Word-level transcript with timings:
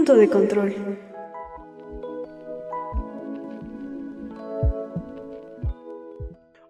Punto 0.00 0.16
de 0.16 0.30
control. 0.30 0.74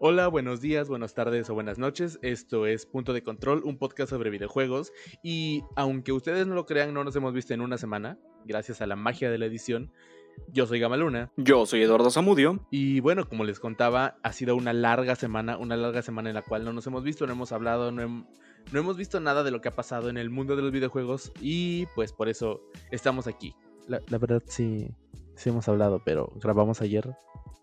Hola, 0.00 0.26
buenos 0.26 0.60
días, 0.60 0.88
buenas 0.88 1.14
tardes 1.14 1.48
o 1.48 1.54
buenas 1.54 1.78
noches. 1.78 2.18
Esto 2.22 2.66
es 2.66 2.86
Punto 2.86 3.12
de 3.12 3.22
Control, 3.22 3.62
un 3.62 3.78
podcast 3.78 4.10
sobre 4.10 4.30
videojuegos. 4.30 4.92
Y 5.22 5.62
aunque 5.76 6.10
ustedes 6.10 6.44
no 6.48 6.56
lo 6.56 6.66
crean, 6.66 6.92
no 6.92 7.04
nos 7.04 7.14
hemos 7.14 7.32
visto 7.32 7.54
en 7.54 7.60
una 7.60 7.78
semana, 7.78 8.18
gracias 8.46 8.80
a 8.80 8.88
la 8.88 8.96
magia 8.96 9.30
de 9.30 9.38
la 9.38 9.46
edición. 9.46 9.92
Yo 10.48 10.66
soy 10.66 10.80
Gamaluna. 10.80 11.30
Yo 11.36 11.66
soy 11.66 11.82
Eduardo 11.82 12.10
Zamudio. 12.10 12.66
Y 12.72 12.98
bueno, 12.98 13.28
como 13.28 13.44
les 13.44 13.60
contaba, 13.60 14.18
ha 14.24 14.32
sido 14.32 14.56
una 14.56 14.72
larga 14.72 15.14
semana, 15.14 15.56
una 15.56 15.76
larga 15.76 16.02
semana 16.02 16.30
en 16.30 16.34
la 16.34 16.42
cual 16.42 16.64
no 16.64 16.72
nos 16.72 16.84
hemos 16.88 17.04
visto, 17.04 17.28
no 17.28 17.34
hemos 17.34 17.52
hablado, 17.52 17.92
no, 17.92 18.26
no 18.72 18.80
hemos 18.80 18.96
visto 18.96 19.20
nada 19.20 19.42
de 19.42 19.50
lo 19.50 19.60
que 19.60 19.68
ha 19.68 19.74
pasado 19.74 20.08
en 20.08 20.16
el 20.16 20.30
mundo 20.30 20.56
de 20.56 20.62
los 20.62 20.72
videojuegos 20.72 21.32
y 21.40 21.86
pues 21.94 22.12
por 22.12 22.28
eso 22.28 22.60
estamos 22.90 23.26
aquí. 23.26 23.54
La, 23.86 24.00
la 24.08 24.18
verdad 24.18 24.42
sí, 24.46 24.88
sí 25.34 25.48
hemos 25.48 25.68
hablado, 25.68 26.00
pero 26.04 26.32
grabamos 26.36 26.80
ayer 26.80 27.08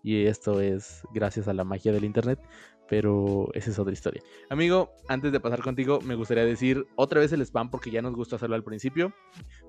y 0.02 0.26
esto 0.26 0.60
es 0.60 1.02
gracias 1.12 1.48
a 1.48 1.54
la 1.54 1.64
magia 1.64 1.92
del 1.92 2.04
internet, 2.04 2.40
pero 2.88 3.48
esa 3.54 3.70
es 3.70 3.78
otra 3.78 3.92
historia. 3.92 4.22
Amigo, 4.50 4.90
antes 5.08 5.32
de 5.32 5.40
pasar 5.40 5.62
contigo, 5.62 6.00
me 6.00 6.14
gustaría 6.14 6.44
decir 6.44 6.86
otra 6.96 7.20
vez 7.20 7.32
el 7.32 7.42
spam 7.42 7.70
porque 7.70 7.90
ya 7.90 8.02
nos 8.02 8.14
gustó 8.14 8.36
hacerlo 8.36 8.56
al 8.56 8.64
principio. 8.64 9.12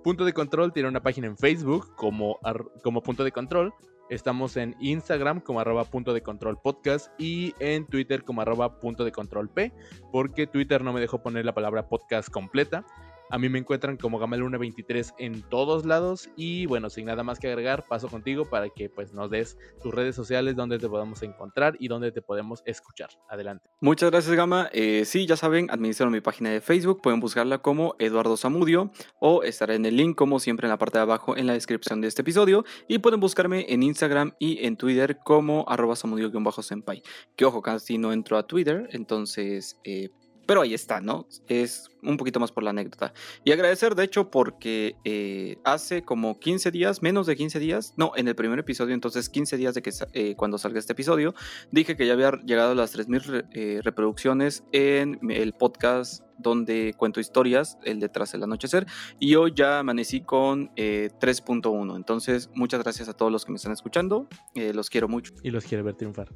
Punto 0.03 0.25
de 0.25 0.33
Control 0.33 0.73
tiene 0.73 0.89
una 0.89 1.03
página 1.03 1.27
en 1.27 1.37
Facebook 1.37 1.95
como, 1.95 2.39
como 2.83 3.03
Punto 3.03 3.23
de 3.23 3.31
Control. 3.31 3.73
Estamos 4.09 4.57
en 4.57 4.75
Instagram 4.79 5.39
como 5.39 5.59
arroba 5.59 5.83
punto 5.83 6.13
de 6.13 6.21
control 6.21 6.57
podcast 6.59 7.11
y 7.19 7.53
en 7.59 7.85
Twitter 7.85 8.23
como 8.23 8.41
arroba 8.41 8.79
punto 8.79 9.05
de 9.05 9.11
control 9.11 9.49
P, 9.49 9.71
porque 10.11 10.47
Twitter 10.47 10.83
no 10.83 10.93
me 10.93 10.99
dejó 10.99 11.21
poner 11.21 11.45
la 11.45 11.53
palabra 11.53 11.87
podcast 11.87 12.29
completa. 12.29 12.85
A 13.29 13.37
mí 13.37 13.47
me 13.49 13.59
encuentran 13.59 13.97
como 13.97 14.19
Gamaluna23 14.19 15.13
en 15.19 15.41
todos 15.43 15.85
lados. 15.85 16.29
Y 16.35 16.65
bueno, 16.65 16.89
sin 16.89 17.05
nada 17.05 17.23
más 17.23 17.39
que 17.39 17.47
agregar, 17.47 17.85
paso 17.87 18.07
contigo 18.07 18.49
para 18.49 18.69
que 18.69 18.89
pues 18.89 19.13
nos 19.13 19.29
des 19.29 19.57
tus 19.81 19.93
redes 19.93 20.15
sociales 20.15 20.55
donde 20.55 20.79
te 20.79 20.89
podamos 20.89 21.21
encontrar 21.21 21.75
y 21.79 21.87
donde 21.87 22.11
te 22.11 22.21
podemos 22.21 22.63
escuchar. 22.65 23.09
Adelante. 23.29 23.69
Muchas 23.81 24.09
gracias, 24.11 24.35
Gama. 24.35 24.69
Eh, 24.73 25.03
sí, 25.05 25.25
ya 25.25 25.35
saben, 25.35 25.69
administro 25.69 26.09
mi 26.09 26.21
página 26.21 26.49
de 26.49 26.61
Facebook. 26.61 27.01
Pueden 27.01 27.19
buscarla 27.19 27.59
como 27.59 27.95
Eduardo 27.99 28.35
Zamudio 28.35 28.91
o 29.19 29.43
estará 29.43 29.75
en 29.75 29.85
el 29.85 29.95
link, 29.95 30.15
como 30.15 30.39
siempre, 30.39 30.65
en 30.67 30.69
la 30.69 30.77
parte 30.77 30.97
de 30.97 31.03
abajo 31.03 31.37
en 31.37 31.47
la 31.47 31.53
descripción 31.53 32.01
de 32.01 32.07
este 32.07 32.21
episodio. 32.21 32.65
Y 32.87 32.99
pueden 32.99 33.19
buscarme 33.19 33.65
en 33.69 33.83
Instagram 33.83 34.33
y 34.39 34.65
en 34.65 34.75
Twitter 34.75 35.19
como 35.23 35.65
arroba 35.67 35.95
zamudio-senpai. 35.95 37.03
Que 37.35 37.45
ojo, 37.45 37.61
casi 37.61 37.97
no 37.97 38.11
entro 38.11 38.37
a 38.37 38.47
Twitter, 38.47 38.89
entonces 38.91 39.79
eh, 39.83 40.09
pero 40.49 40.61
ahí 40.61 40.73
está, 40.73 40.99
¿no? 40.99 41.27
Es 41.47 41.91
un 42.01 42.17
poquito 42.17 42.39
más 42.39 42.51
por 42.51 42.63
la 42.63 42.71
anécdota. 42.71 43.13
Y 43.43 43.51
agradecer, 43.51 43.93
de 43.93 44.03
hecho, 44.03 44.31
porque 44.31 44.95
eh, 45.03 45.57
hace 45.63 46.01
como 46.01 46.39
15 46.39 46.71
días, 46.71 47.03
menos 47.03 47.27
de 47.27 47.35
15 47.35 47.59
días, 47.59 47.93
no, 47.97 48.13
en 48.15 48.27
el 48.27 48.33
primer 48.33 48.57
episodio, 48.57 48.95
entonces 48.95 49.29
15 49.29 49.57
días 49.57 49.75
de 49.75 49.83
que 49.83 49.91
eh, 50.13 50.33
cuando 50.35 50.57
salga 50.57 50.79
este 50.79 50.93
episodio, 50.93 51.35
dije 51.71 51.95
que 51.95 52.07
ya 52.07 52.13
había 52.13 52.31
llegado 52.47 52.71
a 52.71 52.73
las 52.73 52.97
3.000 52.97 53.47
eh, 53.53 53.81
reproducciones 53.83 54.63
en 54.71 55.19
el 55.29 55.53
podcast 55.53 56.23
donde 56.39 56.95
cuento 56.97 57.19
historias, 57.19 57.77
el 57.83 57.99
detrás 57.99 58.31
del 58.31 58.41
anochecer, 58.41 58.87
y 59.19 59.35
hoy 59.35 59.53
ya 59.55 59.77
amanecí 59.77 60.21
con 60.21 60.73
3.1. 60.73 61.95
Entonces, 61.95 62.49
muchas 62.55 62.81
gracias 62.81 63.07
a 63.07 63.13
todos 63.13 63.31
los 63.31 63.45
que 63.45 63.51
me 63.51 63.57
están 63.57 63.73
escuchando, 63.73 64.27
los 64.55 64.89
quiero 64.89 65.07
mucho. 65.07 65.31
Y 65.43 65.51
los 65.51 65.65
quiero 65.65 65.83
ver 65.83 65.93
triunfar. 65.93 66.33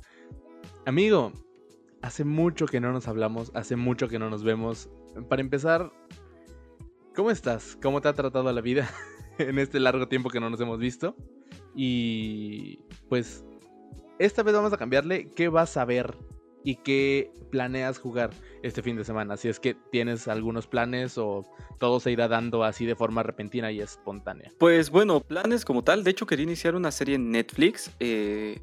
Amigo, 0.86 1.31
hace 2.03 2.25
mucho 2.25 2.65
que 2.65 2.81
no 2.81 2.91
nos 2.91 3.07
hablamos, 3.07 3.51
hace 3.55 3.75
mucho 3.77 4.09
que 4.09 4.19
no 4.19 4.29
nos 4.29 4.43
vemos. 4.43 4.89
Para 5.29 5.41
empezar, 5.41 5.91
¿cómo 7.15 7.31
estás? 7.31 7.77
¿Cómo 7.81 8.01
te 8.01 8.09
ha 8.09 8.13
tratado 8.13 8.51
la 8.51 8.61
vida 8.61 8.89
en 9.39 9.57
este 9.57 9.79
largo 9.79 10.07
tiempo 10.07 10.29
que 10.29 10.41
no 10.41 10.49
nos 10.49 10.59
hemos 10.59 10.79
visto? 10.79 11.15
Y 11.73 12.79
pues, 13.07 13.45
esta 14.19 14.43
vez 14.43 14.53
vamos 14.53 14.73
a 14.73 14.77
cambiarle. 14.77 15.29
¿Qué 15.31 15.47
vas 15.47 15.77
a 15.77 15.85
ver 15.85 16.17
y 16.65 16.75
qué 16.75 17.31
planeas 17.51 18.00
jugar 18.00 18.31
este 18.63 18.81
fin 18.81 18.97
de 18.97 19.05
semana? 19.05 19.38
Si 19.38 19.47
es 19.47 19.61
que 19.61 19.73
tienes 19.73 20.28
algunos 20.28 20.67
planes 20.67 21.17
o 21.17 21.45
todo 21.79 22.01
se 22.01 22.11
irá 22.11 22.28
dando 22.28 22.66
así 22.66 22.85
de 22.85 22.95
forma 22.95 23.23
repentina 23.23 23.72
y 23.72 23.79
espontánea. 23.79 24.51
Pues 24.57 24.89
bueno, 24.89 25.22
planes 25.22 25.63
como 25.63 25.85
tal. 25.85 26.03
De 26.03 26.11
hecho, 26.11 26.25
quería 26.25 26.44
iniciar 26.44 26.75
una 26.75 26.91
serie 26.91 27.16
en 27.16 27.31
Netflix. 27.31 27.95
Eh, 28.01 28.61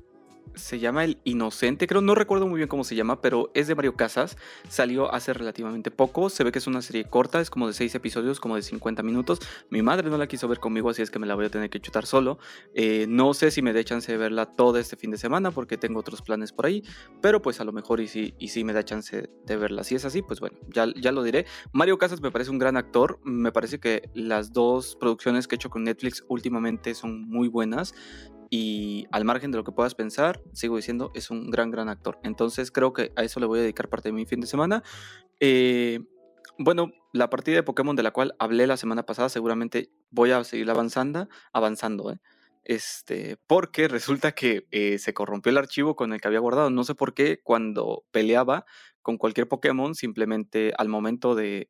se 0.54 0.78
llama 0.78 1.04
El 1.04 1.18
Inocente, 1.24 1.86
creo, 1.86 2.00
no 2.00 2.14
recuerdo 2.14 2.46
muy 2.46 2.58
bien 2.58 2.68
cómo 2.68 2.84
se 2.84 2.94
llama, 2.94 3.20
pero 3.20 3.50
es 3.54 3.68
de 3.68 3.74
Mario 3.74 3.94
Casas, 3.94 4.36
salió 4.68 5.12
hace 5.12 5.32
relativamente 5.32 5.90
poco, 5.90 6.30
se 6.30 6.44
ve 6.44 6.52
que 6.52 6.58
es 6.58 6.66
una 6.66 6.82
serie 6.82 7.04
corta, 7.04 7.40
es 7.40 7.50
como 7.50 7.66
de 7.66 7.72
6 7.72 7.94
episodios, 7.94 8.40
como 8.40 8.56
de 8.56 8.62
50 8.62 9.02
minutos, 9.02 9.40
mi 9.70 9.82
madre 9.82 10.10
no 10.10 10.18
la 10.18 10.26
quiso 10.26 10.48
ver 10.48 10.58
conmigo, 10.58 10.90
así 10.90 11.02
es 11.02 11.10
que 11.10 11.18
me 11.18 11.26
la 11.26 11.34
voy 11.34 11.46
a 11.46 11.50
tener 11.50 11.70
que 11.70 11.80
chutar 11.80 12.06
solo, 12.06 12.38
eh, 12.74 13.06
no 13.08 13.34
sé 13.34 13.50
si 13.50 13.62
me 13.62 13.72
dé 13.72 13.84
chance 13.84 14.10
de 14.10 14.18
verla 14.18 14.46
todo 14.46 14.78
este 14.78 14.96
fin 14.96 15.10
de 15.10 15.18
semana, 15.18 15.50
porque 15.50 15.76
tengo 15.76 16.00
otros 16.00 16.22
planes 16.22 16.52
por 16.52 16.66
ahí, 16.66 16.82
pero 17.20 17.40
pues 17.42 17.60
a 17.60 17.64
lo 17.64 17.72
mejor 17.72 18.00
y 18.00 18.08
si, 18.08 18.34
y 18.38 18.48
si 18.48 18.64
me 18.64 18.72
da 18.72 18.84
chance 18.84 19.30
de 19.46 19.56
verla, 19.56 19.84
si 19.84 19.94
es 19.94 20.04
así, 20.04 20.22
pues 20.22 20.40
bueno, 20.40 20.58
ya, 20.68 20.86
ya 20.96 21.12
lo 21.12 21.22
diré. 21.22 21.46
Mario 21.72 21.98
Casas 21.98 22.20
me 22.20 22.30
parece 22.30 22.50
un 22.50 22.58
gran 22.58 22.76
actor, 22.76 23.20
me 23.24 23.52
parece 23.52 23.78
que 23.78 24.10
las 24.14 24.52
dos 24.52 24.96
producciones 24.96 25.46
que 25.46 25.54
he 25.54 25.56
hecho 25.56 25.70
con 25.70 25.84
Netflix 25.84 26.24
últimamente 26.28 26.94
son 26.94 27.28
muy 27.28 27.48
buenas, 27.48 27.94
y 28.50 29.06
al 29.12 29.24
margen 29.24 29.52
de 29.52 29.58
lo 29.58 29.64
que 29.64 29.70
puedas 29.70 29.94
pensar, 29.94 30.42
sigo 30.52 30.76
diciendo, 30.76 31.12
es 31.14 31.30
un 31.30 31.50
gran, 31.50 31.70
gran 31.70 31.88
actor. 31.88 32.18
Entonces 32.24 32.72
creo 32.72 32.92
que 32.92 33.12
a 33.14 33.22
eso 33.22 33.38
le 33.38 33.46
voy 33.46 33.60
a 33.60 33.62
dedicar 33.62 33.88
parte 33.88 34.08
de 34.08 34.12
mi 34.12 34.26
fin 34.26 34.40
de 34.40 34.48
semana. 34.48 34.82
Eh, 35.38 36.00
bueno, 36.58 36.92
la 37.12 37.30
partida 37.30 37.56
de 37.56 37.62
Pokémon 37.62 37.94
de 37.94 38.02
la 38.02 38.10
cual 38.10 38.34
hablé 38.40 38.66
la 38.66 38.76
semana 38.76 39.06
pasada, 39.06 39.28
seguramente 39.28 39.90
voy 40.10 40.32
a 40.32 40.42
seguir 40.42 40.68
avanzando, 40.68 41.28
avanzando, 41.52 42.10
¿eh? 42.10 42.20
Este, 42.70 43.36
porque 43.48 43.88
resulta 43.88 44.30
que 44.30 44.68
eh, 44.70 44.98
se 44.98 45.12
corrompió 45.12 45.50
el 45.50 45.58
archivo 45.58 45.96
con 45.96 46.12
el 46.12 46.20
que 46.20 46.28
había 46.28 46.38
guardado. 46.38 46.70
No 46.70 46.84
sé 46.84 46.94
por 46.94 47.14
qué 47.14 47.40
cuando 47.42 48.04
peleaba 48.12 48.64
con 49.02 49.18
cualquier 49.18 49.48
Pokémon, 49.48 49.96
simplemente 49.96 50.72
al 50.78 50.88
momento 50.88 51.34
de, 51.34 51.68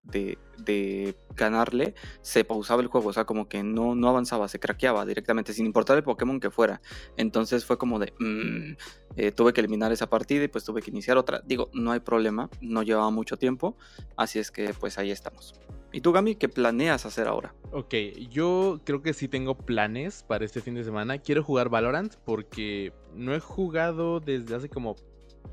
ganarle, 1.34 1.94
se 2.21 2.44
pausaba 2.44 2.83
el 2.83 2.89
juego, 2.89 3.09
o 3.09 3.12
sea, 3.15 3.25
como 3.25 3.49
que 3.49 3.62
no, 3.62 3.94
avanzaba, 4.10 4.47
se 4.49 4.60
craqueaba 4.60 5.06
directamente, 5.06 5.55
sin 5.55 5.65
importar 5.65 5.97
el 5.97 6.03
Pokémon 6.03 6.39
que 6.39 6.50
fuera. 6.50 6.83
Entonces 7.16 7.65
fue 7.65 7.78
como 7.78 7.99
de, 7.99 8.12
mm, 8.19 8.77
eh, 9.16 9.33
tuve 9.33 9.55
que 9.55 9.62
eliminar 9.62 9.93
esa 9.93 10.10
partida 10.10 10.44
y 10.44 10.49
pues 10.49 10.65
tuve 10.65 10.83
que 10.83 10.91
iniciar 10.91 11.16
otra. 11.16 11.41
Digo, 11.47 11.71
no 11.72 11.93
hay 11.93 12.00
problema, 12.00 12.50
no 12.60 12.83
llevaba 12.83 13.10
mucho 13.10 13.39
tiempo, 13.39 13.78
así 14.19 14.39
es 14.39 14.50
que 14.50 14.75
pues 14.75 14.99
ahí 14.99 15.10
estamos. 15.10 15.55
¿Y 15.93 16.03
tú, 16.03 16.12
Gami, 16.12 16.37
qué 16.37 16.49
planeas 16.49 17.05
hacer 17.05 17.27
ahora? 17.27 17.53
Ok, 17.73 17.95
yo 18.31 18.81
creo 18.84 19.03
que 19.03 19.12
sí 19.12 19.27
tengo 19.27 19.56
planes 19.56 20.23
para 20.23 20.45
este 20.45 20.61
fin 20.61 20.75
de 20.75 20.84
semana. 20.84 21.19
Quiero 21.19 21.43
jugar 21.43 21.69
Valorant 21.69 22.15
porque 22.25 22.93
no 23.15 23.34
he 23.34 23.41
jugado 23.41 24.21
desde 24.21 24.55
hace 24.55 24.69
como 24.69 24.95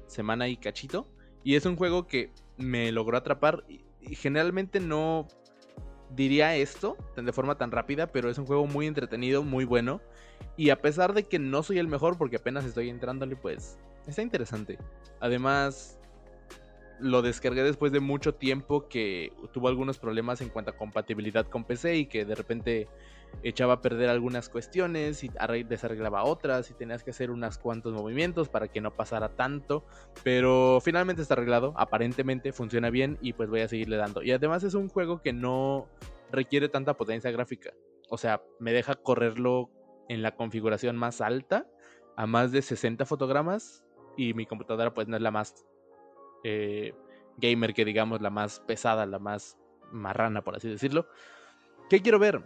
semana 0.06 0.48
y 0.48 0.58
cachito. 0.58 1.08
Y 1.44 1.56
es 1.56 1.66
un 1.66 1.75
juego 1.75 2.06
que 2.06 2.31
me 2.58 2.92
logró 2.92 3.18
atrapar. 3.18 3.66
Generalmente 4.02 4.80
no 4.80 5.28
diría 6.16 6.56
esto 6.56 6.98
de 7.16 7.34
forma 7.34 7.58
tan 7.58 7.72
rápida, 7.72 8.12
pero 8.12 8.30
es 8.30 8.38
un 8.38 8.46
juego 8.46 8.68
muy 8.68 8.86
entretenido, 8.86 9.44
muy 9.44 9.66
bueno. 9.66 10.02
Y 10.56 10.69
a 10.69 10.81
pesar 10.81 11.14
de 11.14 11.24
que 11.24 11.40
no 11.40 11.64
soy 11.64 11.80
el 11.80 11.88
mejor 11.88 12.18
porque 12.18 12.36
apenas 12.36 12.64
estoy 12.64 12.90
entrándole, 12.90 13.36
pues 13.36 13.80
está 14.06 14.22
interesante. 14.22 14.78
Además, 15.19 15.97
lo 17.00 17.22
descargué 17.22 17.63
después 17.63 17.91
de 17.91 18.00
mucho 18.00 18.35
tiempo 18.35 18.88
que 18.88 19.34
tuvo 19.52 19.68
algunos 19.68 19.97
problemas 19.97 20.41
en 20.41 20.50
cuanto 20.50 20.72
a 20.72 20.78
compatibilidad 20.78 21.46
con 21.47 21.63
PC 21.63 21.97
y 21.97 22.06
que 22.08 22.25
de 22.25 22.35
repente 22.35 22.88
echaba 23.44 23.74
a 23.74 23.81
perder 23.81 24.09
algunas 24.09 24.50
cuestiones 24.50 25.24
y 25.24 25.30
desarreglaba 25.63 26.24
otras 26.24 26.72
y 26.72 26.74
tenías 26.74 27.03
que 27.03 27.12
hacer 27.12 27.30
unos 27.30 27.57
cuantos 27.57 27.94
movimientos 27.94 28.50
para 28.50 28.68
que 28.68 28.81
no 28.81 28.91
pasara 28.91 29.30
tanto. 29.30 29.86
Pero 30.24 30.80
finalmente 30.81 31.22
está 31.22 31.36
arreglado, 31.36 31.74
aparentemente 31.78 32.52
funciona 32.52 32.90
bien 32.90 33.18
y 33.22 33.34
pues 33.34 33.50
voy 33.50 33.62
a 33.62 33.68
seguirle 33.68 33.97
dando. 33.97 34.24
Y 34.24 34.31
además 34.31 34.63
es 34.63 34.74
un 34.74 34.90
juego 34.90 35.22
que 35.22 35.34
no 35.34 35.88
requiere 36.31 36.69
tanta 36.69 36.96
potencia 36.96 37.31
gráfica. 37.31 37.72
O 38.09 38.18
sea, 38.18 38.41
me 38.59 38.74
deja 38.74 38.96
correrlo 38.96 39.69
en 40.10 40.22
la 40.22 40.36
configuración 40.36 40.95
más 40.95 41.22
alta 41.22 41.68
a 42.16 42.25
más 42.25 42.51
de 42.51 42.62
60 42.62 43.06
fotogramas 43.06 43.83
y 44.16 44.33
mi 44.33 44.45
computadora 44.45 44.94
pues 44.94 45.07
no 45.07 45.16
es 45.16 45.22
la 45.22 45.31
más 45.31 45.66
eh, 46.44 46.94
gamer 47.38 47.74
que 47.74 47.86
digamos 47.86 48.22
la 48.22 48.30
más 48.30 48.60
pesada, 48.62 49.06
la 49.06 49.19
más 49.19 49.57
marrana 49.92 50.44
por 50.44 50.56
así 50.56 50.69
decirlo. 50.69 51.07
¿Qué 51.89 52.01
quiero 52.01 52.19
ver? 52.19 52.44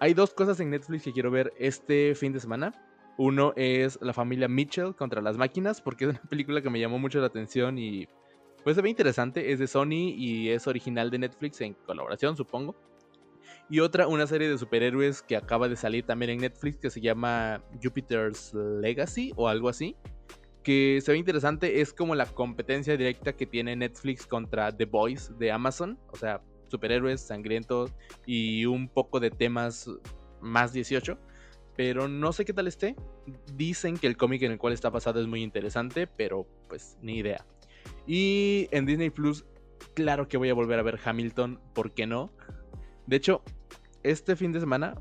Hay 0.00 0.14
dos 0.14 0.34
cosas 0.34 0.60
en 0.60 0.70
Netflix 0.70 1.04
que 1.04 1.12
quiero 1.12 1.30
ver 1.30 1.52
este 1.58 2.14
fin 2.14 2.32
de 2.32 2.40
semana. 2.40 2.72
Uno 3.16 3.52
es 3.56 3.98
La 4.02 4.12
familia 4.12 4.48
Mitchell 4.48 4.94
contra 4.94 5.22
las 5.22 5.36
máquinas, 5.36 5.80
porque 5.80 6.04
es 6.04 6.10
una 6.10 6.22
película 6.28 6.60
que 6.62 6.70
me 6.70 6.80
llamó 6.80 6.98
mucho 6.98 7.20
la 7.20 7.26
atención 7.26 7.78
y 7.78 8.08
pues 8.62 8.76
se 8.76 8.82
ve 8.82 8.90
interesante. 8.90 9.52
Es 9.52 9.58
de 9.58 9.66
Sony 9.66 10.12
y 10.16 10.50
es 10.50 10.66
original 10.66 11.10
de 11.10 11.18
Netflix 11.18 11.60
en 11.60 11.74
colaboración, 11.74 12.36
supongo. 12.36 12.74
Y 13.70 13.80
otra, 13.80 14.08
una 14.08 14.26
serie 14.26 14.48
de 14.48 14.58
superhéroes 14.58 15.22
que 15.22 15.36
acaba 15.36 15.68
de 15.68 15.76
salir 15.76 16.04
también 16.04 16.32
en 16.32 16.38
Netflix 16.38 16.78
que 16.78 16.90
se 16.90 17.00
llama 17.00 17.62
Jupiter's 17.82 18.52
Legacy 18.54 19.32
o 19.36 19.48
algo 19.48 19.68
así. 19.68 19.96
Que 20.64 21.00
se 21.00 21.12
ve 21.12 21.18
interesante, 21.18 21.80
es 21.80 21.92
como 21.92 22.16
la 22.16 22.26
competencia 22.26 22.96
directa 22.96 23.34
que 23.34 23.46
tiene 23.46 23.76
Netflix 23.76 24.26
contra 24.26 24.76
The 24.76 24.86
Boys 24.86 25.30
de 25.38 25.52
Amazon. 25.52 25.98
O 26.10 26.16
sea, 26.16 26.42
superhéroes 26.68 27.20
sangrientos 27.20 27.92
y 28.26 28.64
un 28.64 28.88
poco 28.88 29.20
de 29.20 29.30
temas 29.30 29.88
más 30.40 30.72
18. 30.72 31.16
Pero 31.76 32.08
no 32.08 32.32
sé 32.32 32.44
qué 32.44 32.52
tal 32.52 32.66
esté. 32.66 32.96
Dicen 33.54 33.96
que 33.96 34.06
el 34.06 34.16
cómic 34.16 34.42
en 34.42 34.52
el 34.52 34.58
cual 34.58 34.72
está 34.72 34.90
basado 34.90 35.20
es 35.20 35.26
muy 35.26 35.42
interesante, 35.42 36.06
pero 36.06 36.46
pues 36.68 36.98
ni 37.02 37.18
idea. 37.18 37.44
Y 38.06 38.68
en 38.70 38.86
Disney 38.86 39.10
Plus, 39.10 39.44
claro 39.94 40.28
que 40.28 40.36
voy 40.36 40.50
a 40.50 40.54
volver 40.54 40.78
a 40.78 40.82
ver 40.82 40.98
Hamilton, 41.04 41.60
¿por 41.74 41.92
qué 41.92 42.06
no? 42.06 42.32
De 43.06 43.16
hecho, 43.16 43.42
este 44.02 44.36
fin 44.36 44.52
de 44.52 44.60
semana 44.60 44.94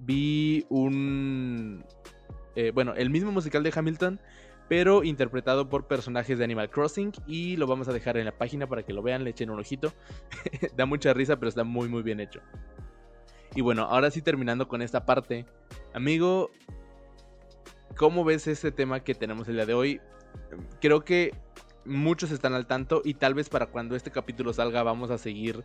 vi 0.00 0.64
un... 0.68 1.84
Eh, 2.56 2.72
bueno, 2.72 2.94
el 2.94 3.10
mismo 3.10 3.30
musical 3.30 3.62
de 3.62 3.72
Hamilton, 3.74 4.20
pero 4.68 5.02
interpretado 5.02 5.68
por 5.68 5.86
personajes 5.86 6.38
de 6.38 6.44
Animal 6.44 6.70
Crossing 6.70 7.12
y 7.26 7.56
lo 7.56 7.66
vamos 7.66 7.88
a 7.88 7.92
dejar 7.92 8.16
en 8.16 8.26
la 8.26 8.36
página 8.36 8.66
para 8.66 8.82
que 8.82 8.92
lo 8.92 9.02
vean, 9.02 9.24
le 9.24 9.30
echen 9.30 9.50
un 9.50 9.58
ojito. 9.58 9.92
da 10.76 10.86
mucha 10.86 11.12
risa, 11.14 11.36
pero 11.36 11.48
está 11.48 11.64
muy 11.64 11.88
muy 11.88 12.02
bien 12.02 12.20
hecho. 12.20 12.40
Y 13.54 13.62
bueno, 13.62 13.84
ahora 13.84 14.10
sí 14.10 14.22
terminando 14.22 14.68
con 14.68 14.82
esta 14.82 15.06
parte, 15.06 15.46
amigo, 15.94 16.50
¿cómo 17.96 18.24
ves 18.24 18.46
este 18.46 18.70
tema 18.70 19.00
que 19.00 19.14
tenemos 19.14 19.48
el 19.48 19.54
día 19.54 19.66
de 19.66 19.74
hoy? 19.74 20.00
Creo 20.80 21.04
que 21.04 21.32
muchos 21.84 22.30
están 22.30 22.52
al 22.52 22.66
tanto 22.66 23.00
y 23.04 23.14
tal 23.14 23.34
vez 23.34 23.48
para 23.48 23.66
cuando 23.66 23.96
este 23.96 24.10
capítulo 24.10 24.52
salga 24.52 24.82
vamos 24.82 25.10
a 25.10 25.16
seguir 25.16 25.64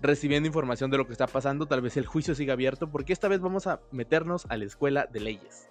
recibiendo 0.00 0.46
información 0.46 0.90
de 0.90 0.98
lo 0.98 1.06
que 1.06 1.12
está 1.12 1.26
pasando, 1.26 1.66
tal 1.66 1.80
vez 1.80 1.96
el 1.96 2.06
juicio 2.06 2.34
siga 2.34 2.52
abierto, 2.52 2.90
porque 2.90 3.12
esta 3.12 3.28
vez 3.28 3.40
vamos 3.40 3.66
a 3.66 3.80
meternos 3.90 4.46
a 4.48 4.56
la 4.56 4.64
escuela 4.64 5.08
de 5.10 5.20
leyes. 5.20 5.68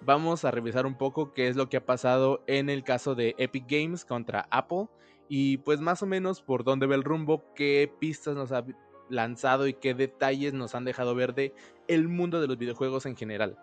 Vamos 0.00 0.44
a 0.44 0.50
revisar 0.50 0.86
un 0.86 0.96
poco 0.96 1.32
qué 1.32 1.48
es 1.48 1.56
lo 1.56 1.68
que 1.68 1.76
ha 1.76 1.84
pasado 1.84 2.42
en 2.46 2.70
el 2.70 2.84
caso 2.84 3.14
de 3.14 3.34
Epic 3.38 3.64
Games 3.68 4.04
contra 4.04 4.46
Apple 4.50 4.86
y 5.28 5.58
pues 5.58 5.80
más 5.80 6.02
o 6.02 6.06
menos 6.06 6.40
por 6.40 6.64
dónde 6.64 6.86
ve 6.86 6.94
el 6.94 7.04
rumbo, 7.04 7.44
qué 7.54 7.92
pistas 7.98 8.34
nos 8.34 8.52
ha 8.52 8.64
lanzado 9.10 9.66
y 9.66 9.74
qué 9.74 9.94
detalles 9.94 10.54
nos 10.54 10.74
han 10.74 10.84
dejado 10.84 11.14
ver 11.14 11.34
de 11.34 11.52
el 11.88 12.08
mundo 12.08 12.40
de 12.40 12.46
los 12.46 12.58
videojuegos 12.58 13.06
en 13.06 13.16
general. 13.16 13.58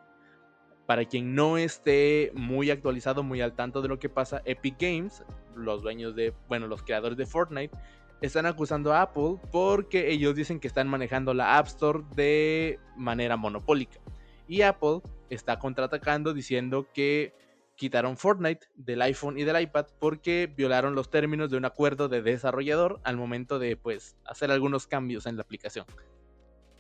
Para 0.86 1.06
quien 1.06 1.34
no 1.34 1.58
esté 1.58 2.32
muy 2.36 2.70
actualizado, 2.70 3.24
muy 3.24 3.42
al 3.42 3.56
tanto 3.56 3.82
de 3.82 3.88
lo 3.88 3.98
que 3.98 4.10
pasa, 4.10 4.42
Epic 4.46 4.76
Games, 4.80 5.24
los 5.56 5.82
dueños 5.82 6.16
de, 6.16 6.34
bueno, 6.48 6.68
los 6.68 6.84
creadores 6.84 7.18
de 7.18 7.26
Fortnite, 7.26 7.76
están 8.22 8.46
acusando 8.46 8.94
a 8.94 9.02
Apple 9.02 9.38
porque 9.52 10.12
ellos 10.12 10.36
dicen 10.36 10.60
que 10.60 10.68
están 10.68 10.88
manejando 10.88 11.34
la 11.34 11.58
App 11.58 11.68
Store 11.68 12.04
de 12.16 12.80
manera 12.96 13.36
monopólica. 13.36 14.00
Y 14.48 14.62
Apple 14.62 15.02
está 15.30 15.60
contraatacando 15.60 16.34
diciendo 16.34 16.88
que 16.94 17.34
quitaron 17.76 18.18
Fortnite 18.18 18.68
del 18.76 19.02
iPhone 19.02 19.38
y 19.38 19.44
del 19.44 19.62
iPad 19.62 19.88
porque 20.00 20.52
violaron 20.56 20.96
los 20.96 21.10
términos 21.10 21.50
de 21.50 21.58
un 21.58 21.66
acuerdo 21.66 22.08
de 22.08 22.22
desarrollador 22.22 23.02
al 23.04 23.18
momento 23.18 23.60
de 23.60 23.76
pues 23.76 24.16
hacer 24.24 24.52
algunos 24.52 24.88
cambios 24.88 25.26
en 25.26 25.36
la 25.36 25.42
aplicación 25.42 25.86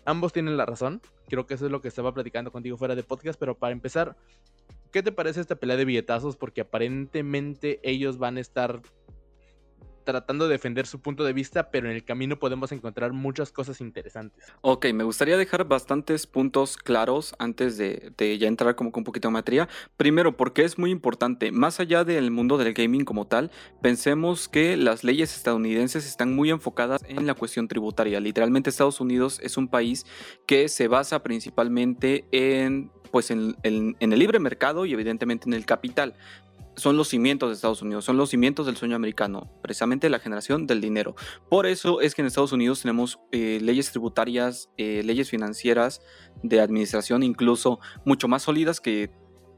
ambos 0.06 0.32
tienen 0.32 0.56
la 0.56 0.66
razón. 0.66 1.02
Creo 1.28 1.46
que 1.46 1.56
eso 1.56 1.66
es 1.66 1.72
lo 1.72 1.82
que 1.82 1.88
estaba 1.88 2.14
platicando 2.14 2.52
contigo 2.52 2.78
fuera 2.78 2.96
de 2.96 3.04
podcast, 3.04 3.40
pero 3.40 3.58
para 3.58 3.74
empezar, 3.74 4.16
¿qué 4.92 5.04
te 5.04 5.12
parece 5.12 5.42
esta 5.42 5.56
pelea 5.56 5.76
de 5.76 5.86
billetazos? 5.86 6.38
Porque 6.38 6.62
aparentemente 6.62 7.80
ellos 7.84 8.18
van 8.18 8.38
a 8.38 8.42
estar 8.42 8.82
tratando 10.06 10.48
de 10.48 10.54
defender 10.54 10.88
su 10.88 11.02
punto 11.02 11.24
de 11.24 11.34
vista, 11.34 11.70
pero 11.72 11.90
en 11.90 11.96
el 11.96 12.06
camino 12.06 12.40
podemos 12.40 12.72
encontrar 12.72 13.12
muchas 13.12 13.52
cosas 13.52 13.82
interesantes. 13.82 14.46
Ok, 14.62 14.88
me 14.94 15.04
gustaría 15.04 15.38
dejar 15.38 15.66
bastantes 15.66 16.28
puntos 16.28 16.78
claros 16.78 17.36
antes 17.40 17.78
de, 17.78 18.14
ya 18.40 18.48
entrar 18.48 18.76
como 18.76 18.92
con 18.92 19.02
un 19.02 19.06
poquito 19.06 19.28
de 19.28 19.34
materia. 19.34 19.68
Primero, 19.98 20.38
porque 20.38 20.64
es 20.64 20.78
muy 20.78 20.92
importante, 20.92 21.52
más 21.52 21.80
allá 21.80 22.04
del 22.04 22.32
mundo 22.32 22.58
del 22.58 22.74
gaming 22.74 23.04
como 23.04 23.28
tal, 23.28 23.52
pensemos 23.82 24.48
que 24.48 24.78
las 24.78 25.04
leyes 25.04 25.36
estadounidenses 25.36 26.06
están 26.06 26.34
muy 26.34 26.52
enfocadas 26.52 27.02
en 27.08 27.26
la 27.26 27.34
cuestión 27.34 27.68
tributaria. 27.68 28.20
Literalmente 28.20 28.70
Estados 28.70 29.02
Unidos 29.02 29.40
es 29.44 29.58
un 29.58 29.68
país 29.68 30.06
que 30.46 30.70
se 30.70 30.88
basa 30.88 31.24
principalmente 31.24 32.26
en 32.32 32.92
pues 33.16 33.32
en, 33.32 33.56
en, 33.64 33.96
el 34.00 34.20
libre 34.20 34.40
mercado 34.40 34.86
y 34.86 34.92
evidentemente 34.92 35.48
en 35.48 35.54
el 35.54 35.66
capital 35.66 36.16
son 36.76 36.98
los 36.98 37.08
cimientos 37.10 37.50
de 37.50 37.56
Estados 37.56 37.82
Unidos, 37.82 38.06
son 38.06 38.18
los 38.18 38.30
cimientos 38.30 38.66
del 38.66 38.78
sueño 38.78 38.96
americano, 38.96 39.50
precisamente 39.62 40.10
la 40.10 40.20
generación 40.20 40.68
del 40.68 40.82
dinero. 40.82 41.16
Por 41.50 41.66
eso 41.66 42.02
es 42.02 42.16
que 42.16 42.22
en 42.22 42.28
Estados 42.28 42.52
Unidos 42.52 42.82
tenemos 42.82 43.20
eh, 43.32 43.60
leyes 43.62 43.92
tributarias, 43.92 44.70
eh, 44.78 45.02
leyes 45.04 45.30
financieras, 45.30 46.02
de 46.44 46.62
administración 46.62 47.24
incluso 47.24 47.80
mucho 48.04 48.28
más 48.28 48.44
sólidas 48.44 48.82
que 48.82 49.10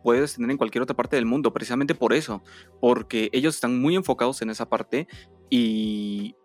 puedes 0.04 0.36
tener 0.36 0.52
en 0.52 0.58
cualquier 0.58 0.84
otra 0.84 0.96
parte 0.96 1.16
del 1.16 1.26
mundo, 1.26 1.54
precisamente 1.54 1.96
por 1.96 2.14
eso, 2.14 2.44
porque 2.80 3.30
ellos 3.34 3.56
están 3.56 3.80
muy 3.82 3.96
enfocados 3.96 4.42
en 4.42 4.50
esa 4.50 4.70
parte 4.70 5.08
y 5.50 6.36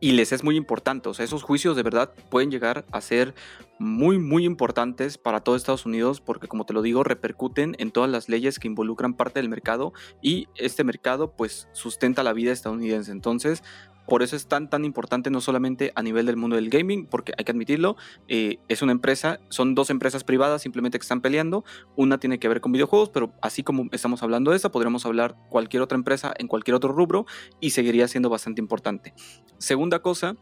y 0.00 0.12
les 0.12 0.32
es 0.32 0.44
muy 0.44 0.56
importante. 0.56 1.08
O 1.08 1.14
sea, 1.14 1.24
esos 1.24 1.42
juicios 1.42 1.76
de 1.76 1.82
verdad 1.82 2.12
pueden 2.30 2.50
llegar 2.50 2.84
a 2.92 3.00
ser 3.00 3.34
muy, 3.78 4.18
muy 4.18 4.44
importantes 4.44 5.18
para 5.18 5.40
todo 5.40 5.56
Estados 5.56 5.86
Unidos 5.86 6.20
porque, 6.20 6.48
como 6.48 6.64
te 6.64 6.72
lo 6.72 6.82
digo, 6.82 7.02
repercuten 7.02 7.74
en 7.78 7.90
todas 7.90 8.10
las 8.10 8.28
leyes 8.28 8.58
que 8.58 8.68
involucran 8.68 9.14
parte 9.14 9.40
del 9.40 9.48
mercado 9.48 9.92
y 10.20 10.48
este 10.54 10.84
mercado 10.84 11.32
pues 11.32 11.68
sustenta 11.72 12.22
la 12.22 12.32
vida 12.32 12.52
estadounidense. 12.52 13.10
Entonces, 13.10 13.62
por 14.06 14.22
eso 14.22 14.36
es 14.36 14.46
tan, 14.46 14.68
tan 14.68 14.84
importante, 14.84 15.30
no 15.30 15.40
solamente 15.40 15.92
a 15.94 16.02
nivel 16.02 16.26
del 16.26 16.36
mundo 16.36 16.56
del 16.56 16.70
gaming, 16.70 17.06
porque 17.06 17.32
hay 17.36 17.44
que 17.44 17.52
admitirlo, 17.52 17.96
eh, 18.28 18.58
es 18.68 18.82
una 18.82 18.92
empresa, 18.92 19.40
son 19.48 19.74
dos 19.74 19.90
empresas 19.90 20.24
privadas 20.24 20.62
simplemente 20.62 20.98
que 20.98 21.02
están 21.02 21.20
peleando. 21.20 21.64
Una 21.96 22.18
tiene 22.18 22.38
que 22.38 22.48
ver 22.48 22.60
con 22.60 22.72
videojuegos, 22.72 23.10
pero 23.10 23.32
así 23.40 23.62
como 23.62 23.88
estamos 23.92 24.22
hablando 24.22 24.50
de 24.50 24.56
esta, 24.56 24.70
podríamos 24.70 25.06
hablar 25.06 25.36
cualquier 25.48 25.82
otra 25.82 25.96
empresa 25.96 26.34
en 26.38 26.48
cualquier 26.48 26.74
otro 26.74 26.92
rubro 26.92 27.26
y 27.60 27.70
seguiría 27.70 28.08
siendo 28.08 28.28
bastante 28.28 28.60
importante. 28.60 29.14
Segunda 29.58 30.00
cosa, 30.00 30.36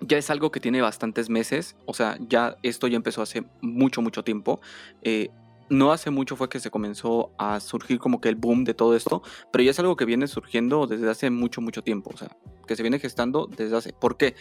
ya 0.00 0.18
es 0.18 0.30
algo 0.30 0.50
que 0.50 0.60
tiene 0.60 0.82
bastantes 0.82 1.30
meses, 1.30 1.76
o 1.86 1.94
sea, 1.94 2.18
ya 2.20 2.56
esto 2.62 2.86
ya 2.86 2.96
empezó 2.96 3.22
hace 3.22 3.44
mucho, 3.62 4.02
mucho 4.02 4.22
tiempo. 4.22 4.60
Eh, 5.02 5.30
no 5.68 5.92
hace 5.92 6.10
mucho 6.10 6.36
fue 6.36 6.48
que 6.48 6.60
se 6.60 6.70
comenzó 6.70 7.32
a 7.38 7.60
surgir 7.60 7.98
como 7.98 8.20
que 8.20 8.28
el 8.28 8.36
boom 8.36 8.64
de 8.64 8.74
todo 8.74 8.96
esto, 8.96 9.22
pero 9.52 9.64
ya 9.64 9.70
es 9.70 9.78
algo 9.78 9.96
que 9.96 10.04
viene 10.04 10.26
surgiendo 10.26 10.86
desde 10.86 11.10
hace 11.10 11.30
mucho, 11.30 11.60
mucho 11.60 11.82
tiempo, 11.82 12.10
o 12.12 12.16
sea, 12.16 12.36
que 12.66 12.76
se 12.76 12.82
viene 12.82 12.98
gestando 12.98 13.46
desde 13.46 13.76
hace... 13.76 13.92
¿Por 13.92 14.16
qué? 14.16 14.34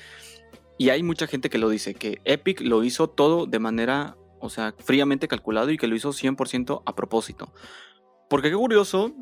Y 0.78 0.90
hay 0.90 1.04
mucha 1.04 1.28
gente 1.28 1.50
que 1.50 1.58
lo 1.58 1.70
dice, 1.70 1.94
que 1.94 2.20
Epic 2.26 2.62
lo 2.62 2.84
hizo 2.84 3.10
todo 3.10 3.46
de 3.46 3.60
manera, 3.60 4.18
o 4.40 4.50
sea, 4.50 4.74
fríamente 4.78 5.28
calculado 5.28 5.72
y 5.72 5.78
que 5.78 5.88
lo 5.88 5.96
hizo 5.96 6.10
100% 6.10 6.84
a 6.86 6.96
propósito. 6.96 7.52
Porque 8.30 8.50
qué 8.50 8.56
curioso 8.56 9.14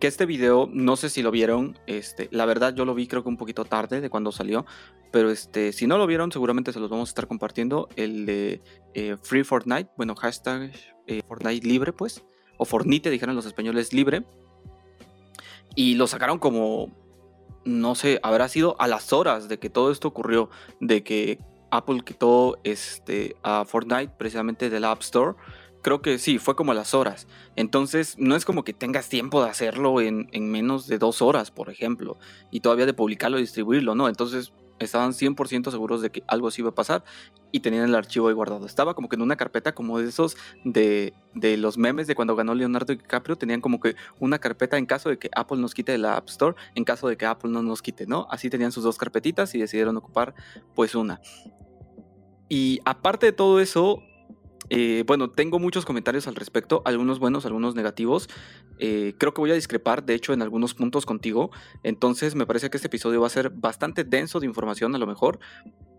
que 0.00 0.06
este 0.06 0.26
video, 0.26 0.68
no 0.70 0.96
sé 0.96 1.08
si 1.08 1.22
lo 1.22 1.30
vieron, 1.30 1.78
este, 1.86 2.28
la 2.30 2.44
verdad 2.44 2.74
yo 2.74 2.84
lo 2.84 2.94
vi 2.94 3.06
creo 3.06 3.22
que 3.22 3.28
un 3.28 3.36
poquito 3.36 3.64
tarde 3.64 4.00
de 4.00 4.10
cuando 4.10 4.32
salió, 4.32 4.66
pero 5.12 5.30
este, 5.30 5.72
si 5.72 5.86
no 5.86 5.96
lo 5.96 6.06
vieron 6.06 6.30
seguramente 6.30 6.72
se 6.72 6.80
los 6.80 6.90
vamos 6.90 7.08
a 7.08 7.12
estar 7.12 7.26
compartiendo, 7.26 7.88
el 7.96 8.26
de 8.26 8.60
eh, 8.94 9.16
Free 9.22 9.44
Fortnite, 9.44 9.90
bueno, 9.96 10.14
hashtag 10.14 10.72
eh, 11.08 11.22
Fortnite 11.26 11.66
libre 11.66 11.92
pues, 11.92 12.24
o 12.56 12.64
Fornite 12.64 13.10
dijeron 13.10 13.34
los 13.34 13.46
españoles 13.46 13.92
libre, 13.92 14.24
y 15.74 15.94
lo 15.94 16.06
sacaron 16.06 16.38
como, 16.38 16.90
no 17.64 17.94
sé, 17.94 18.20
habrá 18.22 18.48
sido 18.48 18.76
a 18.80 18.88
las 18.88 19.12
horas 19.12 19.48
de 19.48 19.58
que 19.58 19.70
todo 19.70 19.92
esto 19.92 20.08
ocurrió, 20.08 20.50
de 20.80 21.02
que 21.02 21.38
Apple 21.70 22.02
quitó 22.04 22.58
este, 22.64 23.36
a 23.42 23.64
Fortnite 23.64 24.12
precisamente 24.18 24.70
del 24.70 24.84
App 24.84 25.02
Store, 25.02 25.34
creo 25.82 26.02
que 26.02 26.18
sí, 26.18 26.38
fue 26.38 26.56
como 26.56 26.74
las 26.74 26.94
horas. 26.94 27.28
Entonces, 27.56 28.16
no 28.18 28.36
es 28.36 28.44
como 28.44 28.64
que 28.64 28.72
tengas 28.72 29.08
tiempo 29.08 29.42
de 29.42 29.50
hacerlo 29.50 30.00
en, 30.00 30.28
menos 30.50 30.86
de 30.86 30.98
dos 30.98 31.22
horas, 31.22 31.50
por 31.50 31.70
ejemplo, 31.70 32.18
y 32.50 32.60
todavía 32.60 32.86
de 32.86 32.94
publicarlo 32.94 33.38
y 33.38 33.42
distribuirlo, 33.42 33.94
¿no? 33.94 34.08
Entonces, 34.08 34.52
estaban 34.78 35.12
100% 35.12 35.70
seguros 35.70 36.02
de 36.02 36.10
que 36.10 36.22
algo 36.26 36.48
así 36.48 36.62
iba 36.62 36.70
a 36.70 36.74
pasar 36.74 37.04
y 37.52 37.60
tenían 37.60 37.84
el 37.84 37.94
archivo 37.94 38.28
ahí 38.28 38.34
guardado. 38.34 38.66
Estaba 38.66 38.94
como 38.94 39.08
que 39.08 39.16
en 39.16 39.22
una 39.22 39.36
carpeta 39.36 39.74
como 39.74 39.98
de 39.98 40.08
esos 40.08 40.36
de, 40.64 41.14
de, 41.34 41.56
los 41.56 41.78
memes 41.78 42.06
de 42.06 42.14
cuando 42.14 42.36
ganó 42.36 42.54
Leonardo 42.54 42.94
DiCaprio, 42.94 43.36
tenían 43.36 43.60
como 43.60 43.80
que 43.80 43.96
una 44.18 44.38
carpeta 44.38 44.78
en 44.78 44.86
caso 44.86 45.08
de 45.08 45.18
que 45.18 45.30
Apple 45.34 45.58
nos 45.58 45.74
quite 45.74 45.96
la 45.98 46.16
App 46.16 46.28
Store, 46.28 46.56
en 46.74 46.84
caso 46.84 47.08
de 47.08 47.16
que 47.16 47.26
Apple 47.26 47.50
no 47.50 47.62
nos 47.62 47.82
quite, 47.82 48.06
¿no? 48.06 48.26
Así 48.30 48.50
tenían 48.50 48.72
sus 48.72 48.84
dos 48.84 48.98
carpetitas 48.98 49.54
y 49.54 49.58
decidieron 49.58 49.96
ocupar 49.96 50.34
pues 50.74 50.94
una. 50.94 51.20
Y 52.48 52.80
aparte 52.84 53.26
de 53.26 53.32
todo 53.32 53.60
eso, 53.60 54.02
eh, 54.70 55.04
bueno, 55.06 55.30
tengo 55.30 55.58
muchos 55.58 55.84
comentarios 55.84 56.26
al 56.28 56.34
respecto, 56.34 56.82
algunos 56.84 57.18
buenos, 57.18 57.46
algunos 57.46 57.74
negativos. 57.74 58.28
Eh, 58.78 59.14
creo 59.18 59.34
que 59.34 59.40
voy 59.40 59.50
a 59.50 59.54
discrepar, 59.54 60.04
de 60.04 60.14
hecho, 60.14 60.32
en 60.32 60.42
algunos 60.42 60.74
puntos 60.74 61.06
contigo. 61.06 61.50
Entonces, 61.82 62.34
me 62.34 62.46
parece 62.46 62.70
que 62.70 62.76
este 62.76 62.88
episodio 62.88 63.20
va 63.20 63.26
a 63.26 63.30
ser 63.30 63.50
bastante 63.50 64.04
denso 64.04 64.40
de 64.40 64.46
información, 64.46 64.94
a 64.94 64.98
lo 64.98 65.06
mejor. 65.06 65.38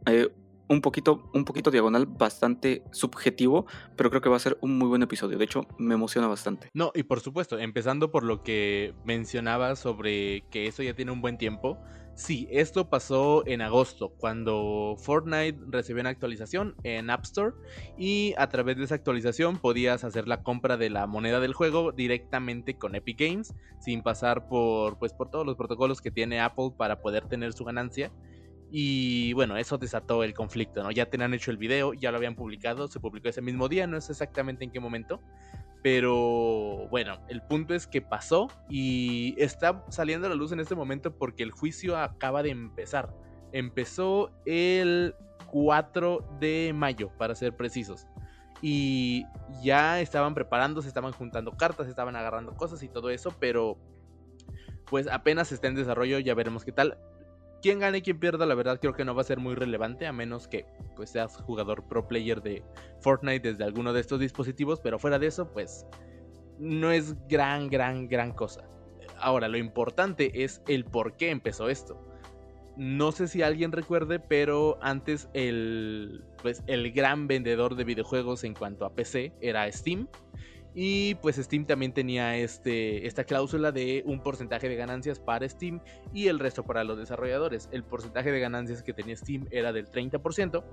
Eh, 0.05 0.29
un 0.69 0.81
poquito, 0.81 1.29
un 1.33 1.45
poquito 1.45 1.71
diagonal, 1.71 2.05
bastante 2.05 2.83
subjetivo, 2.91 3.65
pero 3.97 4.11
creo 4.11 4.21
que 4.21 4.29
va 4.29 4.35
a 4.35 4.39
ser 4.39 4.57
un 4.61 4.77
muy 4.77 4.87
buen 4.87 5.01
episodio. 5.01 5.37
De 5.39 5.43
hecho, 5.43 5.65
me 5.79 5.95
emociona 5.95 6.27
bastante. 6.27 6.69
No, 6.75 6.91
y 6.93 7.03
por 7.03 7.21
supuesto, 7.21 7.57
empezando 7.57 8.11
por 8.11 8.23
lo 8.23 8.43
que 8.43 8.93
mencionaba 9.03 9.75
sobre 9.75 10.45
que 10.51 10.67
eso 10.67 10.83
ya 10.83 10.93
tiene 10.93 11.11
un 11.11 11.21
buen 11.21 11.39
tiempo. 11.39 11.79
Sí, 12.19 12.49
esto 12.51 12.89
pasó 12.89 13.47
en 13.47 13.61
agosto, 13.61 14.09
cuando 14.17 14.97
Fortnite 14.99 15.57
recibió 15.69 16.01
una 16.01 16.09
actualización 16.09 16.75
en 16.83 17.09
App 17.09 17.23
Store 17.23 17.55
y 17.97 18.33
a 18.37 18.49
través 18.49 18.75
de 18.75 18.83
esa 18.83 18.95
actualización 18.95 19.57
podías 19.57 20.03
hacer 20.03 20.27
la 20.27 20.43
compra 20.43 20.75
de 20.75 20.89
la 20.89 21.07
moneda 21.07 21.39
del 21.39 21.53
juego 21.53 21.93
directamente 21.93 22.77
con 22.77 22.95
Epic 22.95 23.21
Games, 23.21 23.55
sin 23.79 24.03
pasar 24.03 24.49
por, 24.49 24.99
pues, 24.99 25.13
por 25.13 25.31
todos 25.31 25.45
los 25.45 25.55
protocolos 25.55 26.01
que 26.01 26.11
tiene 26.11 26.41
Apple 26.41 26.73
para 26.75 26.99
poder 26.99 27.25
tener 27.25 27.53
su 27.53 27.63
ganancia. 27.63 28.11
Y 28.71 29.33
bueno, 29.33 29.57
eso 29.57 29.77
desató 29.77 30.23
el 30.23 30.33
conflicto, 30.33 30.83
¿no? 30.83 30.91
Ya 30.91 31.07
tenían 31.07 31.33
hecho 31.33 31.51
el 31.51 31.57
video, 31.57 31.93
ya 31.93 32.11
lo 32.11 32.17
habían 32.17 32.35
publicado, 32.35 32.87
se 32.87 32.99
publicó 32.99 33.29
ese 33.29 33.41
mismo 33.41 33.67
día, 33.67 33.87
no 33.87 33.99
sé 33.99 34.11
exactamente 34.11 34.63
en 34.63 34.71
qué 34.71 34.79
momento. 34.79 35.19
Pero 35.81 36.87
bueno, 36.89 37.19
el 37.29 37.41
punto 37.41 37.73
es 37.73 37.87
que 37.87 38.01
pasó 38.01 38.47
y 38.69 39.33
está 39.37 39.85
saliendo 39.89 40.27
a 40.27 40.29
la 40.29 40.35
luz 40.35 40.51
en 40.51 40.59
este 40.59 40.75
momento 40.75 41.15
porque 41.15 41.41
el 41.41 41.51
juicio 41.51 41.97
acaba 41.97 42.43
de 42.43 42.49
empezar. 42.49 43.15
Empezó 43.53 44.31
el 44.45 45.15
4 45.51 46.37
de 46.39 46.71
mayo, 46.75 47.11
para 47.17 47.33
ser 47.33 47.55
precisos. 47.55 48.07
Y 48.61 49.25
ya 49.63 50.01
estaban 50.01 50.33
preparándose, 50.35 50.89
estaban 50.89 51.13
juntando 51.13 51.53
cartas, 51.53 51.87
estaban 51.87 52.15
agarrando 52.17 52.55
cosas 52.55 52.83
y 52.83 52.89
todo 52.89 53.09
eso, 53.09 53.33
pero 53.39 53.77
pues 54.89 55.07
apenas 55.07 55.51
está 55.51 55.67
en 55.67 55.75
desarrollo, 55.75 56.19
ya 56.19 56.33
veremos 56.33 56.65
qué 56.65 56.71
tal. 56.71 56.97
Quién 57.61 57.79
gane 57.79 57.97
y 57.97 58.01
quién 58.01 58.19
pierda, 58.19 58.45
la 58.45 58.55
verdad 58.55 58.79
creo 58.79 58.93
que 58.93 59.03
no 59.03 59.13
va 59.13 59.21
a 59.21 59.25
ser 59.25 59.39
muy 59.39 59.53
relevante, 59.55 60.07
a 60.07 60.13
menos 60.13 60.47
que 60.47 60.65
pues 60.95 61.09
seas 61.09 61.35
jugador 61.37 61.87
pro 61.87 62.07
player 62.07 62.41
de 62.41 62.63
Fortnite 63.01 63.51
desde 63.51 63.65
alguno 63.65 63.91
de 63.91 63.99
estos 63.99 64.19
dispositivos, 64.19 64.79
pero 64.79 64.97
fuera 64.97 65.19
de 65.19 65.27
eso, 65.27 65.51
pues 65.51 65.85
no 66.59 66.91
es 66.91 67.15
gran, 67.27 67.69
gran, 67.69 68.07
gran 68.07 68.33
cosa. 68.33 68.63
Ahora, 69.17 69.47
lo 69.47 69.57
importante 69.57 70.43
es 70.43 70.61
el 70.67 70.85
por 70.85 71.17
qué 71.17 71.29
empezó 71.29 71.69
esto. 71.69 72.05
No 72.77 73.11
sé 73.11 73.27
si 73.27 73.41
alguien 73.41 73.73
recuerde, 73.73 74.19
pero 74.19 74.77
antes 74.81 75.29
el, 75.33 76.23
pues, 76.41 76.63
el 76.67 76.91
gran 76.93 77.27
vendedor 77.27 77.75
de 77.75 77.83
videojuegos 77.83 78.45
en 78.45 78.53
cuanto 78.53 78.85
a 78.85 78.93
PC 78.93 79.33
era 79.41 79.69
Steam. 79.69 80.07
Y 80.75 81.15
pues 81.15 81.37
Steam 81.37 81.65
también 81.65 81.93
tenía 81.93 82.37
este, 82.37 83.07
esta 83.07 83.23
cláusula 83.23 83.71
de 83.71 84.03
un 84.05 84.21
porcentaje 84.21 84.69
de 84.69 84.75
ganancias 84.75 85.19
para 85.19 85.47
Steam 85.49 85.81
y 86.13 86.27
el 86.27 86.39
resto 86.39 86.63
para 86.63 86.83
los 86.83 86.97
desarrolladores. 86.97 87.69
El 87.71 87.83
porcentaje 87.83 88.31
de 88.31 88.39
ganancias 88.39 88.83
que 88.83 88.93
tenía 88.93 89.15
Steam 89.15 89.47
era 89.51 89.73
del 89.73 89.89
30%, 89.89 90.63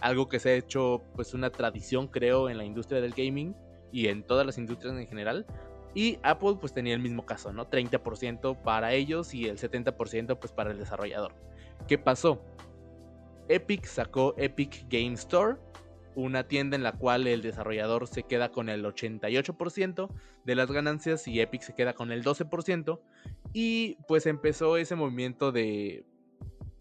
algo 0.00 0.28
que 0.28 0.40
se 0.40 0.50
ha 0.50 0.54
hecho 0.54 1.02
pues 1.14 1.32
una 1.32 1.50
tradición 1.50 2.08
creo 2.08 2.50
en 2.50 2.58
la 2.58 2.64
industria 2.64 3.00
del 3.00 3.12
gaming 3.12 3.54
y 3.92 4.08
en 4.08 4.24
todas 4.24 4.44
las 4.44 4.58
industrias 4.58 4.96
en 4.96 5.06
general. 5.06 5.46
Y 5.94 6.18
Apple 6.22 6.56
pues 6.60 6.74
tenía 6.74 6.94
el 6.94 7.00
mismo 7.00 7.24
caso, 7.24 7.52
¿no? 7.52 7.70
30% 7.70 8.62
para 8.62 8.92
ellos 8.92 9.32
y 9.32 9.46
el 9.46 9.58
70% 9.58 10.38
pues 10.38 10.52
para 10.52 10.72
el 10.72 10.78
desarrollador. 10.78 11.32
¿Qué 11.86 11.96
pasó? 11.96 12.42
Epic 13.48 13.86
sacó 13.86 14.34
Epic 14.36 14.86
Game 14.90 15.14
Store, 15.14 15.56
una 16.16 16.48
tienda 16.48 16.76
en 16.76 16.82
la 16.82 16.92
cual 16.92 17.26
el 17.26 17.42
desarrollador 17.42 18.08
se 18.08 18.24
queda 18.24 18.50
con 18.50 18.68
el 18.68 18.84
88% 18.84 20.08
de 20.44 20.54
las 20.54 20.72
ganancias 20.72 21.28
y 21.28 21.40
Epic 21.40 21.62
se 21.62 21.74
queda 21.74 21.92
con 21.92 22.10
el 22.10 22.24
12%. 22.24 22.98
Y 23.52 23.98
pues 24.08 24.26
empezó 24.26 24.78
ese 24.78 24.96
movimiento 24.96 25.52
de 25.52 26.04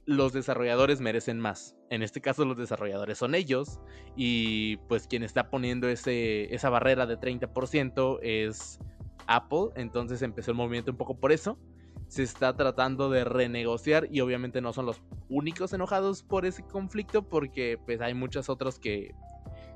los 0.05 0.33
desarrolladores 0.33 1.01
merecen 1.01 1.39
más. 1.39 1.75
En 1.89 2.01
este 2.01 2.21
caso 2.21 2.45
los 2.45 2.57
desarrolladores 2.57 3.17
son 3.17 3.35
ellos 3.35 3.79
y 4.15 4.77
pues 4.87 5.07
quien 5.07 5.23
está 5.23 5.49
poniendo 5.49 5.89
ese, 5.89 6.53
esa 6.53 6.69
barrera 6.69 7.05
de 7.05 7.17
30% 7.17 8.19
es 8.21 8.79
Apple, 9.27 9.69
entonces 9.75 10.21
empezó 10.21 10.51
el 10.51 10.57
movimiento 10.57 10.91
un 10.91 10.97
poco 10.97 11.19
por 11.19 11.31
eso. 11.31 11.57
Se 12.07 12.23
está 12.23 12.55
tratando 12.55 13.09
de 13.09 13.23
renegociar 13.23 14.07
y 14.11 14.21
obviamente 14.21 14.61
no 14.61 14.73
son 14.73 14.85
los 14.85 15.01
únicos 15.29 15.73
enojados 15.73 16.23
por 16.23 16.45
ese 16.45 16.63
conflicto 16.63 17.27
porque 17.27 17.79
pues 17.85 18.01
hay 18.01 18.13
muchas 18.13 18.49
otras 18.49 18.79
que, 18.79 19.13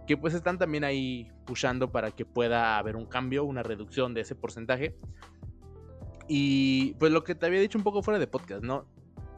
que 0.07 0.15
pues 0.15 0.33
están 0.33 0.57
también 0.57 0.83
ahí 0.83 1.31
pushando 1.45 1.91
para 1.91 2.11
que 2.11 2.25
pueda 2.25 2.77
haber 2.77 2.95
un 2.95 3.05
cambio, 3.05 3.43
una 3.43 3.63
reducción 3.63 4.13
de 4.13 4.21
ese 4.21 4.35
porcentaje. 4.35 4.95
Y 6.27 6.93
pues 6.99 7.11
lo 7.11 7.23
que 7.23 7.33
te 7.33 7.47
había 7.47 7.59
dicho 7.59 7.77
un 7.77 7.83
poco 7.83 8.03
fuera 8.03 8.19
de 8.19 8.27
podcast, 8.27 8.63
¿no? 8.63 8.85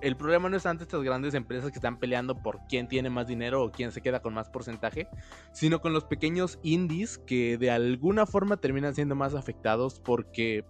el 0.01 0.17
problema 0.17 0.49
no 0.49 0.57
es 0.57 0.65
ante 0.65 0.83
estas 0.83 1.03
grandes 1.03 1.33
empresas 1.33 1.71
que 1.71 1.77
están 1.77 1.99
peleando 1.99 2.41
por 2.41 2.59
quién 2.67 2.87
tiene 2.87 3.09
más 3.09 3.27
dinero 3.27 3.63
o 3.63 3.71
quién 3.71 3.91
se 3.91 4.01
queda 4.01 4.21
con 4.21 4.33
más 4.33 4.49
porcentaje, 4.49 5.07
sino 5.53 5.79
con 5.79 5.93
los 5.93 6.05
pequeños 6.05 6.59
indies 6.63 7.19
que 7.19 7.57
de 7.57 7.71
alguna 7.71 8.25
forma 8.25 8.57
terminan 8.57 8.95
siendo 8.95 9.15
más 9.15 9.35
afectados 9.35 9.99
porque 9.99 10.65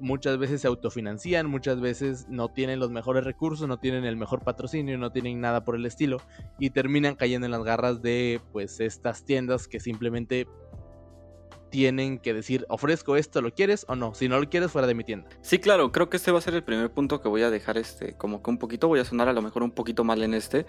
muchas 0.00 0.38
veces 0.38 0.60
se 0.60 0.66
autofinancian, 0.66 1.48
muchas 1.48 1.80
veces 1.80 2.26
no 2.28 2.48
tienen 2.48 2.78
los 2.78 2.90
mejores 2.90 3.24
recursos, 3.24 3.68
no 3.68 3.78
tienen 3.78 4.04
el 4.04 4.16
mejor 4.16 4.42
patrocinio, 4.42 4.98
no 4.98 5.12
tienen 5.12 5.40
nada 5.40 5.64
por 5.64 5.76
el 5.76 5.86
estilo 5.86 6.18
y 6.58 6.70
terminan 6.70 7.16
cayendo 7.16 7.46
en 7.46 7.52
las 7.52 7.64
garras 7.64 8.02
de 8.02 8.40
pues 8.52 8.80
estas 8.80 9.24
tiendas 9.24 9.68
que 9.68 9.80
simplemente 9.80 10.46
tienen 11.70 12.20
que 12.20 12.32
decir, 12.32 12.66
ofrezco 12.68 13.16
esto, 13.16 13.42
¿lo 13.42 13.52
quieres 13.52 13.84
o 13.88 13.96
no? 13.96 14.14
Si 14.14 14.28
no 14.28 14.38
lo 14.38 14.48
quieres, 14.48 14.70
fuera 14.70 14.86
de 14.86 14.94
mi 14.94 15.02
tienda. 15.02 15.28
Sí, 15.42 15.58
claro, 15.58 15.90
creo 15.90 16.08
que 16.08 16.18
este 16.18 16.30
va 16.30 16.38
a 16.38 16.40
ser 16.40 16.54
el 16.54 16.62
primer 16.62 16.92
punto 16.92 17.20
que 17.20 17.28
voy 17.28 17.42
a 17.42 17.50
dejar, 17.50 17.78
este, 17.78 18.16
como 18.16 18.44
que 18.44 18.50
un 18.50 18.58
poquito, 18.58 18.86
voy 18.86 19.00
a 19.00 19.04
sonar 19.04 19.28
a 19.28 19.32
lo 19.32 19.42
mejor 19.42 19.64
un 19.64 19.72
poquito 19.72 20.04
mal 20.04 20.22
en 20.22 20.34
este, 20.34 20.66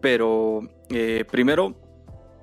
pero 0.00 0.60
eh, 0.90 1.24
primero, 1.28 1.74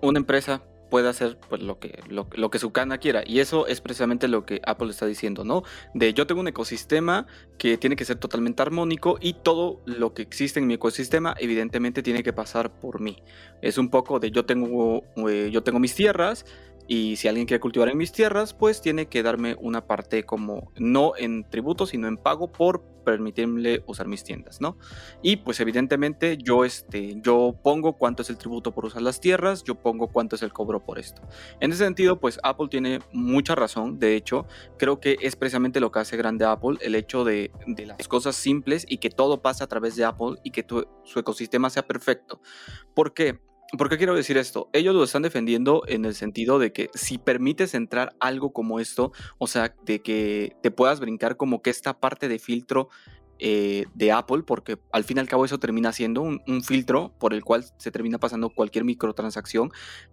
una 0.02 0.20
empresa 0.20 0.64
puede 0.94 1.10
hacer 1.10 1.40
pues, 1.50 1.64
lo, 1.64 1.80
que, 1.80 2.04
lo, 2.08 2.28
lo, 2.36 2.52
que 2.52 2.60
su 2.60 2.72
cana 2.72 3.00
quiera. 3.00 3.24
Y 3.26 3.40
eso 3.40 3.66
es 3.66 3.82
precisamente 3.82 4.28
lo 4.28 4.46
que 4.46 4.62
Apple 4.64 4.92
está 4.92 5.08
diciendo, 5.08 5.44
¿no? 5.44 5.64
De 5.96 6.14
yo 6.14 6.28
tengo 6.28 6.40
un 6.40 6.48
ecosistema 6.48 7.26
que 7.58 7.80
tiene 7.80 7.96
que 7.96 8.06
ser 8.06 8.18
totalmente 8.18 8.62
armónico 8.62 9.18
y 9.20 9.34
todo 9.34 9.82
lo 9.88 10.14
que 10.14 10.22
existe 10.22 10.60
en 10.60 10.68
mi 10.68 10.76
ecosistema 10.76 11.34
evidentemente 11.40 12.04
tiene 12.04 12.22
que 12.22 12.32
pasar 12.32 12.80
por 12.80 13.02
mí. 13.02 13.24
Es 13.64 13.80
un 13.80 13.90
poco 13.90 14.20
de 14.20 14.30
yo 14.30 14.46
tengo, 14.46 15.04
eh, 15.28 15.50
yo 15.52 15.64
tengo 15.64 15.80
mis 15.80 15.96
tierras 15.96 16.46
y 16.88 17.16
si 17.16 17.28
alguien 17.28 17.46
quiere 17.46 17.60
cultivar 17.60 17.90
en 17.90 17.98
mis 17.98 18.12
tierras, 18.12 18.54
pues 18.54 18.82
tiene 18.82 19.08
que 19.08 19.24
darme 19.24 19.56
una 19.60 19.86
parte 19.88 20.24
como 20.24 20.72
no 20.78 21.14
en 21.18 21.50
tributo, 21.50 21.86
sino 21.86 22.08
en 22.08 22.18
pago 22.18 22.52
por 22.52 22.84
permitirme 23.04 23.82
usar 23.86 24.08
mis 24.08 24.24
tiendas, 24.24 24.62
¿no? 24.62 24.78
Y 25.22 25.38
pues 25.38 25.60
evidentemente 25.60 26.38
yo, 26.38 26.66
este, 26.66 27.20
yo 27.22 27.60
pongo 27.64 27.94
cuánto 27.94 28.22
es 28.22 28.30
el 28.30 28.38
tributo 28.38 28.72
por 28.72 28.86
usar 28.86 29.02
las 29.02 29.20
tierras, 29.20 29.64
yo 29.64 29.76
pongo 29.76 30.08
cuánto 30.08 30.36
es 30.36 30.42
el 30.42 30.54
cobro 30.54 30.84
por 30.84 31.00
esto. 31.00 31.22
En 31.60 31.72
ese 31.72 31.84
sentido, 31.84 32.20
pues 32.20 32.40
Apple 32.44 32.68
tiene 32.70 33.00
mucha 33.12 33.56
razón. 33.56 34.00
De 34.00 34.16
hecho, 34.16 34.48
creo 34.78 35.00
que 35.00 35.18
es 35.22 35.36
precisamente 35.36 35.80
lo 35.80 35.92
que 35.92 36.00
hace 36.00 36.18
grande 36.18 36.46
Apple, 36.46 36.78
el 36.82 36.96
hecho 36.96 37.24
de, 37.24 37.52
de 37.68 37.86
las 37.86 38.08
cosas 38.08 38.36
simples 38.36 38.86
y 38.88 38.98
que 38.98 39.10
todo 39.10 39.42
pasa 39.42 39.66
a 39.66 39.68
través 39.68 39.96
de 39.96 40.06
Apple 40.06 40.38
y 40.44 40.52
que 40.52 40.66
su 41.04 41.20
ecosistema 41.20 41.70
sea 41.70 41.86
perfecto. 41.86 42.42
¿Por 42.94 43.14
qué? 43.14 43.40
¿Por 43.78 43.90
qué 43.90 43.98
quiero 43.98 44.14
decir 44.14 44.38
esto? 44.38 44.70
Ellos 44.72 44.94
lo 44.94 45.04
están 45.04 45.24
defendiendo 45.24 45.82
en 45.88 46.06
el 46.06 46.14
sentido 46.14 46.60
de 46.60 46.72
que 46.72 46.92
si 46.94 47.18
permites 47.18 47.74
entrar 47.74 48.16
algo 48.20 48.54
como 48.54 48.80
esto, 48.80 49.12
o 49.40 49.48
sea, 49.48 49.74
de 49.84 50.00
que 50.00 50.56
te 50.62 50.70
puedas 50.70 51.00
brincar 51.00 51.38
como 51.38 51.64
que 51.64 51.72
esta 51.72 52.00
parte 52.00 52.28
de 52.28 52.38
filtro 52.38 52.90
eh, 53.40 53.86
de 53.96 54.12
Apple, 54.12 54.44
porque 54.44 54.78
al 54.92 55.04
fin 55.04 55.18
y 55.18 55.22
al 55.22 55.28
cabo 55.28 55.44
eso 55.44 55.58
termina 55.58 55.92
siendo 55.92 56.22
un, 56.22 56.64
filtro 56.64 57.14
por 57.18 57.34
el 57.34 57.44
cual 57.44 57.66
se 57.78 57.90
termina 57.90 58.20
pasando 58.20 58.52
cualquier 58.52 58.86
microtransacción, 58.86 59.72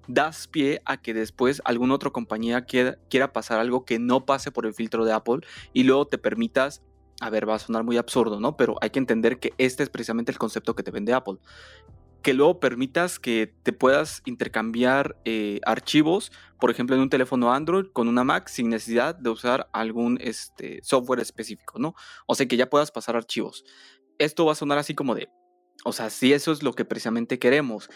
das 0.08 0.46
pie 0.46 0.80
a 0.86 0.96
que 0.96 1.12
después 1.12 1.60
alguna 1.66 1.94
otra 1.94 2.08
compañía 2.08 2.62
quiera, 2.62 2.96
quiera 3.10 3.34
pasar 3.34 3.60
algo 3.60 3.84
que 3.84 3.98
no 3.98 4.24
pase 4.24 4.50
por 4.50 4.64
el 4.64 4.72
filtro 4.72 5.04
de 5.04 5.12
Apple 5.12 5.40
y 5.74 5.84
luego 5.84 6.06
te 6.06 6.16
permitas 6.16 6.82
a 7.20 7.28
ver, 7.28 7.46
va 7.46 7.56
a 7.56 7.58
sonar 7.58 7.84
muy 7.84 7.98
absurdo, 7.98 8.40
¿no? 8.40 8.56
Pero 8.56 8.76
hay 8.80 8.88
que 8.88 8.98
entender 8.98 9.38
que 9.38 9.52
este 9.58 9.82
es 9.82 9.90
precisamente 9.90 10.32
el 10.32 10.38
concepto 10.38 10.74
que 10.74 10.82
te 10.82 10.90
vende 10.90 11.12
Apple 11.12 11.36
que 12.22 12.34
luego 12.34 12.60
permitas 12.60 13.18
que 13.18 13.54
te 13.62 13.72
puedas 13.72 14.22
intercambiar 14.24 15.16
eh, 15.24 15.60
archivos, 15.64 16.32
por 16.58 16.70
ejemplo, 16.70 16.96
en 16.96 17.02
un 17.02 17.10
teléfono 17.10 17.52
Android 17.52 17.86
con 17.92 18.08
una 18.08 18.24
Mac 18.24 18.48
sin 18.48 18.68
necesidad 18.68 19.14
de 19.14 19.30
usar 19.30 19.68
algún 19.72 20.18
este, 20.20 20.80
software 20.82 21.20
específico, 21.20 21.78
¿no? 21.78 21.94
O 22.26 22.34
sea, 22.34 22.46
que 22.46 22.56
ya 22.56 22.68
puedas 22.68 22.90
pasar 22.90 23.16
archivos. 23.16 23.64
Esto 24.18 24.44
va 24.44 24.52
a 24.52 24.56
sonar 24.56 24.78
así 24.78 24.94
como 24.94 25.14
de, 25.14 25.30
o 25.84 25.92
sea, 25.92 26.10
si 26.10 26.32
eso 26.32 26.52
es 26.52 26.62
lo 26.62 26.74
que 26.74 26.84
precisamente 26.84 27.38
queremos, 27.38 27.88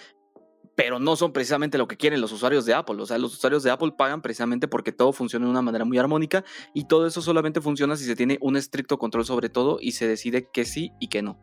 pero 0.77 0.99
no 0.99 1.17
son 1.17 1.33
precisamente 1.33 1.79
lo 1.79 1.87
que 1.87 1.97
quieren 1.97 2.21
los 2.21 2.33
usuarios 2.33 2.65
de 2.65 2.75
Apple. 2.75 3.01
O 3.01 3.07
sea, 3.07 3.19
los 3.19 3.35
usuarios 3.35 3.63
de 3.63 3.71
Apple 3.71 3.93
pagan 3.97 4.23
precisamente 4.23 4.69
porque 4.69 4.93
todo 4.93 5.13
funciona 5.13 5.45
de 5.45 5.51
una 5.51 5.63
manera 5.63 5.85
muy 5.85 5.99
armónica 5.99 6.45
y 6.73 6.85
todo 6.85 7.07
eso 7.07 7.21
solamente 7.21 7.61
funciona 7.61 7.97
si 7.97 8.05
se 8.05 8.17
tiene 8.17 8.39
un 8.41 8.57
estricto 8.57 8.99
control 8.99 9.25
sobre 9.25 9.49
todo 9.49 9.79
y 9.81 9.93
se 9.93 10.09
decide 10.09 10.49
que 10.53 10.65
sí 10.65 10.93
y 10.99 11.09
que 11.09 11.23
no. 11.23 11.41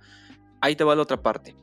Ahí 0.61 0.75
te 0.75 0.83
va 0.83 0.95
la 0.95 1.03
otra 1.03 1.21
parte. 1.21 1.55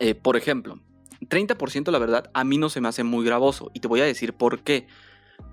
Eh, 0.00 0.14
por 0.14 0.36
ejemplo, 0.38 0.80
30% 1.28 1.90
la 1.90 1.98
verdad 1.98 2.30
a 2.32 2.42
mí 2.42 2.56
no 2.56 2.70
se 2.70 2.80
me 2.80 2.88
hace 2.88 3.04
muy 3.04 3.24
gravoso 3.24 3.70
y 3.74 3.80
te 3.80 3.88
voy 3.88 4.00
a 4.00 4.04
decir 4.04 4.32
por 4.32 4.62
qué. 4.62 4.86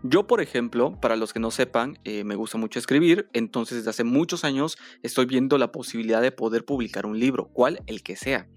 Yo, 0.03 0.25
por 0.25 0.41
ejemplo, 0.41 0.99
para 1.01 1.17
los 1.17 1.33
que 1.33 1.39
no 1.39 1.51
sepan, 1.51 1.99
eh, 2.05 2.23
me 2.23 2.35
gusta 2.35 2.57
mucho 2.57 2.79
escribir, 2.79 3.29
entonces 3.33 3.79
desde 3.79 3.89
hace 3.89 4.03
muchos 4.05 4.45
años 4.45 4.77
estoy 5.03 5.25
viendo 5.25 5.57
la 5.57 5.71
posibilidad 5.71 6.21
de 6.21 6.31
poder 6.31 6.63
publicar 6.63 7.05
un 7.05 7.19
libro, 7.19 7.49
cual 7.49 7.83
el 7.87 8.03
que 8.03 8.15
sea, 8.15 8.47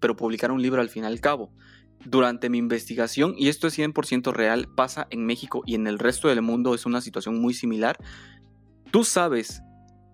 pero 0.00 0.16
publicar 0.16 0.50
un 0.50 0.62
libro 0.62 0.80
al 0.80 0.88
fin 0.88 1.04
y 1.04 1.06
al 1.06 1.20
cabo. 1.20 1.52
Durante 2.04 2.50
mi 2.50 2.58
investigación, 2.58 3.34
y 3.36 3.48
esto 3.48 3.68
es 3.68 3.78
100% 3.78 4.32
real, 4.32 4.68
pasa 4.74 5.06
en 5.10 5.26
México 5.26 5.62
y 5.64 5.76
en 5.76 5.86
el 5.86 5.98
resto 5.98 6.28
del 6.28 6.42
mundo 6.42 6.74
es 6.74 6.86
una 6.86 7.00
situación 7.00 7.40
muy 7.40 7.54
similar, 7.54 7.98
tú 8.90 9.04
sabes 9.04 9.62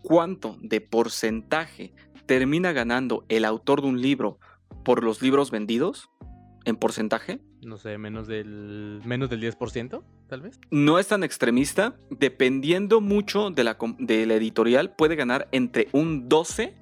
cuánto 0.02 0.58
de 0.60 0.80
porcentaje 0.80 1.94
termina 2.26 2.72
ganando 2.72 3.24
el 3.28 3.44
autor 3.44 3.82
de 3.82 3.88
un 3.88 4.00
libro 4.00 4.38
por 4.84 5.02
los 5.02 5.22
libros 5.22 5.50
vendidos 5.50 6.10
en 6.64 6.76
porcentaje. 6.76 7.40
No 7.60 7.78
sé, 7.78 7.98
menos 7.98 8.26
del, 8.26 9.00
menos 9.04 9.30
del 9.30 9.40
10%, 9.40 10.02
tal 10.28 10.40
vez. 10.40 10.58
No 10.70 10.98
es 10.98 11.08
tan 11.08 11.24
extremista. 11.24 11.96
Dependiendo 12.10 13.00
mucho 13.00 13.50
de 13.50 13.64
la, 13.64 13.76
de 13.98 14.26
la 14.26 14.34
editorial, 14.34 14.94
puede 14.94 15.16
ganar 15.16 15.48
entre 15.52 15.88
un 15.92 16.28
12 16.28 16.74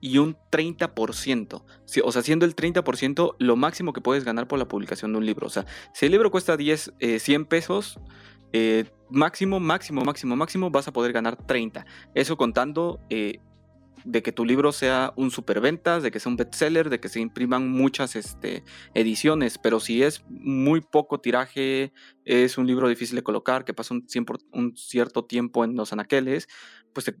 y 0.00 0.18
un 0.18 0.36
30%. 0.50 1.62
o 2.04 2.12
sea, 2.12 2.22
siendo 2.22 2.46
el 2.46 2.56
30% 2.56 3.36
lo 3.38 3.56
máximo 3.56 3.92
que 3.92 4.00
puedes 4.00 4.24
ganar 4.24 4.48
por 4.48 4.58
la 4.58 4.68
publicación 4.68 5.12
de 5.12 5.18
un 5.18 5.26
libro. 5.26 5.46
O 5.46 5.50
sea, 5.50 5.66
si 5.92 6.06
el 6.06 6.12
libro 6.12 6.30
cuesta 6.30 6.56
10, 6.56 6.94
100 7.18 7.42
eh, 7.42 7.44
pesos, 7.44 7.98
eh, 8.52 8.84
máximo, 9.10 9.60
máximo, 9.60 10.04
máximo, 10.04 10.36
máximo 10.36 10.70
vas 10.70 10.88
a 10.88 10.92
poder 10.92 11.12
ganar 11.12 11.36
30. 11.36 11.84
Eso 12.14 12.36
contando 12.36 13.00
eh, 13.10 13.40
de 14.04 14.22
que 14.22 14.32
tu 14.32 14.44
libro 14.44 14.72
sea 14.72 15.12
un 15.16 15.30
superventas, 15.30 16.02
de 16.02 16.10
que 16.10 16.20
sea 16.20 16.30
un 16.30 16.36
bestseller, 16.36 16.90
de 16.90 17.00
que 17.00 17.08
se 17.08 17.20
impriman 17.20 17.70
muchas 17.70 18.16
este, 18.16 18.64
ediciones, 18.94 19.58
pero 19.58 19.80
si 19.80 20.02
es 20.02 20.24
muy 20.28 20.80
poco 20.80 21.20
tiraje, 21.20 21.92
es 22.24 22.58
un 22.58 22.66
libro 22.66 22.88
difícil 22.88 23.16
de 23.16 23.22
colocar, 23.22 23.64
que 23.64 23.74
pasa 23.74 23.94
un, 23.94 24.76
cierto 24.76 25.24
tiempo 25.24 25.64
en 25.64 25.76
los 25.76 25.92
anaqueles, 25.92 26.48
pues 26.92 27.06
te, 27.06 27.16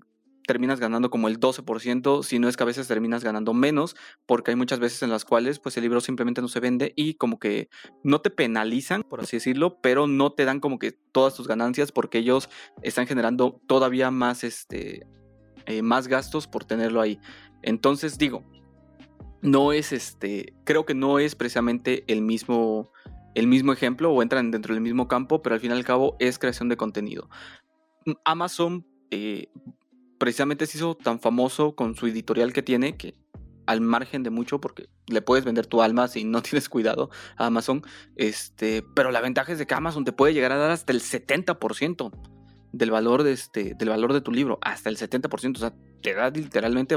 terminas 0.46 0.80
ganando 0.80 1.10
como 1.10 1.28
el 1.28 1.38
12%, 1.38 2.24
si 2.24 2.38
no 2.38 2.48
es 2.48 2.56
que 2.56 2.62
a 2.64 2.66
veces 2.66 2.88
terminas 2.88 3.22
ganando 3.22 3.54
menos, 3.54 3.94
porque 4.26 4.50
hay 4.50 4.56
muchas 4.56 4.80
veces 4.80 5.02
en 5.02 5.10
las 5.10 5.24
cuales 5.24 5.60
pues 5.60 5.76
el 5.76 5.84
libro 5.84 6.00
simplemente 6.00 6.40
no 6.40 6.48
se 6.48 6.58
vende 6.58 6.92
y 6.96 7.14
como 7.14 7.38
que 7.38 7.68
no 8.02 8.20
te 8.20 8.30
penalizan, 8.30 9.04
por 9.04 9.20
así 9.20 9.36
decirlo, 9.36 9.78
pero 9.80 10.08
no 10.08 10.32
te 10.32 10.44
dan 10.44 10.58
como 10.58 10.80
que 10.80 10.90
todas 10.90 11.34
tus 11.34 11.46
ganancias 11.46 11.92
porque 11.92 12.18
ellos 12.18 12.48
están 12.82 13.06
generando 13.06 13.60
todavía 13.68 14.10
más, 14.10 14.42
este, 14.42 15.06
eh, 15.70 15.82
más 15.82 16.08
gastos 16.08 16.48
por 16.48 16.64
tenerlo 16.64 17.00
ahí. 17.00 17.20
Entonces 17.62 18.18
digo, 18.18 18.44
no 19.40 19.72
es 19.72 19.92
este, 19.92 20.52
creo 20.64 20.84
que 20.84 20.94
no 20.94 21.20
es 21.20 21.36
precisamente 21.36 22.02
el 22.08 22.22
mismo, 22.22 22.90
el 23.36 23.46
mismo 23.46 23.72
ejemplo 23.72 24.10
o 24.10 24.20
entran 24.20 24.50
dentro 24.50 24.74
del 24.74 24.82
mismo 24.82 25.06
campo, 25.06 25.42
pero 25.42 25.54
al 25.54 25.60
fin 25.60 25.70
y 25.70 25.74
al 25.74 25.84
cabo 25.84 26.16
es 26.18 26.40
creación 26.40 26.68
de 26.68 26.76
contenido. 26.76 27.30
Amazon 28.24 28.84
eh, 29.12 29.46
precisamente 30.18 30.66
se 30.66 30.78
hizo 30.78 30.96
tan 30.96 31.20
famoso 31.20 31.76
con 31.76 31.94
su 31.94 32.08
editorial 32.08 32.52
que 32.52 32.62
tiene, 32.62 32.96
que 32.96 33.14
al 33.66 33.80
margen 33.80 34.24
de 34.24 34.30
mucho, 34.30 34.60
porque 34.60 34.88
le 35.06 35.22
puedes 35.22 35.44
vender 35.44 35.68
tu 35.68 35.82
alma 35.82 36.08
si 36.08 36.24
no 36.24 36.42
tienes 36.42 36.68
cuidado 36.68 37.10
a 37.36 37.46
Amazon, 37.46 37.82
este, 38.16 38.82
pero 38.96 39.12
la 39.12 39.20
ventaja 39.20 39.52
es 39.52 39.60
de 39.60 39.68
que 39.68 39.74
Amazon 39.74 40.04
te 40.04 40.12
puede 40.12 40.34
llegar 40.34 40.50
a 40.50 40.56
dar 40.56 40.72
hasta 40.72 40.92
el 40.92 41.00
70% 41.00 42.10
del 42.72 42.90
valor 42.90 43.22
de, 43.22 43.32
este, 43.32 43.74
del 43.74 43.88
valor 43.88 44.12
de 44.12 44.20
tu 44.20 44.32
libro, 44.32 44.58
hasta 44.62 44.88
el 44.88 44.96
70%, 44.96 45.56
o 45.56 45.60
sea, 45.60 45.74
te 46.02 46.14
da 46.14 46.30
literalmente 46.30 46.96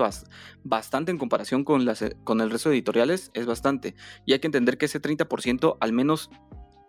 bastante 0.63 1.11
en 1.11 1.17
comparación 1.17 1.63
con, 1.63 1.85
las, 1.85 2.03
con 2.23 2.41
el 2.41 2.49
resto 2.49 2.69
de 2.69 2.75
editoriales, 2.75 3.31
es 3.33 3.45
bastante. 3.45 3.95
Y 4.25 4.33
hay 4.33 4.39
que 4.39 4.47
entender 4.47 4.77
que 4.77 4.85
ese 4.85 5.01
30%, 5.01 5.77
al 5.79 5.93
menos, 5.93 6.29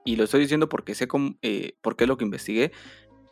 y 0.04 0.16
lo 0.16 0.24
estoy 0.24 0.40
diciendo 0.40 0.68
porque 0.68 0.94
sé 0.94 1.08
cómo, 1.08 1.36
eh, 1.42 1.76
porque 1.82 2.04
es 2.04 2.08
lo 2.08 2.16
que 2.16 2.24
investigué, 2.24 2.72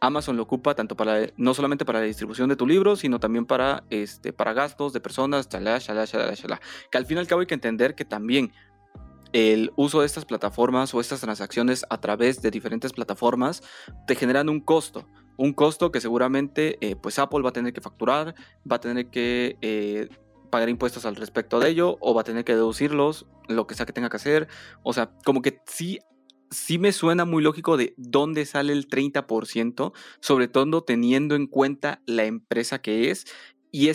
Amazon 0.00 0.36
lo 0.36 0.42
ocupa 0.42 0.74
tanto 0.74 0.96
para, 0.96 1.28
no 1.36 1.54
solamente 1.54 1.84
para 1.84 2.00
la 2.00 2.06
distribución 2.06 2.48
de 2.48 2.56
tu 2.56 2.66
libro, 2.66 2.96
sino 2.96 3.20
también 3.20 3.46
para, 3.46 3.84
este, 3.88 4.32
para 4.32 4.52
gastos 4.52 4.92
de 4.92 5.00
personas, 5.00 5.48
chalá, 5.48 5.78
chalá, 5.78 6.08
chalá, 6.08 6.34
chalá. 6.34 6.60
Que 6.90 6.98
al 6.98 7.06
fin 7.06 7.18
y 7.18 7.20
al 7.20 7.28
cabo 7.28 7.40
hay 7.40 7.46
que 7.46 7.54
entender 7.54 7.94
que 7.94 8.04
también 8.04 8.52
el 9.32 9.72
uso 9.76 10.00
de 10.00 10.06
estas 10.06 10.24
plataformas 10.24 10.92
o 10.92 11.00
estas 11.00 11.20
transacciones 11.20 11.84
a 11.88 12.00
través 12.00 12.42
de 12.42 12.50
diferentes 12.50 12.92
plataformas 12.92 13.62
te 14.08 14.16
generan 14.16 14.48
un 14.48 14.60
costo. 14.60 15.06
Un 15.36 15.52
costo 15.52 15.90
que 15.90 16.00
seguramente 16.00 16.78
eh, 16.80 16.96
pues 16.96 17.18
Apple 17.18 17.42
va 17.42 17.50
a 17.50 17.52
tener 17.52 17.72
que 17.72 17.80
facturar, 17.80 18.34
va 18.70 18.76
a 18.76 18.80
tener 18.80 19.08
que 19.08 19.56
eh, 19.60 20.08
pagar 20.50 20.68
impuestos 20.68 21.06
al 21.06 21.16
respecto 21.16 21.58
de 21.60 21.70
ello 21.70 21.96
o 22.00 22.14
va 22.14 22.20
a 22.20 22.24
tener 22.24 22.44
que 22.44 22.54
deducirlos, 22.54 23.26
lo 23.48 23.66
que 23.66 23.74
sea 23.74 23.86
que 23.86 23.92
tenga 23.92 24.10
que 24.10 24.16
hacer. 24.16 24.48
O 24.82 24.92
sea, 24.92 25.12
como 25.24 25.42
que 25.42 25.60
sí 25.66 25.98
sí 26.52 26.78
me 26.78 26.92
suena 26.92 27.24
muy 27.24 27.42
lógico 27.42 27.76
de 27.76 27.94
dónde 27.96 28.44
sale 28.44 28.72
el 28.72 28.86
30%, 28.86 29.92
sobre 30.20 30.48
todo 30.48 30.84
teniendo 30.84 31.34
en 31.34 31.46
cuenta 31.46 32.02
la 32.06 32.24
empresa 32.24 32.80
que 32.80 33.10
es 33.10 33.26
y, 33.72 33.88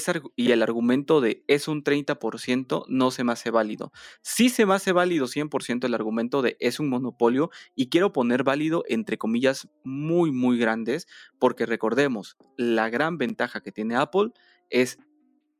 el 0.51 0.63
argumento 0.63 1.22
de 1.22 1.43
es 1.48 1.67
un 1.67 1.84
30% 1.84 2.86
no 2.88 3.12
se 3.12 3.24
me 3.24 3.31
hace 3.31 3.51
válido. 3.51 3.91
Sí 4.24 4.50
se 4.50 4.65
me 4.65 4.74
hace 4.74 4.91
válido 4.91 5.27
100% 5.27 5.86
el 5.86 5.93
argumento 5.93 6.41
de 6.41 6.57
es 6.60 6.79
un 6.79 6.89
monopolio 6.89 7.51
y 7.75 7.89
quiero 7.89 8.12
poner 8.12 8.43
válido 8.43 8.84
entre 8.88 9.19
comillas 9.19 9.69
muy 9.84 10.31
muy 10.31 10.57
grandes 10.57 11.07
porque 11.39 11.67
recordemos, 11.67 12.38
la 12.57 12.89
gran 12.89 13.19
ventaja 13.19 13.62
que 13.62 13.72
tiene 13.72 13.96
Apple 13.96 14.31
es 14.72 14.98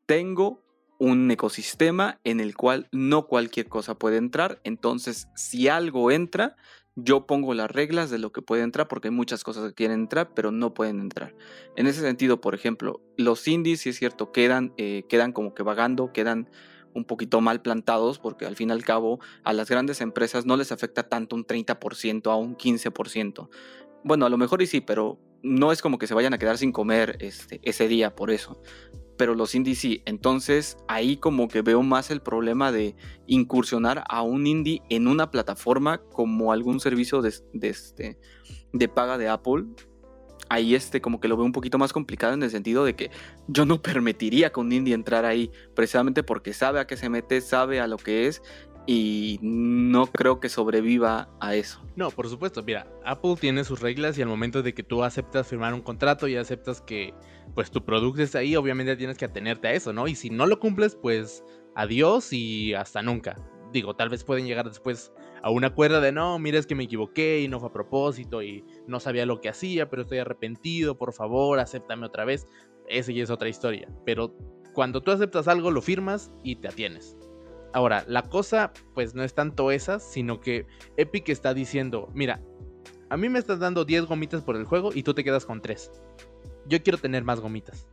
tengo 0.08 0.64
un 1.00 1.30
ecosistema 1.30 2.20
en 2.24 2.40
el 2.40 2.56
cual 2.56 2.88
no 2.92 3.28
cualquier 3.28 3.70
cosa 3.70 4.00
puede 4.00 4.18
entrar, 4.18 4.60
entonces 4.64 5.28
si 5.36 5.68
algo 5.68 6.10
entra, 6.10 6.56
yo 7.00 7.28
pongo 7.28 7.54
las 7.54 7.70
reglas 7.70 8.10
de 8.10 8.18
lo 8.18 8.32
que 8.32 8.42
puede 8.42 8.64
entrar 8.64 8.88
porque 8.88 9.10
hay 9.10 9.14
muchas 9.14 9.44
cosas 9.44 9.70
que 9.70 9.76
quieren 9.76 10.02
entrar 10.02 10.34
pero 10.34 10.52
no 10.52 10.74
pueden 10.74 11.00
entrar. 11.00 11.36
En 11.76 11.86
ese 11.86 12.02
sentido, 12.02 12.42
por 12.42 12.56
ejemplo, 12.56 13.02
los 13.18 13.48
indies, 13.48 13.82
si 13.82 13.90
es 13.90 13.98
cierto, 13.98 14.32
quedan, 14.32 14.74
eh, 14.78 15.04
quedan 15.08 15.32
como 15.32 15.54
que 15.54 15.62
vagando, 15.62 16.12
quedan 16.12 16.50
un 16.96 17.06
poquito 17.06 17.40
mal 17.40 17.62
plantados 17.62 18.18
porque 18.18 18.48
al 18.48 18.56
fin 18.56 18.70
y 18.70 18.72
al 18.72 18.84
cabo 18.84 19.20
a 19.44 19.54
las 19.54 19.70
grandes 19.70 20.02
empresas 20.02 20.48
no 20.48 20.58
les 20.58 20.72
afecta 20.72 21.04
tanto 21.08 21.36
un 21.36 21.46
30% 21.46 22.32
a 22.32 22.36
un 22.36 22.58
15%. 22.58 23.50
Bueno, 24.04 24.26
a 24.26 24.30
lo 24.30 24.38
mejor 24.38 24.64
y 24.64 24.68
sí, 24.68 24.82
pero 24.82 25.20
no 25.44 25.72
es 25.72 25.84
como 25.84 26.00
que 26.00 26.08
se 26.08 26.16
vayan 26.16 26.34
a 26.34 26.40
quedar 26.40 26.58
sin 26.58 26.72
comer 26.72 27.18
este, 27.20 27.60
ese 27.64 27.88
día 27.88 28.16
por 28.16 28.32
eso 28.32 28.60
pero 29.18 29.36
los 29.36 29.56
indies 29.56 29.80
sí. 29.80 30.02
Entonces 30.06 30.78
ahí 30.88 31.18
como 31.18 31.48
que 31.48 31.62
veo 31.62 31.82
más 31.84 32.12
el 32.12 32.22
problema 32.22 32.72
de 32.72 32.96
incursionar 33.26 34.04
a 34.08 34.22
un 34.22 34.48
indie 34.48 34.82
en 34.90 35.08
una 35.08 35.32
plataforma 35.32 35.98
como 35.98 36.52
algún 36.52 36.80
servicio 36.80 37.22
de, 37.22 37.34
este, 37.62 38.18
de 38.74 38.88
paga 38.88 39.18
de 39.18 39.28
Apple. 39.28 39.66
Ahí 40.50 40.76
este 40.76 41.02
como 41.02 41.20
que 41.20 41.28
lo 41.28 41.36
veo 41.36 41.46
un 41.46 41.52
poquito 41.52 41.78
más 41.78 41.92
complicado 41.92 42.34
en 42.34 42.42
el 42.42 42.50
sentido 42.50 42.86
de 42.86 42.96
que 42.96 43.12
yo 43.48 43.66
no 43.66 43.82
permitiría 43.82 44.52
que 44.52 44.60
un 44.60 44.72
indie 44.72 44.94
entrara 44.94 45.30
ahí 45.30 45.52
precisamente 45.76 46.24
porque 46.24 46.54
sabe 46.54 46.80
a 46.80 46.88
qué 46.88 46.96
se 46.96 47.10
mete, 47.10 47.42
sabe 47.42 47.82
a 47.82 47.88
lo 47.88 47.98
que 47.98 48.28
es 48.28 48.42
y 48.88 49.38
no 49.42 50.08
creo 50.08 50.40
que 50.40 50.48
sobreviva 50.48 51.30
a 51.42 51.56
eso. 51.56 51.86
No, 51.98 52.10
por 52.10 52.30
supuesto, 52.30 52.64
mira, 52.64 52.88
Apple 53.06 53.36
tiene 53.40 53.66
sus 53.66 53.82
reglas 53.82 54.18
y 54.18 54.22
al 54.22 54.30
momento 54.30 54.64
de 54.64 54.74
que 54.74 54.82
tú 54.82 55.04
aceptas 55.04 55.48
firmar 55.48 55.74
un 55.74 55.82
contrato 55.82 56.28
y 56.28 56.38
aceptas 56.38 56.82
que 56.82 57.14
pues 57.54 57.70
tu 57.70 57.84
producto 57.84 58.22
está 58.22 58.40
ahí, 58.40 58.56
obviamente 58.56 58.96
tienes 58.96 59.18
que 59.18 59.26
atenerte 59.26 59.68
a 59.68 59.74
eso, 59.74 59.92
¿no? 59.92 60.08
Y 60.08 60.16
si 60.16 60.30
no 60.30 60.46
lo 60.46 60.60
cumples, 60.60 60.96
pues 60.96 61.44
adiós 61.76 62.32
y 62.32 62.74
hasta 62.74 63.02
nunca. 63.02 63.36
Digo, 63.74 63.94
tal 63.94 64.08
vez 64.08 64.24
pueden 64.24 64.46
llegar 64.46 64.66
después 64.66 65.12
a 65.44 65.50
un 65.50 65.66
acuerdo 65.66 66.00
de 66.00 66.14
no, 66.14 66.40
mira, 66.40 66.58
es 66.58 66.66
que 66.66 66.76
me 66.76 66.86
equivoqué 66.86 67.42
y 67.42 67.50
no 67.50 67.60
fue 67.60 67.68
a 67.70 67.74
propósito 67.74 68.42
y 68.42 68.64
no 68.88 69.02
sabía 69.02 69.26
lo 69.26 69.42
que 69.42 69.50
hacía, 69.50 69.90
pero 69.90 70.04
estoy 70.04 70.20
arrepentido, 70.20 70.98
por 70.98 71.12
favor, 71.12 71.60
acéptame 71.60 72.06
otra 72.06 72.24
vez. 72.24 72.48
Esa 72.88 73.12
ya 73.12 73.24
es 73.24 73.30
otra 73.30 73.50
historia. 73.50 73.90
Pero 74.06 74.34
cuando 74.74 75.02
tú 75.02 75.12
aceptas 75.12 75.50
algo, 75.50 75.72
lo 75.72 75.82
firmas 75.82 76.32
y 76.44 76.56
te 76.56 76.70
atienes. 76.70 77.17
Ahora, 77.78 78.04
la 78.08 78.24
cosa 78.24 78.74
pues 78.96 79.14
no 79.14 79.22
es 79.22 79.36
tanto 79.36 79.70
esa, 79.70 80.00
sino 80.00 80.42
que 80.42 80.66
Epic 80.98 81.30
está 81.30 81.54
diciendo, 81.54 82.10
mira, 82.16 82.42
a 83.12 83.18
mí 83.18 83.30
me 83.30 83.38
estás 83.38 83.60
dando 83.60 83.86
10 83.86 84.06
gomitas 84.06 84.42
por 84.42 84.56
el 84.56 84.66
juego 84.66 84.90
y 84.96 85.04
tú 85.04 85.14
te 85.14 85.24
quedas 85.24 85.46
con 85.46 85.62
3. 85.62 85.92
Yo 86.66 86.82
quiero 86.82 86.98
tener 86.98 87.24
más 87.24 87.40
gomitas. 87.40 87.88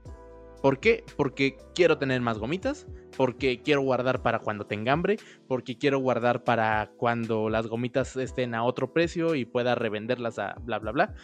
¿Por 0.62 0.80
qué? 0.80 1.04
Porque 1.18 1.58
quiero 1.74 1.98
tener 1.98 2.22
más 2.22 2.38
gomitas, 2.38 2.86
porque 3.14 3.60
quiero 3.60 3.82
guardar 3.82 4.22
para 4.22 4.38
cuando 4.38 4.66
tenga 4.66 4.90
hambre, 4.90 5.18
porque 5.48 5.76
quiero 5.76 5.98
guardar 5.98 6.44
para 6.44 6.90
cuando 6.96 7.50
las 7.50 7.66
gomitas 7.66 8.16
estén 8.16 8.54
a 8.54 8.64
otro 8.64 8.90
precio 8.94 9.34
y 9.34 9.44
pueda 9.44 9.74
revenderlas 9.74 10.38
a 10.38 10.54
bla 10.62 10.78
bla 10.78 10.92
bla. 10.92 11.14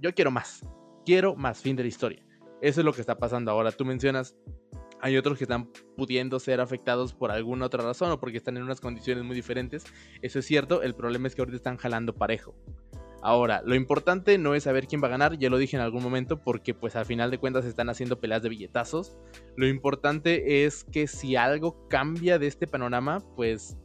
Yo 0.00 0.12
quiero 0.16 0.32
más. 0.32 0.66
Quiero 1.06 1.36
más 1.36 1.60
fin 1.60 1.76
de 1.76 1.84
la 1.84 1.88
historia. 1.88 2.24
Eso 2.60 2.80
es 2.80 2.84
lo 2.84 2.92
que 2.92 3.02
está 3.02 3.18
pasando 3.18 3.52
ahora. 3.52 3.70
Tú 3.70 3.84
mencionas 3.84 4.36
hay 5.02 5.16
otros 5.16 5.38
que 5.38 5.44
están 5.44 5.70
pudiendo 5.96 6.38
ser 6.40 6.60
afectados 6.60 7.14
por 7.14 7.30
alguna 7.30 7.66
otra 7.66 7.82
razón 7.82 8.10
o 8.10 8.20
porque 8.20 8.38
están 8.38 8.56
en 8.56 8.62
unas 8.62 8.80
condiciones 8.80 9.24
muy 9.24 9.34
diferentes. 9.34 9.84
Eso 10.22 10.38
es 10.38 10.46
cierto, 10.46 10.82
el 10.82 10.94
problema 10.94 11.28
es 11.28 11.34
que 11.34 11.42
ahorita 11.42 11.56
están 11.56 11.76
jalando 11.76 12.14
parejo. 12.14 12.54
Ahora, 13.22 13.62
lo 13.66 13.74
importante 13.74 14.38
no 14.38 14.54
es 14.54 14.62
saber 14.62 14.86
quién 14.86 15.02
va 15.02 15.08
a 15.08 15.10
ganar, 15.10 15.36
ya 15.36 15.50
lo 15.50 15.58
dije 15.58 15.76
en 15.76 15.82
algún 15.82 16.02
momento, 16.02 16.42
porque 16.42 16.72
pues 16.72 16.96
al 16.96 17.04
final 17.04 17.30
de 17.30 17.38
cuentas 17.38 17.66
están 17.66 17.90
haciendo 17.90 18.18
peleas 18.18 18.42
de 18.42 18.48
billetazos. 18.48 19.18
Lo 19.56 19.68
importante 19.68 20.64
es 20.64 20.84
que 20.84 21.06
si 21.06 21.36
algo 21.36 21.86
cambia 21.88 22.38
de 22.38 22.46
este 22.46 22.66
panorama, 22.66 23.18
pues 23.36 23.76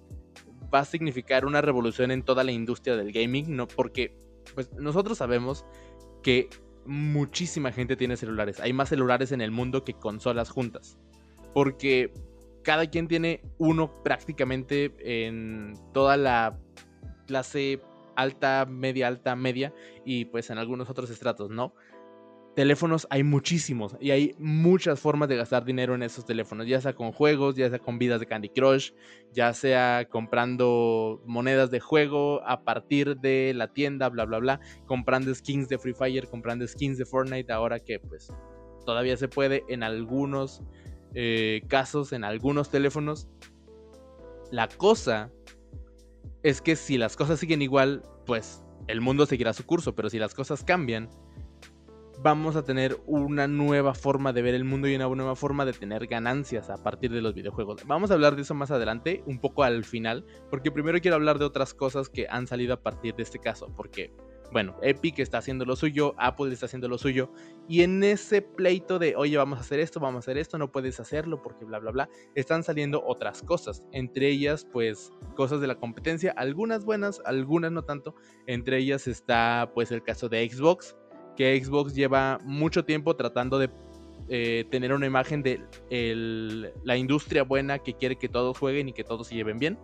va 0.74 0.80
a 0.80 0.86
significar 0.86 1.46
una 1.46 1.62
revolución 1.62 2.12
en 2.12 2.24
toda 2.24 2.46
la 2.46 2.54
industria 2.54 2.96
del 2.96 3.12
gaming, 3.12 3.56
¿no? 3.56 3.68
Porque 3.68 4.18
pues 4.54 4.72
nosotros 4.74 5.18
sabemos 5.18 5.66
que 6.24 6.50
muchísima 6.86 7.72
gente 7.72 7.98
tiene 7.98 8.16
celulares. 8.16 8.60
Hay 8.60 8.72
más 8.72 8.90
celulares 8.90 9.32
en 9.32 9.42
el 9.42 9.52
mundo 9.52 9.84
que 9.84 9.94
consolas 9.94 10.50
juntas. 10.50 10.98
Porque 11.56 12.14
cada 12.64 12.86
quien 12.86 13.08
tiene 13.08 13.42
uno 13.58 14.04
prácticamente 14.04 14.94
en 15.00 15.74
toda 15.92 16.18
la 16.18 16.60
clase 17.26 17.82
alta, 18.16 18.68
media, 18.70 19.08
alta, 19.08 19.36
media 19.36 19.74
y 20.06 20.26
pues 20.26 20.52
en 20.52 20.60
algunos 20.60 20.90
otros 20.92 21.10
estratos, 21.10 21.50
¿no? 21.50 21.74
teléfonos 22.56 23.06
hay 23.10 23.24
muchísimos 23.24 23.96
y 24.00 24.12
hay 24.12 24.34
muchas 24.40 25.00
formas 25.00 25.30
de 25.30 25.36
gastar 25.36 25.66
dinero 25.66 25.94
en 25.94 26.02
esos 26.02 26.26
teléfonos, 26.26 26.66
ya 26.66 26.82
sea 26.82 26.94
con 26.94 27.12
juegos, 27.12 27.56
ya 27.56 27.70
sea 27.70 27.80
con 27.80 28.00
vidas 28.00 28.20
de 28.22 28.26
Candy 28.26 28.50
Crush, 28.50 28.92
ya 29.34 29.54
sea 29.54 30.08
comprando 30.10 31.22
monedas 31.26 31.70
de 31.70 31.82
juego 31.82 32.42
a 32.48 32.64
partir 32.64 33.18
de 33.18 33.54
la 33.54 33.74
tienda, 33.74 34.10
bla, 34.10 34.26
bla, 34.26 34.40
bla, 34.40 34.60
comprando 34.88 35.36
skins 35.36 35.68
de 35.68 35.78
Free 35.78 35.94
Fire, 35.94 36.28
comprando 36.28 36.66
skins 36.66 36.98
de 36.98 37.06
Fortnite, 37.06 37.52
ahora 37.52 37.80
que 37.80 38.00
pues 38.00 38.32
todavía 38.86 39.18
se 39.18 39.28
puede 39.28 39.64
en 39.68 39.84
algunos 39.84 40.64
eh, 41.16 41.64
casos 41.68 42.14
en 42.14 42.24
algunos 42.24 42.70
teléfonos. 42.70 43.28
La 44.52 44.68
cosa 44.68 45.32
es 46.44 46.62
que 46.62 46.76
si 46.76 46.98
las 46.98 47.16
cosas 47.16 47.40
siguen 47.40 47.62
igual, 47.62 48.04
pues 48.26 48.64
el 48.88 49.02
mundo 49.02 49.26
seguirá 49.26 49.54
su 49.54 49.66
curso, 49.66 49.96
pero 49.96 50.10
si 50.10 50.20
las 50.20 50.36
cosas 50.36 50.64
cambian, 50.64 51.10
vamos 52.22 52.56
a 52.56 52.64
tener 52.64 52.98
una 53.06 53.48
nueva 53.48 53.94
forma 53.94 54.34
de 54.34 54.42
ver 54.42 54.56
el 54.56 54.64
mundo 54.64 54.88
y 54.88 54.96
una 54.96 55.08
nueva 55.08 55.36
forma 55.36 55.66
de 55.66 55.74
tener 55.74 56.08
ganancias 56.08 56.70
a 56.70 56.78
partir 56.78 57.12
de 57.12 57.22
los 57.22 57.34
videojuegos. 57.34 57.86
Vamos 57.86 58.12
a 58.12 58.16
hablar 58.16 58.36
de 58.36 58.44
eso 58.44 58.54
más 58.54 58.72
adelante, 58.72 59.24
un 59.26 59.40
poco 59.40 59.64
al 59.64 59.84
final, 59.84 60.26
porque 60.50 60.72
primero 60.72 61.00
quiero 61.02 61.16
hablar 61.16 61.40
de 61.40 61.46
otras 61.46 61.74
cosas 61.74 62.10
que 62.10 62.28
han 62.30 62.48
salido 62.48 62.74
a 62.74 62.82
partir 62.82 63.16
de 63.16 63.24
este 63.24 63.40
caso, 63.40 63.74
porque 63.76 64.14
bueno, 64.56 64.78
Epic 64.82 65.20
está 65.20 65.40
haciendo 65.40 65.66
lo 65.66 65.76
suyo, 65.76 66.16
Apple 66.18 66.54
está 66.54 66.68
haciendo 66.68 66.88
lo 66.88 66.98
suyo, 66.98 67.30
y 67.68 67.82
en 67.82 68.02
ese 68.06 68.42
pleito 68.42 69.00
de, 69.00 69.14
oye, 69.18 69.36
vamos 69.36 69.58
a 69.58 69.62
hacer 69.64 69.82
esto, 69.82 70.00
vamos 70.00 70.20
a 70.20 70.20
hacer 70.20 70.38
esto, 70.38 70.58
no 70.58 70.72
puedes 70.72 70.98
hacerlo 71.02 71.42
porque 71.42 71.66
bla, 71.66 71.78
bla, 71.80 71.92
bla, 71.92 72.10
están 72.36 72.64
saliendo 72.64 73.04
otras 73.06 73.42
cosas, 73.42 73.84
entre 73.92 74.30
ellas, 74.30 74.66
pues, 74.72 75.12
cosas 75.36 75.60
de 75.60 75.68
la 75.68 75.76
competencia, 75.76 76.32
algunas 76.38 76.86
buenas, 76.86 77.22
algunas 77.26 77.74
no 77.74 77.84
tanto, 77.84 78.16
entre 78.48 78.78
ellas 78.78 79.10
está, 79.10 79.70
pues, 79.74 79.92
el 79.92 80.02
caso 80.04 80.30
de 80.30 80.50
Xbox, 80.50 80.96
que 81.36 81.62
Xbox 81.62 81.94
lleva 81.94 82.40
mucho 82.46 82.86
tiempo 82.86 83.14
tratando 83.18 83.60
de 83.60 83.70
eh, 84.30 84.64
tener 84.72 84.94
una 84.94 85.06
imagen 85.06 85.44
de 85.44 85.60
la 86.86 86.96
industria 86.96 87.44
buena 87.44 87.80
que 87.80 87.94
quiere 87.94 88.16
que 88.16 88.30
todos 88.30 88.58
jueguen 88.58 88.88
y 88.88 88.94
que 88.94 89.04
todos 89.04 89.28
se 89.28 89.36
lleven 89.36 89.60
bien 89.60 89.78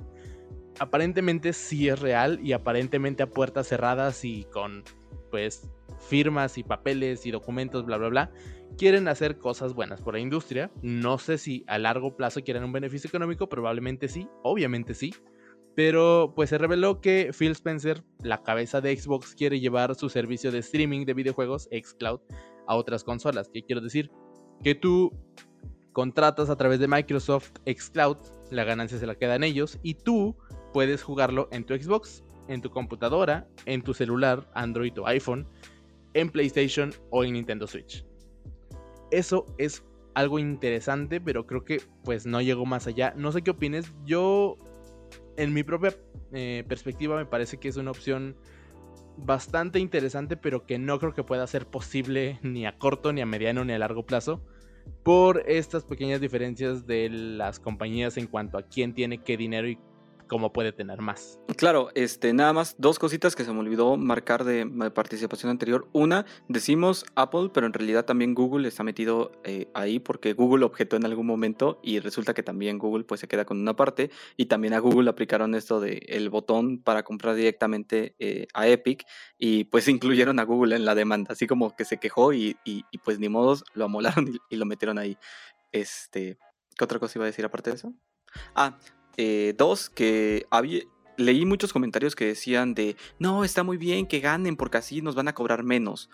aparentemente 0.79 1.53
sí 1.53 1.89
es 1.89 1.99
real 1.99 2.39
y 2.43 2.53
aparentemente 2.53 3.23
a 3.23 3.29
puertas 3.29 3.67
cerradas 3.67 4.23
y 4.25 4.45
con 4.45 4.83
pues 5.29 5.69
firmas 5.99 6.57
y 6.57 6.63
papeles 6.63 7.25
y 7.25 7.31
documentos, 7.31 7.85
bla, 7.85 7.97
bla, 7.97 8.09
bla, 8.09 8.31
quieren 8.77 9.07
hacer 9.07 9.37
cosas 9.37 9.73
buenas 9.73 10.01
por 10.01 10.13
la 10.13 10.19
industria. 10.19 10.71
No 10.81 11.17
sé 11.17 11.37
si 11.37 11.63
a 11.67 11.77
largo 11.77 12.15
plazo 12.15 12.41
quieren 12.41 12.63
un 12.63 12.71
beneficio 12.71 13.07
económico, 13.07 13.47
probablemente 13.49 14.07
sí, 14.07 14.27
obviamente 14.43 14.93
sí. 14.93 15.13
Pero 15.73 16.33
pues 16.35 16.49
se 16.49 16.57
reveló 16.57 16.99
que 16.99 17.31
Phil 17.37 17.51
Spencer, 17.51 18.03
la 18.21 18.43
cabeza 18.43 18.81
de 18.81 18.95
Xbox, 18.95 19.35
quiere 19.35 19.61
llevar 19.61 19.95
su 19.95 20.09
servicio 20.09 20.51
de 20.51 20.59
streaming 20.59 21.05
de 21.05 21.13
videojuegos, 21.13 21.69
Xcloud, 21.71 22.19
a 22.67 22.75
otras 22.75 23.05
consolas. 23.05 23.49
¿Qué 23.53 23.63
quiero 23.63 23.79
decir? 23.79 24.11
Que 24.63 24.75
tú 24.75 25.13
contratas 25.93 26.49
a 26.49 26.57
través 26.57 26.79
de 26.79 26.89
Microsoft 26.89 27.51
Xcloud, 27.65 28.17
la 28.49 28.65
ganancia 28.65 28.97
se 28.97 29.07
la 29.07 29.15
quedan 29.15 29.43
ellos, 29.43 29.79
y 29.81 29.95
tú 29.95 30.35
puedes 30.73 31.03
jugarlo 31.03 31.47
en 31.51 31.65
tu 31.65 31.75
Xbox, 31.75 32.23
en 32.47 32.61
tu 32.61 32.69
computadora, 32.69 33.47
en 33.65 33.81
tu 33.81 33.93
celular, 33.93 34.49
Android 34.53 34.97
o 34.99 35.07
iPhone, 35.07 35.47
en 36.13 36.29
PlayStation 36.29 36.91
o 37.09 37.23
en 37.23 37.33
Nintendo 37.33 37.67
Switch. 37.67 38.05
Eso 39.11 39.45
es 39.57 39.83
algo 40.13 40.39
interesante, 40.39 41.21
pero 41.21 41.45
creo 41.45 41.63
que 41.63 41.81
pues 42.03 42.25
no 42.25 42.41
llegó 42.41 42.65
más 42.65 42.87
allá. 42.87 43.13
No 43.15 43.31
sé 43.31 43.41
qué 43.41 43.51
opines. 43.51 43.91
Yo, 44.05 44.57
en 45.37 45.53
mi 45.53 45.63
propia 45.63 45.95
eh, 46.33 46.63
perspectiva, 46.67 47.17
me 47.17 47.25
parece 47.25 47.57
que 47.57 47.67
es 47.67 47.77
una 47.77 47.91
opción 47.91 48.35
bastante 49.17 49.79
interesante, 49.79 50.37
pero 50.37 50.65
que 50.65 50.79
no 50.79 50.99
creo 50.99 51.13
que 51.13 51.23
pueda 51.23 51.45
ser 51.47 51.65
posible 51.67 52.39
ni 52.41 52.65
a 52.65 52.77
corto, 52.77 53.13
ni 53.13 53.21
a 53.21 53.25
mediano, 53.25 53.63
ni 53.65 53.73
a 53.73 53.79
largo 53.79 54.05
plazo. 54.05 54.41
Por 55.03 55.43
estas 55.47 55.85
pequeñas 55.85 56.21
diferencias 56.21 56.87
de 56.87 57.09
las 57.09 57.59
compañías 57.59 58.17
en 58.17 58.27
cuanto 58.27 58.57
a 58.57 58.63
quién 58.63 58.93
tiene 58.93 59.19
qué 59.19 59.37
dinero 59.37 59.67
y 59.67 59.77
cómo 60.31 60.53
puede 60.53 60.71
tener 60.71 61.01
más. 61.01 61.41
Claro, 61.57 61.89
este, 61.93 62.31
nada 62.31 62.53
más 62.53 62.75
dos 62.77 62.99
cositas 62.99 63.35
que 63.35 63.43
se 63.43 63.51
me 63.51 63.59
olvidó 63.59 63.97
marcar 63.97 64.45
de, 64.45 64.65
participación 64.95 65.49
anterior. 65.51 65.89
Una, 65.91 66.25
decimos 66.47 67.05
Apple, 67.15 67.49
pero 67.53 67.67
en 67.67 67.73
realidad 67.73 68.05
también 68.05 68.33
Google 68.33 68.65
está 68.65 68.81
metido 68.81 69.33
eh, 69.43 69.67
ahí 69.73 69.99
porque 69.99 70.31
Google 70.31 70.63
objetó 70.63 70.95
en 70.95 71.03
algún 71.03 71.27
momento 71.27 71.81
y 71.83 71.99
resulta 71.99 72.33
que 72.33 72.43
también 72.43 72.79
Google 72.79 73.03
pues 73.03 73.19
se 73.19 73.27
queda 73.27 73.43
con 73.43 73.59
una 73.59 73.75
parte 73.75 74.09
y 74.37 74.45
también 74.45 74.73
a 74.73 74.79
Google 74.79 75.09
aplicaron 75.09 75.53
esto 75.53 75.81
de 75.81 76.29
botón 76.31 76.81
para 76.81 77.03
comprar 77.03 77.35
directamente 77.35 78.15
eh, 78.17 78.47
a 78.53 78.69
Epic 78.69 79.03
y 79.37 79.65
pues 79.65 79.85
incluyeron 79.89 80.39
a 80.39 80.43
Google 80.43 80.77
en 80.77 80.85
la 80.85 80.95
demanda, 80.95 81.33
así 81.33 81.45
como 81.45 81.75
que 81.75 81.83
se 81.83 81.97
quejó 81.97 82.31
y, 82.31 82.55
pues 83.03 83.19
ni 83.19 83.27
modos 83.27 83.65
lo 83.73 83.83
amolaron 83.83 84.29
y, 84.29 84.37
y 84.49 84.55
lo 84.55 84.65
metieron 84.65 84.97
ahí. 84.97 85.17
Este, 85.73 86.37
¿qué 86.77 86.85
otra 86.85 86.99
cosa 86.99 87.19
iba 87.19 87.25
a 87.25 87.27
decir 87.27 87.43
aparte 87.43 87.71
de 87.71 87.75
eso? 87.75 87.93
Ah, 88.55 88.77
eh, 89.17 89.53
dos, 89.57 89.89
que 89.89 90.45
había, 90.49 90.81
leí 91.17 91.45
muchos 91.45 91.73
comentarios 91.73 92.15
que 92.15 92.25
decían 92.25 92.73
de, 92.73 92.95
no, 93.19 93.43
está 93.43 93.63
muy 93.63 93.77
bien 93.77 94.05
que 94.07 94.19
ganen 94.19 94.57
porque 94.57 94.77
así 94.77 95.01
nos 95.01 95.15
van 95.15 95.27
a 95.27 95.33
cobrar 95.33 95.63
menos. 95.63 96.09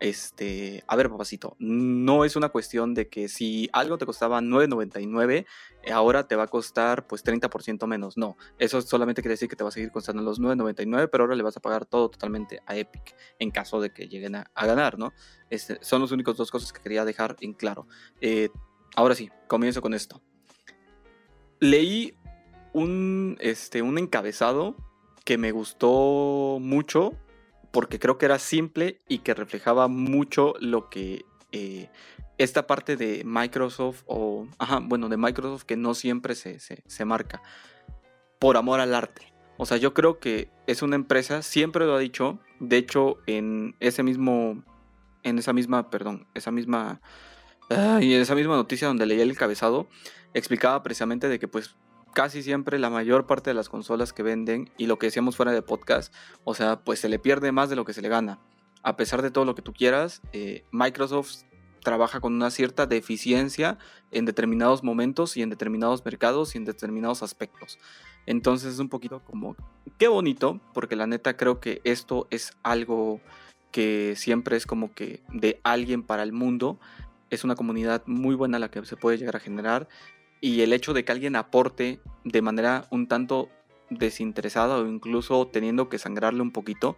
Este, 0.00 0.82
a 0.88 0.96
ver, 0.96 1.08
papacito, 1.08 1.54
no 1.60 2.24
es 2.24 2.34
una 2.34 2.48
cuestión 2.48 2.92
de 2.92 3.08
que 3.08 3.28
si 3.28 3.68
algo 3.72 3.98
te 3.98 4.06
costaba 4.06 4.40
9.99, 4.40 5.46
ahora 5.92 6.26
te 6.26 6.34
va 6.34 6.44
a 6.44 6.48
costar 6.48 7.06
pues 7.06 7.24
30% 7.24 7.86
menos. 7.86 8.16
No, 8.16 8.36
eso 8.58 8.82
solamente 8.82 9.22
quiere 9.22 9.34
decir 9.34 9.48
que 9.48 9.56
te 9.56 9.62
va 9.62 9.68
a 9.68 9.72
seguir 9.72 9.92
costando 9.92 10.22
los 10.22 10.40
9.99, 10.40 11.08
pero 11.10 11.24
ahora 11.24 11.36
le 11.36 11.42
vas 11.42 11.56
a 11.56 11.60
pagar 11.60 11.86
todo 11.86 12.10
totalmente 12.10 12.60
a 12.66 12.76
Epic 12.76 13.14
en 13.38 13.50
caso 13.50 13.80
de 13.80 13.92
que 13.92 14.08
lleguen 14.08 14.34
a, 14.34 14.50
ganar, 14.54 14.98
¿no? 14.98 15.12
Este, 15.50 15.78
son 15.82 16.00
los 16.00 16.10
únicos 16.10 16.36
dos 16.36 16.50
cosas 16.50 16.72
que 16.72 16.82
quería 16.82 17.04
dejar 17.04 17.36
en 17.40 17.52
claro. 17.52 17.86
Eh, 18.20 18.48
ahora 18.96 19.14
sí, 19.14 19.30
comienzo 19.46 19.82
con 19.82 19.94
esto. 19.94 20.20
Leí 21.60 22.16
un, 22.72 23.36
este, 23.40 23.82
un 23.82 23.98
encabezado 23.98 24.76
que 25.24 25.38
me 25.38 25.52
gustó 25.52 26.58
mucho 26.60 27.12
porque 27.70 27.98
creo 27.98 28.18
que 28.18 28.26
era 28.26 28.38
simple 28.38 29.00
y 29.08 29.18
que 29.18 29.34
reflejaba 29.34 29.88
mucho 29.88 30.54
lo 30.60 30.90
que 30.90 31.24
eh, 31.52 31.88
esta 32.38 32.66
parte 32.66 32.96
de 32.96 33.22
Microsoft 33.24 34.02
o, 34.06 34.46
ajá, 34.58 34.80
bueno, 34.82 35.08
de 35.08 35.16
Microsoft 35.16 35.64
que 35.64 35.76
no 35.76 35.94
siempre 35.94 36.34
se, 36.34 36.58
se, 36.58 37.04
marca 37.04 37.42
por 38.38 38.56
amor 38.56 38.80
al 38.80 38.94
arte. 38.94 39.32
O 39.56 39.66
sea, 39.66 39.76
yo 39.76 39.94
creo 39.94 40.18
que 40.18 40.50
es 40.66 40.82
una 40.82 40.96
empresa, 40.96 41.42
siempre 41.42 41.86
lo 41.86 41.94
ha 41.94 41.98
dicho, 41.98 42.40
de 42.58 42.76
hecho 42.78 43.18
en 43.26 43.76
ese 43.80 44.02
mismo, 44.02 44.62
en 45.22 45.38
esa 45.38 45.52
misma, 45.52 45.90
perdón, 45.90 46.26
esa 46.34 46.50
misma, 46.50 47.00
y 48.00 48.14
en 48.14 48.20
esa 48.20 48.34
misma 48.34 48.56
noticia 48.56 48.88
donde 48.88 49.06
leía 49.06 49.22
el 49.22 49.30
encabezado, 49.30 49.88
explicaba 50.34 50.82
precisamente 50.82 51.28
de 51.28 51.38
que 51.38 51.48
pues 51.48 51.76
casi 52.12 52.42
siempre 52.42 52.78
la 52.78 52.90
mayor 52.90 53.26
parte 53.26 53.50
de 53.50 53.54
las 53.54 53.68
consolas 53.68 54.12
que 54.12 54.22
venden 54.22 54.70
y 54.76 54.86
lo 54.86 54.98
que 54.98 55.06
decíamos 55.06 55.36
fuera 55.36 55.52
de 55.52 55.62
podcast, 55.62 56.14
o 56.44 56.54
sea, 56.54 56.80
pues 56.84 57.00
se 57.00 57.08
le 57.08 57.18
pierde 57.18 57.52
más 57.52 57.70
de 57.70 57.76
lo 57.76 57.84
que 57.84 57.92
se 57.92 58.02
le 58.02 58.08
gana. 58.08 58.38
A 58.82 58.96
pesar 58.96 59.22
de 59.22 59.30
todo 59.30 59.44
lo 59.44 59.54
que 59.54 59.62
tú 59.62 59.72
quieras, 59.72 60.22
eh, 60.32 60.64
Microsoft 60.72 61.44
trabaja 61.82 62.20
con 62.20 62.34
una 62.34 62.50
cierta 62.50 62.86
deficiencia 62.86 63.78
en 64.10 64.24
determinados 64.24 64.82
momentos 64.82 65.36
y 65.36 65.42
en 65.42 65.50
determinados 65.50 66.04
mercados 66.04 66.54
y 66.54 66.58
en 66.58 66.64
determinados 66.64 67.22
aspectos. 67.22 67.78
Entonces 68.26 68.74
es 68.74 68.78
un 68.78 68.88
poquito 68.88 69.20
como, 69.24 69.56
qué 69.98 70.08
bonito, 70.08 70.60
porque 70.74 70.96
la 70.96 71.06
neta 71.06 71.36
creo 71.36 71.60
que 71.60 71.80
esto 71.84 72.28
es 72.30 72.52
algo 72.62 73.20
que 73.72 74.14
siempre 74.16 74.56
es 74.56 74.66
como 74.66 74.94
que 74.94 75.22
de 75.28 75.60
alguien 75.64 76.02
para 76.02 76.22
el 76.22 76.32
mundo. 76.32 76.78
Es 77.30 77.44
una 77.44 77.56
comunidad 77.56 78.02
muy 78.06 78.34
buena 78.34 78.58
la 78.58 78.70
que 78.70 78.84
se 78.84 78.96
puede 78.96 79.18
llegar 79.18 79.36
a 79.36 79.40
generar 79.40 79.88
y 80.42 80.60
el 80.62 80.72
hecho 80.72 80.92
de 80.92 81.04
que 81.04 81.12
alguien 81.12 81.36
aporte 81.36 82.00
de 82.24 82.42
manera 82.42 82.86
un 82.90 83.06
tanto 83.06 83.48
desinteresada 83.90 84.76
o 84.76 84.86
incluso 84.86 85.46
teniendo 85.46 85.88
que 85.88 85.98
sangrarle 85.98 86.42
un 86.42 86.50
poquito, 86.50 86.96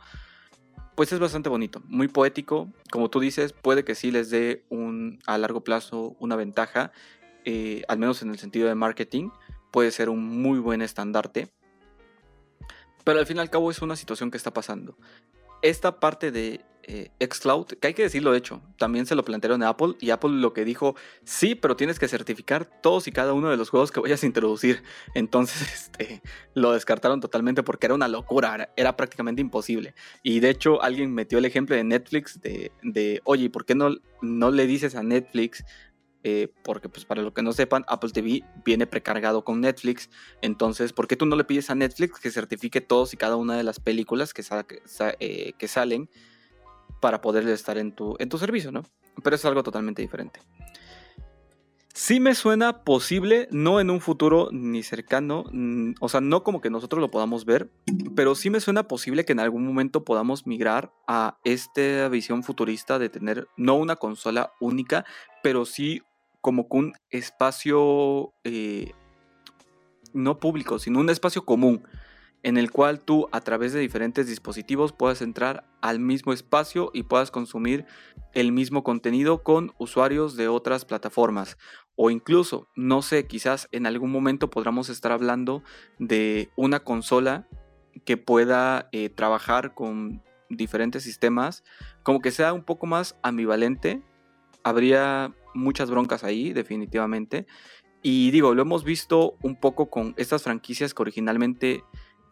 pues 0.95 1.13
es 1.13 1.19
bastante 1.19 1.51
bonito, 1.51 1.83
muy 1.87 2.09
poético. 2.09 2.73
Como 2.91 3.11
tú 3.11 3.21
dices, 3.21 3.53
puede 3.53 3.85
que 3.85 3.95
sí 3.95 4.11
les 4.11 4.31
dé 4.31 4.65
un, 4.71 5.19
a 5.27 5.37
largo 5.37 5.63
plazo 5.63 6.17
una 6.21 6.37
ventaja, 6.37 6.91
eh, 7.45 7.83
al 7.87 7.99
menos 7.99 8.23
en 8.23 8.31
el 8.31 8.39
sentido 8.39 8.67
de 8.67 8.75
marketing, 8.75 9.29
puede 9.71 9.91
ser 9.91 10.09
un 10.09 10.25
muy 10.25 10.59
buen 10.59 10.81
estandarte. 10.81 11.49
Pero 13.05 13.19
al 13.19 13.27
fin 13.27 13.37
y 13.37 13.41
al 13.41 13.51
cabo 13.51 13.71
es 13.71 13.83
una 13.83 13.97
situación 13.97 14.31
que 14.31 14.39
está 14.39 14.55
pasando. 14.55 14.97
Esta 15.61 16.01
parte 16.01 16.33
de 16.33 16.65
eh, 16.87 17.11
Xcloud, 17.21 17.67
que 17.67 17.89
hay 17.89 17.95
que 17.95 18.03
decirlo 18.03 18.33
de 18.33 18.39
hecho, 18.39 18.61
también 18.79 19.07
se 19.07 19.15
lo 19.15 19.25
plantearon 19.25 19.63
a 19.63 19.71
Apple 19.71 19.95
y 20.01 20.11
Apple 20.11 20.31
lo 20.31 20.53
que 20.53 20.65
dijo, 20.65 20.97
sí, 21.25 21.55
pero 21.55 21.77
tienes 21.77 21.99
que 21.99 22.09
certificar 22.09 22.65
todos 22.83 23.09
y 23.09 23.13
cada 23.13 23.33
uno 23.33 23.51
de 23.51 23.57
los 23.57 23.71
juegos 23.71 23.91
que 23.91 24.01
vayas 24.01 24.23
a 24.23 24.27
introducir. 24.27 24.83
Entonces 25.15 25.63
este, 25.63 26.23
lo 26.55 26.73
descartaron 26.73 27.21
totalmente 27.21 27.63
porque 27.63 27.87
era 27.87 27.95
una 27.95 28.09
locura, 28.09 28.73
era, 28.77 28.97
prácticamente 28.97 29.41
imposible. 29.41 29.95
Y 30.23 30.41
de 30.41 30.51
hecho 30.51 30.83
alguien 30.83 31.13
metió 31.13 31.39
el 31.39 31.45
ejemplo 31.45 31.75
de 31.75 31.85
Netflix 31.85 32.41
de, 32.41 32.71
de 32.83 33.21
oye, 33.25 33.51
¿por 33.51 33.65
qué 33.65 33.75
no, 33.75 33.97
no 34.23 34.51
le 34.51 34.67
dices 34.67 34.95
a 34.95 35.03
Netflix 35.03 35.65
eh, 36.27 36.49
porque 36.63 36.89
pues 36.89 37.05
para 37.05 37.21
lo 37.21 37.35
que 37.35 37.43
no 37.43 37.53
sepan, 37.53 37.85
Apple 37.87 38.11
TV 38.11 38.43
viene 38.65 38.87
precargado 38.87 39.45
con 39.45 39.61
Netflix, 39.61 40.09
entonces, 40.41 40.95
¿por 40.95 41.07
qué 41.07 41.17
tú 41.17 41.27
no 41.27 41.37
le 41.37 41.45
pides 41.45 41.69
a 41.69 41.75
Netflix 41.75 42.19
que 42.19 42.31
certifique 42.31 42.81
todos 42.81 43.13
y 43.13 43.19
cada 43.19 43.37
una 43.37 43.59
de 43.59 43.63
las 43.63 43.79
películas 43.79 44.33
que, 44.33 44.43
eh, 45.21 45.53
que 45.59 45.69
salen 45.69 46.09
para 47.05 47.21
poder 47.21 47.47
estar 47.49 47.77
en 47.77 47.93
tu, 47.93 48.17
en 48.19 48.31
tu 48.31 48.39
servicio, 48.39 48.73
¿no? 48.73 48.83
Pero 49.23 49.37
es 49.37 49.45
algo 49.45 49.63
totalmente 49.63 50.01
diferente. 50.01 50.41
Sí 51.93 52.19
me 52.19 52.35
suena 52.35 52.83
posible, 52.83 53.47
no 53.51 53.79
en 53.79 53.91
un 53.91 54.01
futuro 54.01 54.49
ni 54.53 54.83
cercano, 54.83 55.45
mm, 55.53 55.97
o 56.01 56.09
sea, 56.09 56.23
no 56.23 56.43
como 56.43 56.63
que 56.63 56.71
nosotros 56.71 57.03
lo 57.03 57.11
podamos 57.11 57.45
ver, 57.45 57.71
pero 58.17 58.35
sí 58.35 58.49
me 58.49 58.59
suena 58.59 58.89
posible 58.89 59.27
que 59.27 59.33
en 59.33 59.41
algún 59.41 59.67
momento 59.67 60.03
podamos 60.03 60.47
migrar 60.47 60.95
a 61.07 61.37
esta 61.45 62.09
visión 62.09 62.43
futurista 62.43 62.99
de 62.99 63.11
tener 63.11 63.49
no 63.59 63.75
una 63.75 63.97
consola 63.97 64.55
única, 64.59 65.05
pero 65.43 65.67
sí 65.67 66.01
como 66.41 66.67
un 66.71 66.95
espacio 67.11 68.33
eh, 68.45 68.93
no 70.15 70.39
público, 70.39 70.79
sino 70.79 71.01
un 71.01 71.11
espacio 71.11 71.45
común 71.45 71.85
en 72.45 72.59
el 72.59 72.71
cual 72.71 73.01
tú 73.01 73.27
a 73.33 73.41
través 73.41 73.73
de 73.73 73.81
diferentes 73.81 74.29
dispositivos 74.29 74.93
puedas 74.93 75.23
entrar 75.23 75.65
al 75.81 75.99
mismo 75.99 76.35
espacio 76.35 76.91
y 76.93 77.05
puedas 77.05 77.31
consumir 77.31 77.87
el 78.35 78.53
mismo 78.53 78.85
contenido 78.85 79.43
con 79.43 79.73
usuarios 79.79 80.37
de 80.37 80.49
otras 80.49 80.85
plataformas. 80.85 81.57
O 81.97 82.11
incluso, 82.11 82.69
no 82.77 83.01
sé, 83.01 83.27
quizás 83.27 83.69
en 83.73 83.87
algún 83.87 84.13
momento 84.13 84.51
podamos 84.51 84.91
estar 84.91 85.11
hablando 85.11 85.63
de 85.99 86.51
una 86.55 86.81
consola 86.81 87.49
que 88.05 88.19
pueda 88.19 88.91
eh, 88.93 89.09
trabajar 89.09 89.75
con 89.75 90.23
diferentes 90.51 91.03
sistemas, 91.03 91.65
como 92.03 92.21
que 92.21 92.31
sea 92.31 92.53
un 92.53 92.63
poco 92.63 92.85
más 92.85 93.17
ambivalente. 93.23 94.03
Habría 94.63 95.33
muchas 95.55 95.91
broncas 95.91 96.25
ahí, 96.25 96.53
definitivamente. 96.53 97.47
Y 98.03 98.31
digo, 98.33 98.55
lo 98.55 98.61
hemos 98.61 98.85
visto 98.85 99.39
un 99.41 99.57
poco 99.57 99.89
con 99.89 100.13
estas 100.19 100.43
franquicias 100.43 100.93
que 100.93 101.01
originalmente 101.01 101.85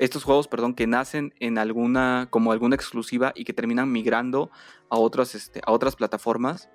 estos 0.04 0.24
juegos, 0.24 0.48
perdón, 0.48 0.74
que 0.74 0.88
nacen 0.88 1.32
en 1.38 1.58
alguna, 1.58 2.26
como 2.30 2.50
alguna 2.50 2.74
exclusiva 2.74 3.32
y 3.36 3.44
que 3.44 3.52
terminan 3.52 3.92
migrando 3.92 4.50
a 4.90 4.98
otras, 4.98 5.36
este, 5.36 5.60
a 5.64 5.70
otras 5.70 5.94
plataformas. 5.94 6.68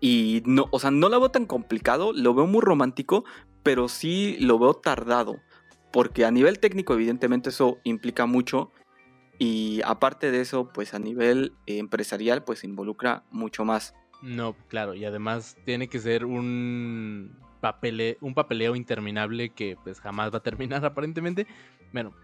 Y 0.00 0.42
no, 0.46 0.66
o 0.72 0.80
sea, 0.80 0.90
no 0.90 1.08
lo 1.08 1.20
veo 1.20 1.30
tan 1.30 1.46
complicado, 1.46 2.12
lo 2.12 2.34
veo 2.34 2.48
muy 2.48 2.60
romántico, 2.60 3.24
pero 3.62 3.88
sí 3.88 4.36
lo 4.40 4.58
veo 4.58 4.74
tardado. 4.74 5.36
Porque 5.92 6.24
a 6.24 6.32
nivel 6.32 6.58
técnico, 6.58 6.94
evidentemente, 6.94 7.50
eso 7.50 7.78
implica 7.84 8.26
mucho. 8.26 8.72
Y 9.38 9.80
aparte 9.84 10.32
de 10.32 10.40
eso, 10.40 10.72
pues 10.72 10.92
a 10.92 10.98
nivel 10.98 11.52
empresarial, 11.66 12.42
pues 12.42 12.64
involucra 12.64 13.22
mucho 13.30 13.64
más. 13.64 13.94
No, 14.22 14.56
claro, 14.66 14.94
y 14.94 15.04
además 15.04 15.56
tiene 15.64 15.88
que 15.88 16.00
ser 16.00 16.24
un 16.24 17.38
un 18.20 18.34
papeleo 18.34 18.76
interminable 18.76 19.50
que 19.50 19.76
pues 19.82 20.00
jamás 20.00 20.32
va 20.32 20.38
a 20.38 20.42
terminar 20.42 20.84
aparentemente. 20.84 21.46
Bueno, 21.92 22.14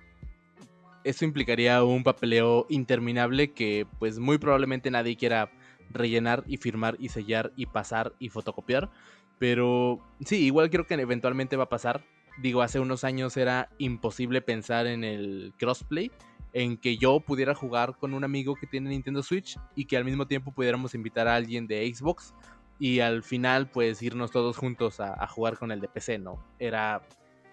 eso 1.05 1.25
implicaría 1.25 1.83
un 1.85 2.03
papeleo 2.03 2.67
interminable 2.69 3.53
que 3.53 3.87
pues 3.99 4.19
muy 4.19 4.39
probablemente 4.39 4.91
nadie 4.91 5.17
quiera 5.17 5.51
rellenar 5.91 6.43
y 6.47 6.57
firmar 6.57 6.97
y 6.99 7.09
sellar 7.09 7.53
y 7.57 7.67
pasar 7.67 8.13
y 8.19 8.29
fotocopiar. 8.29 8.91
Pero 9.39 10.01
sí, 10.25 10.45
igual 10.45 10.71
creo 10.71 10.87
que 10.87 10.95
eventualmente 10.95 11.57
va 11.57 11.65
a 11.65 11.69
pasar. 11.69 12.05
Digo, 12.39 12.63
hace 12.63 12.81
unos 12.81 13.05
años 13.05 13.37
era 13.37 13.69
imposible 13.79 14.43
pensar 14.43 14.87
en 14.87 15.05
el 15.05 15.55
crossplay, 15.59 16.11
en 16.53 16.77
que 16.77 16.97
yo 16.97 17.21
pudiera 17.21 17.55
jugar 17.55 17.97
con 17.99 18.15
un 18.15 18.25
amigo 18.25 18.55
que 18.57 18.67
tiene 18.67 18.91
Nintendo 18.91 19.23
Switch 19.23 19.59
y 19.75 19.85
que 19.85 19.97
al 19.97 20.05
mismo 20.05 20.27
tiempo 20.27 20.53
pudiéramos 20.53 20.95
invitar 20.95 21.29
a 21.29 21.35
alguien 21.35 21.67
de 21.67 21.93
Xbox 21.95 22.35
y 22.79 23.01
al 23.01 23.23
final 23.23 23.71
pues 23.71 24.03
irnos 24.03 24.31
todos 24.31 24.57
juntos 24.57 25.01
a, 25.01 25.27
jugar 25.29 25.59
con 25.59 25.73
el 25.73 25.81
de 25.81 25.89
PC, 25.89 26.19
¿no? 26.19 26.45
Era 26.59 27.03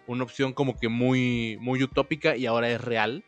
una 0.08 0.24
opción 0.24 0.54
como 0.54 0.78
que 0.78 0.90
muy, 0.90 1.58
muy 1.62 1.84
utópica 1.84 2.36
y 2.36 2.46
ahora 2.46 2.70
es 2.70 2.82
real, 2.82 3.24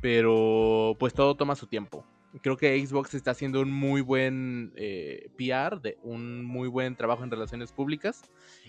pero 0.00 0.96
pues 0.98 1.14
todo 1.14 1.34
toma 1.34 1.56
su 1.56 1.66
tiempo. 1.66 2.04
Creo 2.42 2.56
que 2.56 2.84
Xbox 2.84 3.14
está 3.14 3.30
haciendo 3.30 3.60
un 3.60 3.70
muy 3.70 4.00
buen 4.00 4.72
eh, 4.74 5.28
PR, 5.36 5.96
un 6.02 6.44
muy 6.44 6.68
buen 6.68 6.96
trabajo 6.96 7.22
en 7.22 7.30
relaciones 7.30 7.70
públicas 7.70 8.22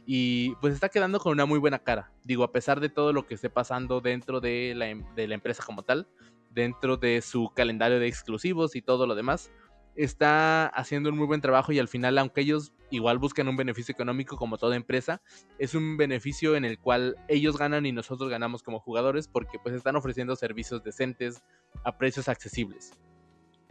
y 0.05 0.53
pues 0.61 0.75
está 0.75 0.89
quedando 0.89 1.19
con 1.19 1.31
una 1.31 1.47
muy 1.47 1.57
buena 1.57 1.79
cara. 1.79 2.11
Digo, 2.23 2.43
a 2.43 2.51
pesar 2.51 2.79
de 2.79 2.89
todo 2.89 3.11
lo 3.11 3.25
que 3.25 3.33
esté 3.33 3.49
pasando 3.49 4.01
dentro 4.01 4.39
de 4.39 4.73
la, 4.75 4.89
em, 4.89 5.03
de 5.15 5.27
la 5.27 5.33
empresa 5.33 5.63
como 5.65 5.81
tal, 5.81 6.07
dentro 6.51 6.97
de 6.97 7.21
su 7.21 7.51
calendario 7.55 7.99
de 7.99 8.07
exclusivos 8.07 8.75
y 8.75 8.81
todo 8.81 9.07
lo 9.07 9.15
demás, 9.15 9.51
está 9.95 10.67
haciendo 10.67 11.09
un 11.09 11.17
muy 11.17 11.25
buen 11.25 11.41
trabajo 11.41 11.71
y 11.71 11.79
al 11.79 11.87
final, 11.87 12.17
aunque 12.17 12.41
ellos 12.41 12.73
igual 12.91 13.17
buscan 13.17 13.47
un 13.47 13.55
beneficio 13.55 13.93
económico 13.93 14.37
como 14.37 14.57
toda 14.57 14.75
empresa, 14.75 15.21
es 15.57 15.73
un 15.73 15.97
beneficio 15.97 16.55
en 16.55 16.65
el 16.65 16.79
cual 16.79 17.15
ellos 17.27 17.57
ganan 17.57 17.85
y 17.85 17.91
nosotros 17.91 18.29
ganamos 18.29 18.63
como 18.63 18.79
jugadores 18.79 19.27
porque 19.27 19.57
pues 19.59 19.75
están 19.75 19.95
ofreciendo 19.95 20.35
servicios 20.35 20.83
decentes 20.83 21.43
a 21.83 21.97
precios 21.97 22.27
accesibles. 22.27 22.91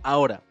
Ahora, 0.03 0.43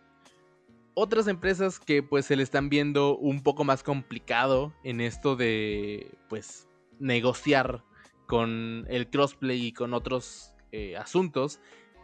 otras 0.96 1.28
empresas 1.28 1.80
que 1.80 2.04
pues 2.04 2.26
se 2.26 2.36
le 2.36 2.44
están 2.44 2.70
viendo 2.70 3.18
un 3.18 3.42
poco 3.42 3.64
más 3.64 3.84
complicado 3.84 4.74
en 4.84 5.02
esto 5.02 5.36
de 5.36 6.16
pues 6.30 6.68
negociar 7.00 7.84
con 8.28 8.86
el 8.90 9.10
crossplay 9.10 9.68
y 9.68 9.74
con 9.74 9.94
otros 9.94 10.54
eh, 10.72 10.96
asuntos 10.98 11.60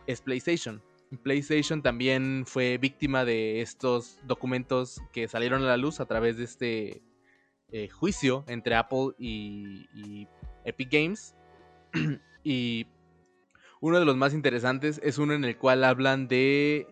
es 0.08 0.22
PlayStation. 0.22 0.82
PlayStation 1.18 1.82
también 1.82 2.44
fue 2.46 2.78
víctima 2.78 3.26
de 3.26 3.62
estos 3.62 4.20
documentos 4.26 5.02
que 5.12 5.28
salieron 5.28 5.64
a 5.64 5.68
la 5.68 5.78
luz 5.78 6.00
a 6.00 6.06
través 6.06 6.38
de 6.38 6.44
este 6.44 7.02
eh, 7.72 7.90
juicio 7.90 8.44
entre 8.48 8.76
Apple 8.76 9.14
y, 9.18 10.28
Epic 10.66 10.92
Games. 10.92 11.36
y 12.44 12.88
uno 13.82 14.00
de 14.00 14.06
los 14.06 14.18
más 14.18 14.34
interesantes 14.34 15.00
es 15.04 15.18
uno 15.18 15.34
en 15.34 15.44
el 15.46 15.58
cual 15.58 15.84
hablan 15.84 16.28
de 16.28 16.88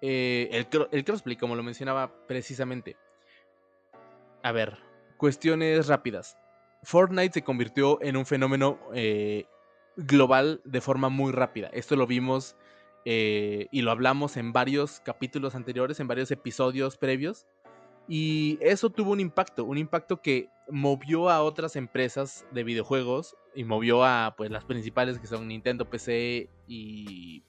eh, 0.00 0.48
el, 0.52 0.66
el, 0.90 1.04
crossplay, 1.04 1.36
como 1.36 1.56
lo 1.56 1.62
mencionaba 1.62 2.26
precisamente. 2.26 2.96
A 4.42 4.52
ver, 4.52 4.78
cuestiones 5.18 5.86
rápidas. 5.88 6.38
Fortnite 6.82 7.34
se 7.34 7.44
convirtió 7.44 8.02
en 8.02 8.16
un 8.16 8.26
fenómeno 8.26 8.78
eh, 8.94 9.46
global 9.96 10.60
de 10.64 10.80
forma 10.80 11.08
muy 11.08 11.32
rápida. 11.32 11.68
Esto 11.72 11.96
lo 11.96 12.06
vimos 12.06 12.56
eh, 13.04 13.66
y 13.70 13.82
lo 13.82 13.90
hablamos 13.90 14.36
en 14.36 14.52
varios 14.52 15.00
capítulos 15.00 15.54
anteriores, 15.54 16.00
en 16.00 16.08
varios 16.08 16.30
episodios 16.30 16.96
previos. 16.96 17.46
Y 18.08 18.58
eso 18.60 18.90
tuvo 18.90 19.12
un 19.12 19.20
impacto, 19.20 19.64
un 19.64 19.78
impacto 19.78 20.20
que 20.20 20.48
movió 20.68 21.30
a 21.30 21.42
otras 21.42 21.76
empresas 21.76 22.44
de 22.52 22.64
videojuegos 22.64 23.36
y 23.54 23.64
movió 23.64 24.04
a 24.04 24.34
pues 24.36 24.50
las 24.50 24.64
principales 24.64 25.18
que 25.18 25.26
son 25.26 25.48
Nintendo, 25.48 25.88
PC 25.88 26.48
y 26.66 27.44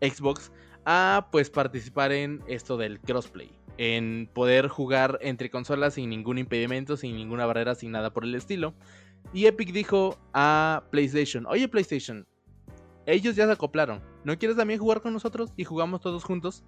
Xbox 0.00 0.52
a 0.84 1.28
pues 1.32 1.50
participar 1.50 2.12
en 2.12 2.42
esto 2.46 2.76
del 2.76 3.00
crossplay, 3.00 3.50
en 3.76 4.28
poder 4.32 4.68
jugar 4.68 5.18
entre 5.20 5.50
consolas 5.50 5.94
sin 5.94 6.10
ningún 6.10 6.38
impedimento, 6.38 6.96
sin 6.96 7.16
ninguna 7.16 7.46
barrera, 7.46 7.74
sin 7.74 7.92
nada 7.92 8.12
por 8.12 8.24
el 8.24 8.34
estilo. 8.34 8.74
Y 9.32 9.46
Epic 9.46 9.72
dijo 9.72 10.16
a 10.32 10.84
PlayStation, 10.90 11.46
"Oye 11.46 11.68
PlayStation, 11.68 12.26
ellos 13.06 13.36
ya 13.36 13.46
se 13.46 13.52
acoplaron. 13.52 14.02
¿No 14.24 14.36
quieres 14.38 14.56
también 14.56 14.80
jugar 14.80 15.00
con 15.00 15.12
nosotros? 15.12 15.52
Y 15.56 15.64
jugamos 15.64 16.00
todos 16.00 16.24
juntos. 16.24 16.64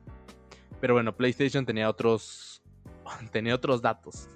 Pero 0.81 0.95
bueno, 0.95 1.17
PlayStation 1.17 1.67
tenía 1.67 1.91
otros. 1.91 2.63
tenía 3.33 3.55
otros 3.55 3.83
datos. 3.83 4.29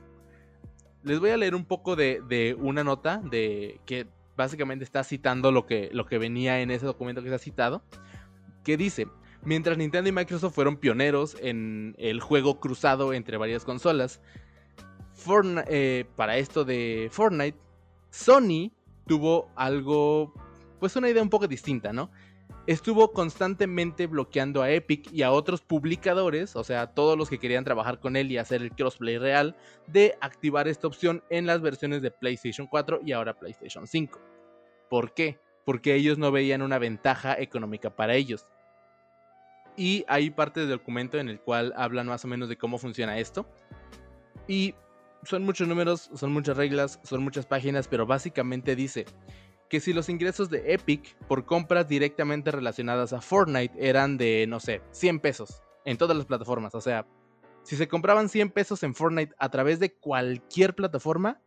Les 1.05 1.19
voy 1.19 1.31
a 1.31 1.37
leer 1.37 1.55
un 1.55 1.65
poco 1.65 1.97
de, 1.97 2.57
una 2.59 2.85
nota 2.85 3.19
de 3.19 3.81
que 3.87 4.07
básicamente 4.37 4.85
está 4.85 5.05
citando 5.05 5.51
lo 5.53 5.67
que, 5.67 5.91
lo 5.93 6.07
que 6.07 6.19
venía 6.19 6.61
en 6.61 6.71
ese 6.71 6.87
documento 6.87 7.23
que 7.23 7.29
se 7.29 7.35
ha 7.37 7.39
citado. 7.39 7.83
Que 8.65 8.77
dice. 8.77 9.09
Mientras 9.45 9.77
Nintendo 9.77 10.09
y 10.09 10.13
Microsoft 10.13 10.55
fueron 10.55 10.77
pioneros 10.77 11.37
en 11.41 11.97
el 11.99 12.21
juego 12.21 12.61
cruzado 12.61 13.13
entre 13.13 13.37
varias 13.39 13.65
consolas, 13.65 14.21
eh, 15.69 16.05
para 16.17 16.37
esto 16.37 16.65
de 16.65 17.09
Fortnite, 17.11 17.59
Sony 18.11 18.73
tuvo 19.07 19.51
algo 19.57 20.33
pues 20.83 20.97
una 20.97 21.09
idea 21.09 21.23
un 21.23 21.31
poco 21.31 21.47
distinta, 21.47 21.93
¿no? 21.93 22.11
Estuvo 22.67 23.13
constantemente 23.13 24.09
bloqueando 24.09 24.63
a 24.63 24.71
Epic 24.73 25.13
y 25.13 25.23
a 25.23 25.31
otros 25.31 25.61
publicadores, 25.61 26.57
o 26.57 26.65
sea, 26.65 26.89
todos 26.89 27.17
los 27.17 27.31
que 27.31 27.39
querían 27.39 27.63
trabajar 27.63 28.01
con 28.01 28.17
él 28.17 28.33
y 28.33 28.39
hacer 28.39 28.63
el 28.63 28.73
crossplay 28.73 29.17
real, 29.17 29.55
de 29.87 30.17
activar 30.21 30.67
esta 30.67 30.89
opción 30.89 31.23
en 31.31 31.47
las 31.47 31.61
versiones 31.61 32.03
de 32.03 32.11
PlayStation 32.11 32.67
4 32.67 33.03
y 33.07 33.13
ahora 33.13 33.39
PlayStation 33.39 33.87
5. 33.87 34.21
¿Por 34.91 35.15
qué? 35.15 35.39
Porque 35.65 35.95
ellos 35.95 36.19
no 36.19 36.33
veían 36.33 36.63
una 36.63 36.81
ventaja 36.81 37.39
económica 37.39 37.95
para 37.95 38.17
ellos. 38.17 38.49
Y 39.77 40.05
hay 40.09 40.31
parte 40.31 40.59
del 40.59 40.71
documento 40.71 41.17
en 41.21 41.29
el 41.29 41.39
cual 41.39 41.73
hablan 41.77 42.09
más 42.09 42.25
o 42.25 42.29
menos 42.29 42.49
de 42.49 42.59
cómo 42.59 42.79
funciona 42.79 43.21
esto. 43.21 43.47
Y 44.49 44.75
son 45.23 45.45
muchos 45.45 45.69
números, 45.69 46.11
son 46.13 46.33
muchas 46.33 46.57
reglas, 46.57 46.99
son 47.05 47.23
muchas 47.23 47.47
páginas, 47.47 47.87
pero 47.87 48.05
básicamente 48.05 48.75
dice 48.75 49.07
que 49.73 49.81
si 49.81 49.95
los 49.95 50.11
ingresos 50.11 50.51
de 50.51 50.75
Epic 50.75 51.17
por 51.29 51.47
compras 51.47 51.89
directamente 51.89 52.51
relacionadas 52.51 53.15
a 53.15 53.23
Fortnite 53.23 53.73
eran 53.79 54.19
de, 54.19 54.45
no 54.47 54.61
sé, 54.61 54.83
100 54.91 55.21
pesos 55.21 55.63
en 55.87 55.97
todas 55.97 56.15
las 56.15 56.27
plataformas, 56.27 56.75
o 56.75 56.83
sea, 56.83 57.07
si 57.63 57.77
se 57.77 57.89
compraban 57.89 58.29
100 58.29 58.51
pesos 58.51 58.83
en 58.83 58.95
Fortnite 58.95 59.35
a 59.39 59.49
través 59.49 59.81
de 59.81 59.95
cualquier 59.95 60.75
plataforma, 60.75 61.41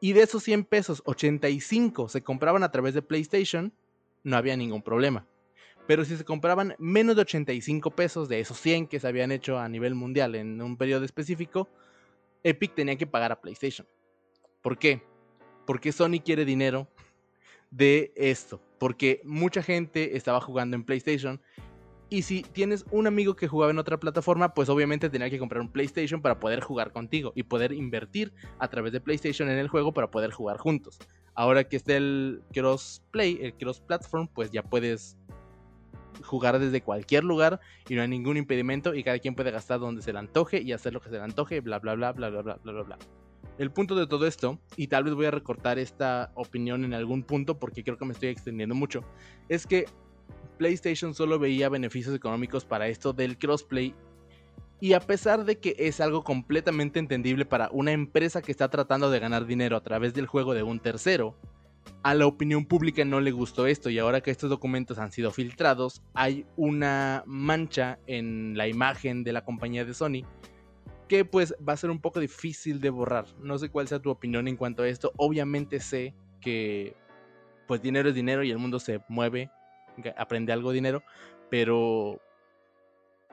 y 0.00 0.14
de 0.14 0.22
esos 0.22 0.42
100 0.42 0.64
pesos, 0.64 1.02
85 1.04 2.08
se 2.08 2.22
compraban 2.22 2.62
a 2.62 2.70
través 2.70 2.94
de 2.94 3.02
PlayStation, 3.02 3.74
no 4.22 4.38
había 4.38 4.56
ningún 4.56 4.80
problema. 4.80 5.26
Pero 5.86 6.06
si 6.06 6.16
se 6.16 6.24
compraban 6.24 6.74
menos 6.78 7.14
de 7.14 7.22
85 7.22 7.90
pesos 7.90 8.30
de 8.30 8.40
esos 8.40 8.58
100 8.58 8.86
que 8.86 9.00
se 9.00 9.06
habían 9.06 9.32
hecho 9.32 9.58
a 9.58 9.68
nivel 9.68 9.94
mundial 9.94 10.34
en 10.34 10.62
un 10.62 10.78
periodo 10.78 11.04
específico, 11.04 11.68
Epic 12.42 12.74
tenía 12.74 12.96
que 12.96 13.06
pagar 13.06 13.32
a 13.32 13.42
PlayStation. 13.42 13.86
¿Por 14.62 14.78
qué? 14.78 15.02
Porque 15.66 15.92
Sony 15.92 16.22
quiere 16.24 16.46
dinero 16.46 16.88
de 17.72 18.12
esto, 18.14 18.62
porque 18.78 19.20
mucha 19.24 19.62
gente 19.62 20.16
estaba 20.16 20.40
jugando 20.40 20.76
en 20.76 20.84
PlayStation 20.84 21.40
Y 22.10 22.22
si 22.22 22.42
tienes 22.42 22.84
un 22.90 23.06
amigo 23.06 23.36
que 23.36 23.48
jugaba 23.48 23.70
en 23.70 23.78
otra 23.78 23.98
plataforma, 23.98 24.52
pues 24.52 24.68
obviamente 24.68 25.08
tenía 25.08 25.30
que 25.30 25.38
comprar 25.38 25.62
un 25.62 25.72
PlayStation 25.72 26.20
para 26.20 26.38
poder 26.38 26.60
jugar 26.60 26.92
contigo 26.92 27.32
y 27.34 27.44
poder 27.44 27.72
invertir 27.72 28.34
a 28.58 28.68
través 28.68 28.92
de 28.92 29.00
PlayStation 29.00 29.48
en 29.48 29.56
el 29.56 29.68
juego 29.68 29.94
para 29.94 30.10
poder 30.10 30.30
jugar 30.30 30.58
juntos. 30.58 30.98
Ahora 31.34 31.64
que 31.64 31.76
esté 31.76 31.96
el 31.96 32.42
crossplay, 32.52 33.38
el 33.40 33.54
cross 33.54 33.80
platform, 33.80 34.28
pues 34.28 34.50
ya 34.50 34.62
puedes 34.62 35.16
jugar 36.22 36.58
desde 36.58 36.82
cualquier 36.82 37.24
lugar 37.24 37.60
y 37.88 37.94
no 37.94 38.02
hay 38.02 38.08
ningún 38.08 38.36
impedimento 38.36 38.94
y 38.94 39.02
cada 39.02 39.18
quien 39.18 39.34
puede 39.34 39.50
gastar 39.50 39.80
donde 39.80 40.02
se 40.02 40.12
le 40.12 40.18
antoje 40.18 40.60
y 40.60 40.72
hacer 40.72 40.92
lo 40.92 41.00
que 41.00 41.08
se 41.08 41.16
le 41.16 41.22
antoje, 41.22 41.60
bla 41.60 41.78
bla 41.78 41.94
bla 41.94 42.12
bla 42.12 42.28
bla 42.28 42.42
bla 42.42 42.56
bla 42.62 42.82
bla. 42.82 42.98
El 43.62 43.70
punto 43.70 43.94
de 43.94 44.08
todo 44.08 44.26
esto, 44.26 44.58
y 44.76 44.88
tal 44.88 45.04
vez 45.04 45.14
voy 45.14 45.26
a 45.26 45.30
recortar 45.30 45.78
esta 45.78 46.32
opinión 46.34 46.84
en 46.84 46.94
algún 46.94 47.22
punto 47.22 47.60
porque 47.60 47.84
creo 47.84 47.96
que 47.96 48.04
me 48.04 48.12
estoy 48.12 48.30
extendiendo 48.30 48.74
mucho, 48.74 49.04
es 49.48 49.68
que 49.68 49.84
PlayStation 50.58 51.14
solo 51.14 51.38
veía 51.38 51.68
beneficios 51.68 52.12
económicos 52.12 52.64
para 52.64 52.88
esto 52.88 53.12
del 53.12 53.38
crossplay. 53.38 53.94
Y 54.80 54.94
a 54.94 55.00
pesar 55.00 55.44
de 55.44 55.60
que 55.60 55.76
es 55.78 56.00
algo 56.00 56.24
completamente 56.24 56.98
entendible 56.98 57.46
para 57.46 57.68
una 57.70 57.92
empresa 57.92 58.42
que 58.42 58.50
está 58.50 58.68
tratando 58.68 59.12
de 59.12 59.20
ganar 59.20 59.46
dinero 59.46 59.76
a 59.76 59.84
través 59.84 60.12
del 60.12 60.26
juego 60.26 60.54
de 60.54 60.64
un 60.64 60.80
tercero, 60.80 61.36
a 62.02 62.14
la 62.14 62.26
opinión 62.26 62.66
pública 62.66 63.04
no 63.04 63.20
le 63.20 63.30
gustó 63.30 63.68
esto 63.68 63.90
y 63.90 63.98
ahora 64.00 64.22
que 64.22 64.32
estos 64.32 64.50
documentos 64.50 64.98
han 64.98 65.12
sido 65.12 65.30
filtrados, 65.30 66.02
hay 66.14 66.46
una 66.56 67.22
mancha 67.26 68.00
en 68.08 68.56
la 68.56 68.66
imagen 68.66 69.22
de 69.22 69.32
la 69.32 69.44
compañía 69.44 69.84
de 69.84 69.94
Sony 69.94 70.24
que 71.08 71.24
pues 71.24 71.54
va 71.66 71.72
a 71.72 71.76
ser 71.76 71.90
un 71.90 72.00
poco 72.00 72.20
difícil 72.20 72.80
de 72.80 72.90
borrar. 72.90 73.26
No 73.38 73.58
sé 73.58 73.68
cuál 73.68 73.88
sea 73.88 74.00
tu 74.00 74.10
opinión 74.10 74.48
en 74.48 74.56
cuanto 74.56 74.82
a 74.82 74.88
esto. 74.88 75.12
Obviamente 75.16 75.80
sé 75.80 76.14
que 76.40 76.96
pues 77.66 77.80
dinero 77.82 78.08
es 78.08 78.14
dinero 78.14 78.42
y 78.42 78.50
el 78.50 78.58
mundo 78.58 78.78
se 78.80 79.00
mueve, 79.08 79.50
aprende 80.16 80.52
algo 80.52 80.70
de 80.70 80.74
dinero, 80.74 81.02
pero 81.50 82.20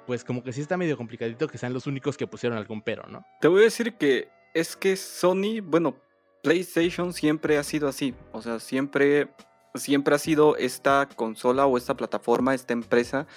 pues 0.05 0.23
como 0.23 0.43
que 0.43 0.53
sí 0.53 0.62
está 0.62 0.77
medio 0.77 0.97
complicadito 0.97 1.47
que 1.47 1.58
sean 1.58 1.73
los 1.73 1.88
únicos 1.88 2.17
que 2.17 2.27
pusieron 2.27 2.58
algún 2.58 2.82
pero, 2.82 3.08
¿no? 3.08 3.25
Te 3.41 3.47
voy 3.47 3.62
a 3.62 3.65
decir 3.65 3.93
que 3.93 4.29
es 4.53 4.75
que 4.75 4.95
Sony, 4.95 5.62
bueno, 5.63 5.95
PlayStation 6.41 7.13
siempre 7.13 7.58
ha 7.58 7.63
sido 7.63 7.88
así, 7.88 8.15
o 8.32 8.41
sea, 8.41 8.60
siempre 8.60 9.29
siempre 9.75 10.15
ha 10.15 10.19
sido 10.19 10.55
esta 10.58 11.08
consola 11.15 11.65
o 11.65 11.77
esta 11.77 11.95
plataforma, 11.95 12.53
esta 12.53 12.73
empresa 12.73 13.27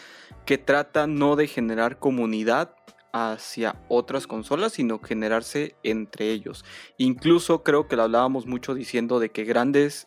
que 0.46 0.58
trata 0.58 1.06
no 1.06 1.36
de 1.36 1.46
generar 1.46 1.98
comunidad 1.98 2.74
hacia 3.12 3.76
otras 3.88 4.26
consolas, 4.26 4.72
sino 4.72 4.98
generarse 4.98 5.76
entre 5.82 6.30
ellos. 6.30 6.64
Incluso 6.96 7.62
creo 7.62 7.86
que 7.86 7.96
lo 7.96 8.04
hablábamos 8.04 8.46
mucho 8.46 8.74
diciendo 8.74 9.20
de 9.20 9.30
que 9.30 9.44
grandes 9.44 10.06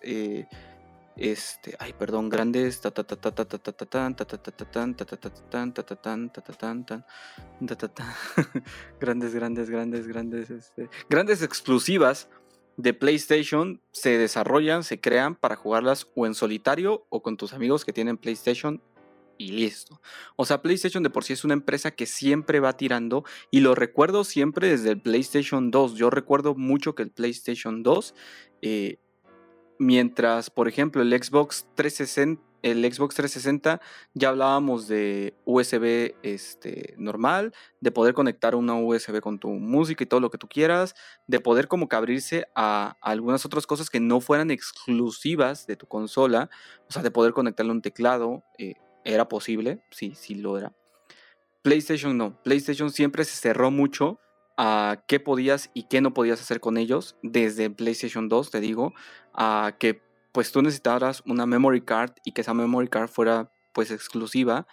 este, 1.17 1.75
ay, 1.79 1.93
perdón, 1.93 2.29
grandes 2.29 2.81
grandes, 8.99 9.33
grandes, 9.33 9.69
grandes, 9.69 10.07
grandes, 10.07 10.49
este, 10.49 10.89
grandes 11.09 11.41
exclusivas 11.41 12.29
de 12.77 12.93
PlayStation 12.93 13.81
se 13.91 14.17
desarrollan, 14.17 14.83
se 14.83 14.99
crean 14.99 15.35
para 15.35 15.55
jugarlas 15.55 16.07
o 16.15 16.25
en 16.25 16.33
solitario 16.33 17.05
o 17.09 17.21
con 17.23 17.37
tus 17.37 17.53
amigos 17.53 17.85
que 17.85 17.93
tienen 17.93 18.17
PlayStation 18.17 18.81
y 19.37 19.51
listo. 19.51 20.01
O 20.35 20.45
sea, 20.45 20.61
PlayStation 20.61 21.03
de 21.03 21.09
por 21.09 21.23
sí 21.23 21.33
es 21.33 21.43
una 21.43 21.53
empresa 21.53 21.91
que 21.91 22.05
siempre 22.05 22.59
va 22.59 22.73
tirando 22.73 23.23
y 23.51 23.59
lo 23.59 23.75
recuerdo 23.75 24.23
siempre 24.23 24.69
desde 24.69 24.91
el 24.91 25.01
PlayStation 25.01 25.71
2. 25.71 25.95
Yo 25.95 26.09
recuerdo 26.09 26.55
mucho 26.55 26.95
que 26.95 27.03
el 27.03 27.11
PlayStation 27.11 27.83
2 27.83 28.15
eh, 28.61 28.99
Mientras, 29.77 30.49
por 30.49 30.67
ejemplo, 30.67 31.01
el 31.01 31.11
Xbox 31.11 31.67
360, 31.75 32.41
el 32.61 32.81
Xbox 32.91 33.13
360 33.15 33.81
ya 34.13 34.29
hablábamos 34.29 34.87
de 34.87 35.35
USB 35.43 36.15
este, 36.23 36.95
normal, 36.97 37.53
de 37.81 37.91
poder 37.91 38.13
conectar 38.13 38.55
una 38.55 38.75
USB 38.75 39.19
con 39.19 39.37
tu 39.37 39.49
música 39.49 40.03
y 40.03 40.07
todo 40.07 40.21
lo 40.21 40.31
que 40.31 40.37
tú 40.37 40.47
quieras, 40.47 40.95
de 41.27 41.41
poder 41.41 41.67
como 41.67 41.89
que 41.89 41.95
abrirse 41.97 42.47
a, 42.55 42.97
algunas 43.01 43.45
otras 43.45 43.67
cosas 43.67 43.89
que 43.89 43.99
no 43.99 44.21
fueran 44.21 44.49
exclusivas 44.49 45.67
de 45.67 45.75
tu 45.75 45.87
consola, 45.87 46.49
o 46.87 46.91
sea, 46.91 47.03
de 47.03 47.11
poder 47.11 47.33
conectarle 47.33 47.73
un 47.73 47.81
teclado, 47.81 48.43
eh, 48.57 48.75
era 49.05 49.29
posible, 49.29 49.81
sí, 49.91 50.13
sí 50.15 50.35
lo 50.35 50.57
era. 50.57 50.75
PlayStation 51.61 52.17
no, 52.17 52.41
PlayStation 52.43 52.91
siempre 52.91 53.23
se 53.23 53.37
cerró 53.37 53.71
mucho 53.71 54.19
a 54.57 55.03
qué 55.07 55.19
podías 55.19 55.71
y 55.73 55.83
qué 55.83 56.01
no 56.01 56.13
podías 56.13 56.41
hacer 56.41 56.59
con 56.59 56.77
ellos 56.77 57.15
desde 57.23 57.69
PlayStation 57.69 58.29
2, 58.29 58.51
te 58.51 58.59
digo, 58.59 58.93
a 59.33 59.75
que 59.79 60.01
pues 60.31 60.51
tú 60.51 60.61
necesitaras 60.61 61.23
una 61.25 61.45
memory 61.45 61.81
card 61.81 62.11
y 62.25 62.33
que 62.33 62.41
esa 62.41 62.53
memory 62.53 62.87
card 62.87 63.09
fuera 63.09 63.51
pues 63.73 63.91
exclusiva, 63.91 64.67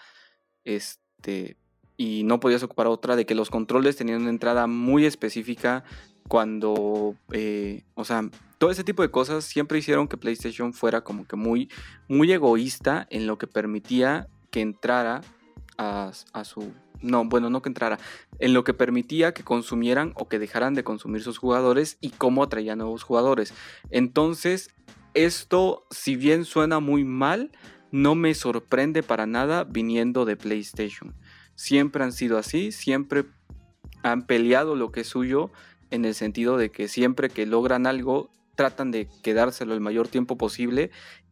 este, 0.65 1.57
y 1.97 2.25
no 2.25 2.41
podías 2.41 2.63
ocupar 2.63 2.87
otra, 2.89 3.17
de 3.17 3.27
que 3.27 3.35
los 3.35 3.51
controles 3.51 3.97
tenían 3.97 4.23
una 4.23 4.31
entrada 4.31 4.67
muy 4.67 5.07
específica 5.07 5.85
cuando, 6.33 7.15
eh, 7.33 7.83
o 7.95 8.07
sea, 8.07 8.27
todo 8.57 8.71
ese 8.71 8.85
tipo 8.85 9.03
de 9.03 9.11
cosas 9.11 9.45
siempre 9.45 9.79
hicieron 9.79 10.09
que 10.09 10.17
PlayStation 10.17 10.73
fuera 10.73 11.03
como 11.03 11.27
que 11.27 11.37
muy, 11.37 11.69
muy 12.09 12.33
egoísta 12.33 13.07
en 13.11 13.27
lo 13.27 13.37
que 13.37 13.47
permitía 13.47 14.29
que 14.51 14.63
entrara 14.63 15.21
a, 15.77 16.11
a 16.33 16.45
su 16.45 16.73
no, 17.03 17.27
bueno, 17.27 17.51
no 17.51 17.61
que 17.61 17.69
entrara, 17.69 17.99
en 18.39 18.55
lo 18.55 18.65
que 18.65 18.73
permitía 18.73 19.35
que 19.35 19.45
consumieran 19.45 20.15
o 20.15 20.27
que 20.27 20.39
dejaran 20.39 20.73
de 20.73 20.85
consumir 20.85 21.23
sus 21.23 21.37
jugadores 21.37 21.99
y 22.01 22.09
cómo 22.09 22.43
atraía 22.43 22.77
nuevos 22.77 23.03
jugadores. 23.03 23.53
Entonces, 23.91 24.71
esto, 25.13 25.85
si 25.91 26.17
bien 26.17 26.47
suena 26.47 26.81
muy 26.81 27.05
mal, 27.05 27.53
no 27.91 28.15
me 28.15 28.33
sorprende 28.33 29.03
para 29.03 29.27
nada 29.27 29.65
viniendo 29.65 30.25
de 30.25 30.39
PlayStation. 30.39 31.15
Siempre 31.57 32.03
han 32.05 32.13
sido 32.13 32.39
así, 32.39 32.73
siempre 32.73 33.27
han 34.03 34.23
peleado 34.27 34.77
lo 34.77 34.93
que 34.93 35.03
es 35.03 35.09
suyo 35.09 35.51
en 35.93 36.05
el 36.05 36.15
sentido 36.15 36.57
de 36.57 36.71
que 36.71 36.89
siempre 36.89 37.29
que 37.29 37.47
logran 37.47 37.87
algo 37.87 38.31
tratan 38.57 38.91
de 38.91 39.09
quedárselo 39.23 39.75
el 39.75 39.81
mayor 39.81 40.09
tiempo 40.09 40.37
posible 40.37 40.91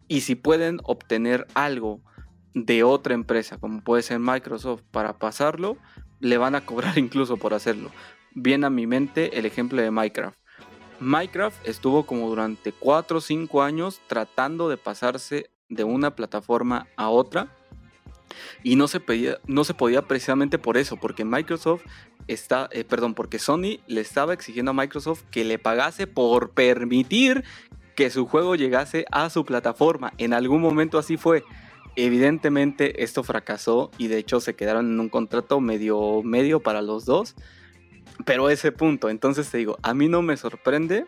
y 0.09 0.23
si 0.23 0.35
pueden 0.35 0.81
obtener 0.85 1.47
algo 1.55 2.01
de 2.55 2.83
otra 2.83 3.15
empresa, 3.15 3.59
como 3.59 3.83
puede 3.83 4.03
ser 4.03 4.19
Microsoft, 4.19 4.83
para 4.91 5.19
pasarlo, 5.19 5.77
le 6.19 6.37
van 6.39 6.55
a 6.55 6.65
cobrar 6.65 6.99
incluso 6.99 7.37
por 7.37 7.55
hacerlo. 7.55 7.91
Viene 8.35 8.67
a 8.67 8.71
mi 8.71 8.87
mente 8.87 9.39
el 9.39 9.47
ejemplo 9.47 9.81
de 9.81 9.91
Minecraft. 9.91 10.39
Minecraft 11.01 11.67
estuvo 11.67 12.05
como 12.05 12.29
durante 12.29 12.73
4 12.73 13.19
o 13.19 13.21
5 13.21 13.63
años 13.63 14.01
tratando 14.07 14.69
de 14.69 14.77
pasarse 14.77 15.51
de 15.69 15.85
una 15.85 16.15
plataforma 16.15 16.89
a 16.97 17.09
otra 17.09 17.49
y 18.63 18.77
no 18.77 18.89
se, 18.89 19.01
pedía, 19.01 19.39
no 19.47 19.65
se 19.65 19.75
podía 19.75 20.03
precisamente 20.03 20.59
por 20.59 20.77
eso, 20.77 20.97
porque 20.97 21.25
Microsoft 21.25 21.83
está, 22.29 22.69
eh, 22.73 22.85
perdón, 22.85 23.15
porque 23.15 23.39
Sony 23.39 23.81
le 23.87 24.01
estaba 24.01 24.35
exigiendo 24.35 24.71
a 24.71 24.75
Microsoft 24.75 25.25
que 25.31 25.45
le 25.45 25.59
pagase 25.59 26.07
por 26.07 26.51
permitir 26.51 27.45
que 27.95 28.11
su 28.11 28.27
juego 28.27 28.55
llegase 28.55 29.05
a 29.11 29.31
su 29.31 29.45
plataforma. 29.45 30.13
En 30.19 30.33
algún 30.33 30.61
momento 30.61 30.99
así 30.99 31.17
fue. 31.17 31.45
Evidentemente 31.97 33.03
esto 33.03 33.23
fracasó 33.23 33.91
y 33.99 34.07
de 34.07 34.19
hecho 34.19 34.41
se 34.41 34.55
quedaron 34.55 34.93
en 34.93 35.01
un 35.01 35.09
contrato 35.09 35.61
medio 35.61 36.23
medio 36.23 36.61
para 36.61 36.83
los 36.83 37.05
dos. 37.05 37.35
Pero 38.25 38.49
ese 38.51 38.73
punto, 38.73 39.11
entonces 39.11 39.51
te 39.51 39.59
digo, 39.59 39.79
a 39.83 39.95
mí 39.95 40.09
no 40.09 40.23
me 40.23 40.37
sorprende, 40.37 41.07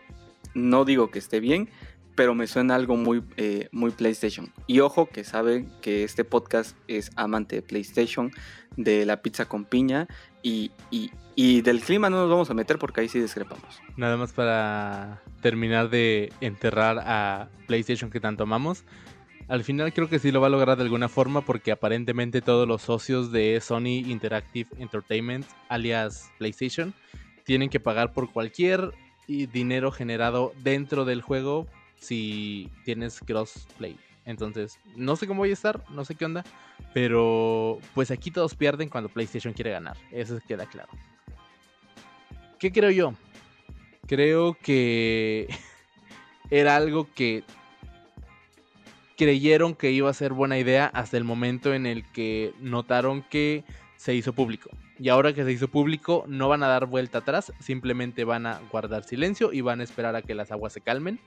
no 0.53 0.83
digo 0.83 1.09
que 1.09 1.19
esté 1.19 1.39
bien, 1.39 1.69
pero 2.15 2.35
me 2.35 2.47
suena 2.47 2.75
algo 2.75 2.95
muy, 2.95 3.23
eh, 3.37 3.69
muy 3.71 3.91
PlayStation. 3.91 4.51
Y 4.67 4.79
ojo 4.79 5.07
que 5.07 5.23
saben 5.23 5.71
que 5.81 6.03
este 6.03 6.23
podcast 6.23 6.75
es 6.87 7.11
amante 7.15 7.57
de 7.57 7.61
PlayStation, 7.61 8.31
de 8.77 9.05
la 9.05 9.21
pizza 9.21 9.45
con 9.45 9.65
piña 9.65 10.07
y, 10.43 10.71
y, 10.91 11.09
y, 11.35 11.61
del 11.61 11.79
clima 11.81 12.09
no 12.09 12.17
nos 12.17 12.29
vamos 12.29 12.49
a 12.49 12.53
meter 12.53 12.77
porque 12.77 13.01
ahí 13.01 13.07
sí 13.07 13.19
discrepamos. 13.19 13.81
Nada 13.97 14.17
más 14.17 14.33
para 14.33 15.21
terminar 15.41 15.89
de 15.89 16.31
enterrar 16.41 16.99
a 16.99 17.49
PlayStation 17.65 18.11
que 18.11 18.19
tanto 18.19 18.43
amamos. 18.43 18.83
Al 19.47 19.63
final 19.63 19.93
creo 19.93 20.09
que 20.09 20.19
sí 20.19 20.31
lo 20.31 20.41
va 20.41 20.47
a 20.47 20.49
lograr 20.49 20.77
de 20.77 20.83
alguna 20.83 21.09
forma 21.09 21.41
porque 21.41 21.71
aparentemente 21.71 22.41
todos 22.41 22.67
los 22.67 22.81
socios 22.81 23.31
de 23.31 23.59
Sony 23.61 24.03
Interactive 24.05 24.69
Entertainment, 24.77 25.45
alias 25.69 26.29
PlayStation, 26.37 26.93
tienen 27.43 27.69
que 27.69 27.79
pagar 27.79 28.13
por 28.13 28.31
cualquier 28.31 28.91
dinero 29.27 29.91
generado 29.91 30.53
dentro 30.63 31.05
del 31.05 31.21
juego 31.21 31.67
si 31.97 32.69
tienes 32.83 33.19
crossplay. 33.19 33.97
Entonces, 34.25 34.79
no 34.95 35.15
sé 35.15 35.27
cómo 35.27 35.39
voy 35.39 35.49
a 35.49 35.53
estar, 35.53 35.83
no 35.89 36.05
sé 36.05 36.15
qué 36.15 36.25
onda, 36.25 36.43
pero 36.93 37.79
pues 37.93 38.11
aquí 38.11 38.31
todos 38.31 38.55
pierden 38.55 38.89
cuando 38.89 39.09
PlayStation 39.09 39.53
quiere 39.53 39.71
ganar, 39.71 39.97
eso 40.11 40.39
queda 40.47 40.65
claro. 40.65 40.89
¿Qué 42.59 42.71
creo 42.71 42.91
yo? 42.91 43.13
Creo 44.07 44.53
que 44.61 45.47
era 46.49 46.75
algo 46.75 47.09
que 47.13 47.43
creyeron 49.17 49.75
que 49.75 49.91
iba 49.91 50.09
a 50.09 50.13
ser 50.13 50.33
buena 50.33 50.57
idea 50.57 50.87
hasta 50.87 51.17
el 51.17 51.23
momento 51.23 51.73
en 51.73 51.85
el 51.85 52.09
que 52.11 52.53
notaron 52.59 53.21
que 53.23 53.63
se 53.97 54.15
hizo 54.15 54.33
público. 54.33 54.69
Y 54.99 55.09
ahora 55.09 55.33
que 55.33 55.43
se 55.43 55.51
hizo 55.51 55.67
público, 55.67 56.23
no 56.27 56.47
van 56.47 56.63
a 56.63 56.67
dar 56.67 56.85
vuelta 56.85 57.19
atrás, 57.19 57.51
simplemente 57.59 58.23
van 58.23 58.45
a 58.45 58.59
guardar 58.71 59.03
silencio 59.03 59.51
y 59.51 59.61
van 59.61 59.81
a 59.81 59.83
esperar 59.83 60.15
a 60.15 60.21
que 60.21 60.35
las 60.35 60.51
aguas 60.51 60.73
se 60.73 60.81
calmen. 60.81 61.19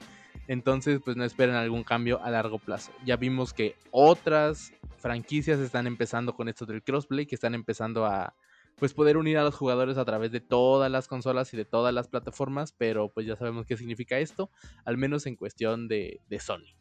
Entonces, 0.49 1.01
pues 1.05 1.17
no 1.17 1.25
esperen 1.25 1.55
algún 1.55 1.83
cambio 1.83 2.23
a 2.23 2.31
largo 2.31 2.59
plazo. 2.59 2.93
Ya 3.05 3.17
vimos 3.17 3.53
que 3.53 3.77
otras 3.91 4.73
franquicias 4.99 5.59
están 5.59 5.87
empezando 5.87 6.35
con 6.35 6.49
esto 6.49 6.67
del 6.67 6.83
crossplay, 6.83 7.27
que 7.27 7.35
están 7.35 7.55
empezando 7.55 8.07
a 8.07 8.35
pues 8.77 8.93
poder 8.93 9.17
unir 9.17 9.39
a 9.39 9.43
los 9.43 9.55
jugadores 9.55 9.97
a 9.97 10.05
través 10.05 10.31
de 10.31 10.41
todas 10.41 10.91
las 10.91 11.09
consolas 11.09 11.53
y 11.55 11.57
de 11.57 11.65
todas 11.65 11.95
las 11.95 12.09
plataformas, 12.09 12.73
pero 12.73 13.09
pues 13.09 13.27
ya 13.27 13.37
sabemos 13.37 13.67
qué 13.67 13.77
significa 13.77 14.19
esto, 14.19 14.51
al 14.85 14.99
menos 14.99 15.27
en 15.27 15.37
cuestión 15.37 15.89
de, 15.89 16.21
Sony. 16.39 16.77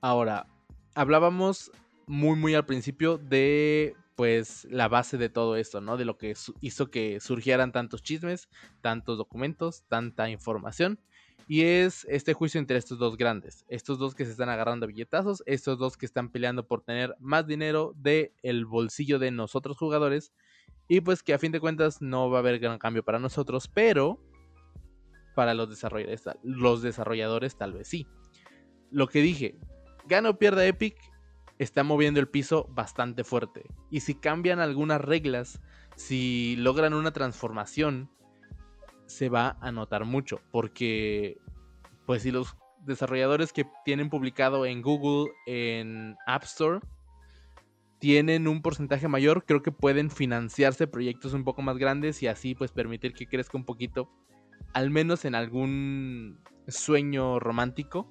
Ahora, 0.00 0.46
hablábamos 0.94 1.72
muy 2.06 2.36
muy 2.36 2.54
al 2.54 2.66
principio 2.66 3.18
de 3.18 3.94
pues 4.14 4.66
la 4.70 4.88
base 4.88 5.16
de 5.16 5.28
todo 5.28 5.56
esto, 5.56 5.80
¿no? 5.80 5.96
De 5.96 6.04
lo 6.04 6.18
que 6.18 6.34
hizo 6.60 6.90
que 6.90 7.20
surgieran 7.20 7.72
tantos 7.72 8.02
chismes, 8.02 8.48
tantos 8.80 9.16
documentos, 9.16 9.84
tanta 9.88 10.28
información. 10.28 11.00
Y 11.50 11.62
es 11.62 12.04
este 12.10 12.34
juicio 12.34 12.60
entre 12.60 12.76
estos 12.76 12.98
dos 12.98 13.16
grandes, 13.16 13.64
estos 13.68 13.98
dos 13.98 14.14
que 14.14 14.26
se 14.26 14.32
están 14.32 14.50
agarrando 14.50 14.86
billetazos, 14.86 15.42
estos 15.46 15.78
dos 15.78 15.96
que 15.96 16.04
están 16.04 16.30
peleando 16.30 16.68
por 16.68 16.82
tener 16.82 17.16
más 17.18 17.46
dinero 17.46 17.94
del 17.96 18.32
el 18.42 18.66
bolsillo 18.66 19.18
de 19.18 19.30
nosotros 19.30 19.78
jugadores. 19.78 20.34
Y 20.88 21.00
pues 21.00 21.22
que 21.22 21.32
a 21.32 21.38
fin 21.38 21.50
de 21.50 21.60
cuentas 21.60 22.02
no 22.02 22.28
va 22.28 22.38
a 22.38 22.40
haber 22.40 22.58
gran 22.58 22.78
cambio 22.78 23.02
para 23.02 23.18
nosotros, 23.18 23.66
pero 23.66 24.22
para 25.34 25.54
los 25.54 25.70
desarrolladores, 25.70 26.24
los 26.42 26.82
desarrolladores 26.82 27.56
tal 27.56 27.72
vez 27.72 27.88
sí. 27.88 28.06
Lo 28.90 29.08
que 29.08 29.22
dije, 29.22 29.58
gana 30.06 30.30
o 30.30 30.38
pierda 30.38 30.66
Epic, 30.66 30.96
está 31.58 31.82
moviendo 31.82 32.20
el 32.20 32.28
piso 32.28 32.66
bastante 32.70 33.24
fuerte. 33.24 33.64
Y 33.90 34.00
si 34.00 34.14
cambian 34.14 34.60
algunas 34.60 35.00
reglas, 35.00 35.60
si 35.96 36.56
logran 36.56 36.92
una 36.92 37.12
transformación, 37.12 38.10
se 39.08 39.28
va 39.28 39.56
a 39.60 39.72
notar 39.72 40.04
mucho. 40.04 40.40
Porque, 40.52 41.38
pues 42.06 42.22
si 42.22 42.30
los 42.30 42.56
desarrolladores 42.84 43.52
que 43.52 43.66
tienen 43.84 44.10
publicado 44.10 44.64
en 44.64 44.82
Google, 44.82 45.32
en 45.46 46.16
App 46.26 46.44
Store, 46.44 46.78
tienen 47.98 48.46
un 48.46 48.62
porcentaje 48.62 49.08
mayor, 49.08 49.44
creo 49.44 49.62
que 49.62 49.72
pueden 49.72 50.10
financiarse 50.10 50.86
proyectos 50.86 51.32
un 51.32 51.42
poco 51.42 51.62
más 51.62 51.78
grandes 51.78 52.22
y 52.22 52.28
así 52.28 52.54
pues 52.54 52.70
permitir 52.70 53.12
que 53.12 53.26
crezca 53.26 53.58
un 53.58 53.64
poquito, 53.64 54.08
al 54.72 54.90
menos 54.90 55.24
en 55.24 55.34
algún 55.34 56.38
sueño 56.68 57.40
romántico 57.40 58.08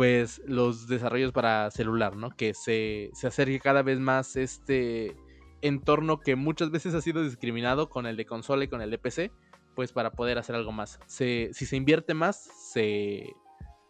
pues 0.00 0.40
los 0.46 0.86
desarrollos 0.86 1.30
para 1.30 1.70
celular, 1.70 2.16
¿no? 2.16 2.30
Que 2.30 2.54
se, 2.54 3.10
acerque 3.22 3.60
cada 3.60 3.82
vez 3.82 3.98
más 3.98 4.34
este 4.34 5.14
entorno 5.60 6.20
que 6.20 6.36
muchas 6.36 6.70
veces 6.70 6.94
ha 6.94 7.02
sido 7.02 7.22
discriminado 7.22 7.90
con 7.90 8.06
el 8.06 8.16
de 8.16 8.24
consola 8.24 8.64
y 8.64 8.68
con 8.68 8.80
el 8.80 8.90
de 8.90 8.96
PC, 8.96 9.30
pues 9.74 9.92
para 9.92 10.12
poder 10.12 10.38
hacer 10.38 10.54
algo 10.56 10.72
más. 10.72 10.98
si 11.06 11.52
se 11.52 11.76
invierte 11.76 12.14
más, 12.14 12.36
se, 12.36 13.32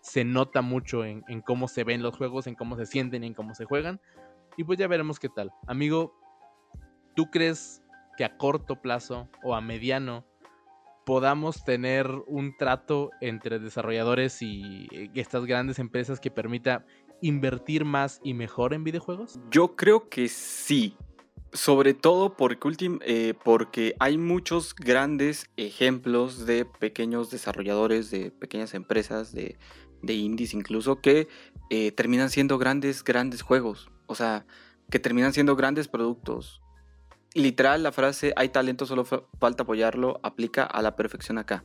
se 0.01 0.25
nota 0.25 0.63
mucho 0.63 1.05
en, 1.05 1.25
en, 1.29 1.41
cómo 1.41 1.69
se 1.69 1.85
ven 1.85 2.03
los 2.03 2.17
juegos, 2.17 2.47
en 2.47 2.55
cómo 2.55 2.77
se 2.77 2.87
sienten 2.87 3.25
en 3.25 3.35
cómo 3.35 3.55
se 3.55 3.65
juegan. 3.65 4.01
Y 4.57 4.65
pues 4.65 4.79
ya 4.79 4.89
veremos 4.89 5.19
qué 5.19 5.29
tal. 5.29 5.51
Amigo, 5.67 6.15
¿tú 7.15 7.31
crees 7.31 7.83
que 8.17 8.25
a 8.25 8.37
corto 8.37 8.81
plazo 8.83 9.29
o 9.43 9.55
a 9.55 9.61
mediano 9.61 10.27
podamos 11.11 11.65
tener 11.65 12.09
un 12.27 12.57
trato 12.57 13.11
entre 13.21 13.59
desarrolladores 13.59 14.43
y 14.43 14.87
eh, 14.93 15.11
estas 15.15 15.45
grandes 15.45 15.79
empresas 15.79 16.21
que 16.21 16.31
permita 16.31 16.85
invertir 17.21 17.85
más 17.85 18.21
y 18.23 18.35
mejor 18.35 18.75
en 18.75 18.85
videojuegos? 18.85 19.41
Yo 19.51 19.77
creo 19.77 20.09
que 20.09 20.29
sí. 20.29 20.97
Sobre 21.53 21.95
todo 21.95 22.37
porque, 22.37 22.99
eh, 23.03 23.35
porque 23.45 23.95
hay 23.99 24.19
muchos 24.19 24.75
grandes 24.75 25.51
ejemplos 25.57 26.47
de 26.47 26.65
pequeños 26.65 27.31
desarrolladores, 27.31 28.11
de 28.11 28.31
pequeñas 28.31 28.75
empresas, 28.75 29.33
de, 29.33 29.57
indies 30.03 30.55
incluso, 30.55 31.01
que 31.01 31.29
eh, 31.71 31.93
terminan 31.93 32.31
siendo 32.31 32.57
grandes, 32.59 33.03
grandes 33.03 33.43
juegos. 33.43 33.91
O 34.07 34.15
sea, 34.15 34.47
que 34.91 34.99
terminan 34.99 35.33
siendo 35.33 35.57
grandes 35.57 35.89
productos 35.89 36.61
literal 37.35 37.83
la 37.83 37.93
frase 37.93 38.33
hay 38.37 38.49
talento, 38.49 38.87
solo 38.87 39.05
falta 39.05 39.63
apoyarlo, 39.63 40.21
aplica 40.23 40.65
a 40.65 40.83
la 40.83 40.97
perfección 40.97 41.39
acá. 41.39 41.65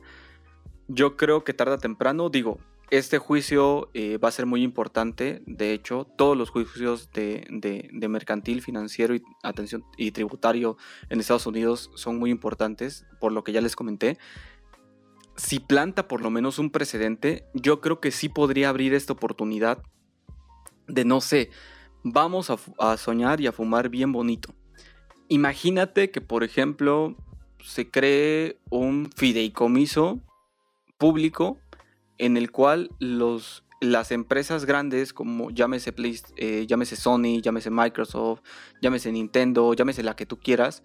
Yo 0.88 1.16
creo 1.16 1.44
que 1.44 1.52
tarda 1.52 1.78
temprano, 1.78 2.28
digo, 2.28 2.58
este 2.90 3.18
juicio 3.18 3.90
eh, 3.94 4.18
va 4.18 4.28
a 4.28 4.32
ser 4.32 4.46
muy 4.46 4.62
importante, 4.62 5.42
de 5.46 5.72
hecho, 5.72 6.06
todos 6.16 6.36
los 6.36 6.50
juicios 6.50 7.10
de, 7.12 7.88
mercantil, 8.08 8.62
financiero 8.62 9.14
y, 9.14 9.22
atención, 9.42 9.84
y 9.96 10.12
tributario 10.12 10.76
en 11.08 11.20
Estados 11.20 11.46
Unidos 11.46 11.90
son 11.94 12.18
muy 12.18 12.30
importantes, 12.30 13.04
por 13.20 13.32
lo 13.32 13.44
que 13.44 13.52
ya 13.52 13.60
les 13.60 13.76
comenté. 13.76 14.18
Si 15.36 15.58
planta 15.58 16.08
por 16.08 16.22
lo 16.22 16.30
menos 16.30 16.58
un 16.58 16.70
precedente, 16.70 17.46
yo 17.54 17.80
creo 17.80 18.00
que 18.00 18.10
sí 18.10 18.28
podría 18.28 18.68
abrir 18.68 18.94
esta 18.94 19.12
oportunidad 19.12 19.82
de, 20.86 21.04
no 21.04 21.20
sé, 21.20 21.50
vamos 22.04 22.50
a 22.78 22.96
soñar 22.96 23.40
y 23.40 23.48
a 23.48 23.52
fumar 23.52 23.88
bien 23.88 24.12
bonito 24.12 24.54
Imagínate 25.28 26.10
que, 26.10 26.20
por 26.20 26.44
ejemplo, 26.44 27.16
se 27.60 27.90
cree 27.90 28.58
un 28.70 29.10
fideicomiso 29.16 30.20
público 30.98 31.58
en 32.18 32.36
el 32.36 32.50
cual 32.50 32.90
los, 32.98 33.64
las 33.80 34.10
empresas 34.10 34.64
grandes, 34.64 35.12
como 35.12 35.50
llámese, 35.50 35.92
Play, 35.92 36.18
eh, 36.36 36.66
llámese 36.66 36.96
Sony, 36.96 37.40
llámese 37.42 37.70
Microsoft, 37.70 38.40
llámese 38.80 39.12
Nintendo, 39.12 39.74
llámese 39.74 40.02
la 40.02 40.16
que 40.16 40.26
tú 40.26 40.38
quieras, 40.38 40.82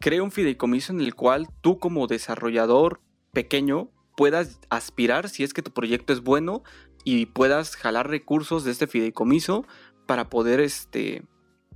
cree 0.00 0.20
un 0.20 0.30
fideicomiso 0.30 0.92
en 0.92 1.00
el 1.00 1.14
cual 1.14 1.48
tú 1.60 1.78
como 1.78 2.06
desarrollador 2.06 3.00
pequeño 3.32 3.90
puedas 4.16 4.60
aspirar 4.70 5.28
si 5.28 5.44
es 5.44 5.52
que 5.52 5.62
tu 5.62 5.72
proyecto 5.72 6.12
es 6.12 6.20
bueno 6.20 6.62
y 7.04 7.26
puedas 7.26 7.76
jalar 7.76 8.08
recursos 8.08 8.64
de 8.64 8.70
este 8.70 8.86
fideicomiso 8.86 9.66
para 10.06 10.28
poder 10.30 10.60
este, 10.60 11.22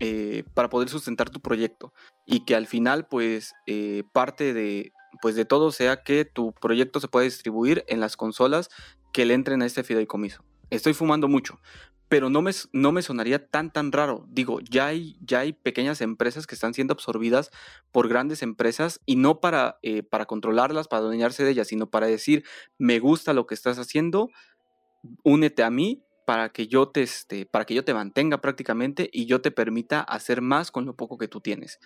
eh, 0.01 0.45
para 0.55 0.69
poder 0.69 0.89
sustentar 0.89 1.31
tu 1.31 1.41
proyecto. 1.41 1.93
Y 2.27 2.45
que 2.45 2.55
al 2.55 2.67
final 2.67 3.07
pues 3.07 3.55
eh, 3.67 4.05
parte 4.13 4.53
de 4.55 4.93
pues 5.21 5.35
de 5.35 5.45
todo 5.45 5.73
sea 5.73 6.03
que 6.03 6.25
tu 6.25 6.53
proyecto 6.53 7.01
se 7.01 7.09
pueda 7.09 7.25
distribuir 7.25 7.85
en 7.89 8.01
las 8.01 8.17
consolas 8.17 8.69
que 9.13 9.25
le 9.25 9.35
entren 9.35 9.63
a 9.63 9.67
este 9.67 9.85
fideicomiso. 9.85 10.45
Estoy 10.71 10.93
fumando 10.93 11.29
mucho, 11.29 11.59
pero 12.09 12.31
no 12.31 12.43
me, 12.43 12.53
no 12.73 12.93
me 12.93 13.03
sonaría 13.03 13.49
tan 13.49 13.73
tan 13.73 13.93
raro. 13.93 14.27
Digo, 14.29 14.61
ya 14.61 14.87
hay, 14.87 15.19
ya 15.21 15.41
hay 15.41 15.53
pequeñas 15.53 16.01
empresas 16.01 16.47
que 16.47 16.55
están 16.55 16.75
siendo 16.75 16.93
absorbidas 16.93 17.51
por 17.93 18.09
grandes 18.09 18.43
empresas 18.43 19.01
y 19.07 19.17
no 19.17 19.41
para, 19.41 19.79
eh, 19.83 20.03
para 20.03 20.27
controlarlas, 20.27 20.89
para 20.89 21.01
adueñarse 21.01 21.45
de 21.45 21.51
ellas, 21.51 21.69
sino 21.69 21.91
para 21.91 22.07
decir, 22.07 22.45
me 22.79 22.99
gusta 22.99 23.33
lo 23.33 23.47
que 23.47 23.55
estás 23.55 23.79
haciendo, 23.79 24.31
únete 25.23 25.63
a 25.63 25.71
mí 25.71 26.05
para 26.27 26.51
que 26.51 26.67
yo 26.67 26.89
te 26.89 27.03
este, 27.03 27.47
para 27.47 27.65
que 27.65 27.75
yo 27.75 27.85
te 27.85 27.95
mantenga 27.95 28.43
prácticamente 28.43 29.09
y 29.11 29.25
yo 29.25 29.41
te 29.41 29.51
permita 29.51 30.01
hacer 30.01 30.43
más 30.43 30.71
con 30.71 30.85
lo 30.85 30.95
poco 30.95 31.17
que 31.17 31.29
tú 31.29 31.41
tienes. 31.41 31.79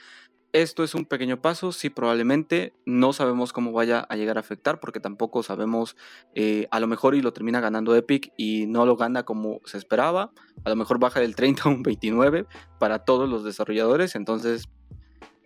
Esto 0.53 0.85
es 0.85 0.95
un 0.95 1.07
pequeño 1.07 1.41
paso, 1.41 1.73
sí 1.73 1.89
probablemente 1.89 2.75
no 2.85 3.15
sabemos 3.15 3.55
cómo 3.55 3.73
vaya 3.73 4.01
a 4.01 4.17
llegar 4.17 4.37
a 4.37 4.41
afectar 4.41 4.81
porque 4.81 5.01
tampoco 5.01 5.43
sabemos 5.43 5.97
eh, 6.35 6.69
a 6.71 6.79
lo 6.79 6.87
mejor 6.87 7.15
y 7.15 7.23
lo 7.23 7.33
termina 7.33 7.61
ganando 7.61 7.97
Epic 7.97 8.35
y 8.37 8.67
no 8.67 8.85
lo 8.85 8.97
gana 8.97 9.23
como 9.23 9.61
se 9.65 9.79
esperaba, 9.79 10.31
a 10.65 10.69
lo 10.69 10.77
mejor 10.77 10.99
baja 10.99 11.21
del 11.21 11.37
30 11.37 11.63
a 11.65 11.69
un 11.69 11.83
29 11.83 12.45
para 12.79 12.99
todos 12.99 13.31
los 13.31 13.45
desarrolladores, 13.45 14.15
entonces 14.15 14.69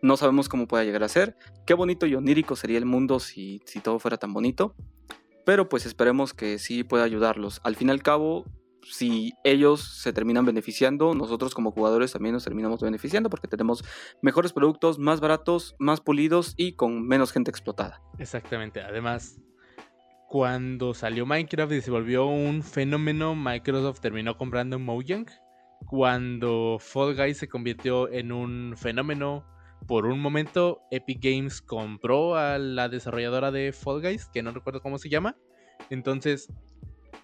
no 0.02 0.16
sabemos 0.16 0.48
cómo 0.48 0.66
pueda 0.66 0.82
llegar 0.82 1.04
a 1.04 1.08
ser. 1.08 1.36
Qué 1.66 1.74
bonito 1.74 2.06
y 2.06 2.16
onírico 2.16 2.56
sería 2.56 2.78
el 2.78 2.84
mundo 2.84 3.20
si, 3.20 3.62
si 3.64 3.78
todo 3.78 4.00
fuera 4.00 4.16
tan 4.16 4.32
bonito, 4.32 4.74
pero 5.44 5.68
pues 5.68 5.86
esperemos 5.86 6.34
que 6.34 6.58
sí 6.58 6.82
pueda 6.82 7.04
ayudarlos. 7.04 7.60
Al 7.62 7.76
fin 7.76 7.88
y 7.88 7.90
al 7.92 8.02
cabo, 8.02 8.44
si 8.90 9.34
ellos 9.44 10.02
se 10.02 10.12
terminan 10.12 10.44
beneficiando, 10.44 11.14
nosotros 11.14 11.54
como 11.54 11.72
jugadores 11.72 12.12
también 12.12 12.32
nos 12.34 12.44
terminamos 12.44 12.80
beneficiando 12.80 13.30
porque 13.30 13.48
tenemos 13.48 13.84
mejores 14.22 14.52
productos, 14.52 14.98
más 14.98 15.20
baratos, 15.20 15.74
más 15.78 16.00
pulidos 16.00 16.54
y 16.56 16.72
con 16.72 17.06
menos 17.06 17.32
gente 17.32 17.50
explotada. 17.50 18.00
Exactamente. 18.18 18.80
Además, 18.80 19.40
cuando 20.28 20.94
salió 20.94 21.26
Minecraft 21.26 21.72
y 21.72 21.80
se 21.80 21.90
volvió 21.90 22.26
un 22.26 22.62
fenómeno, 22.62 23.34
Microsoft 23.34 24.00
terminó 24.00 24.36
comprando 24.36 24.78
Mojang. 24.78 25.26
Cuando 25.86 26.78
Fall 26.80 27.14
Guys 27.14 27.38
se 27.38 27.48
convirtió 27.48 28.10
en 28.10 28.32
un 28.32 28.74
fenómeno, 28.76 29.44
por 29.86 30.06
un 30.06 30.20
momento 30.20 30.80
Epic 30.90 31.20
Games 31.22 31.60
compró 31.60 32.34
a 32.34 32.58
la 32.58 32.88
desarrolladora 32.88 33.52
de 33.52 33.72
Fall 33.72 34.00
Guys, 34.00 34.26
que 34.32 34.42
no 34.42 34.50
recuerdo 34.50 34.80
cómo 34.80 34.98
se 34.98 35.08
llama. 35.08 35.36
Entonces, 35.90 36.52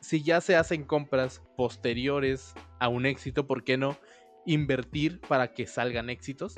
si 0.02 0.22
ya 0.22 0.40
se 0.40 0.56
hacen 0.56 0.84
compras 0.84 1.42
posteriores 1.56 2.54
a 2.80 2.88
un 2.88 3.06
éxito, 3.06 3.46
¿por 3.46 3.62
qué 3.62 3.78
no 3.78 3.96
invertir 4.44 5.20
para 5.20 5.54
que 5.54 5.66
salgan 5.66 6.10
éxitos? 6.10 6.56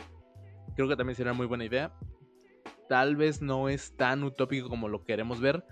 Creo 0.75 0.89
que 0.89 0.97
también 0.97 1.15
será 1.15 1.31
una 1.31 1.37
muy 1.37 1.47
buena 1.47 1.67
idea. 1.67 1.95
Tal 2.89 3.17
vez 3.17 3.43
no 3.43 3.69
es 3.69 3.97
tan 3.97 4.25
utópico 4.25 4.71
como 4.71 4.89
lo 4.89 5.05
queremos 5.05 5.41
ver, 5.41 5.65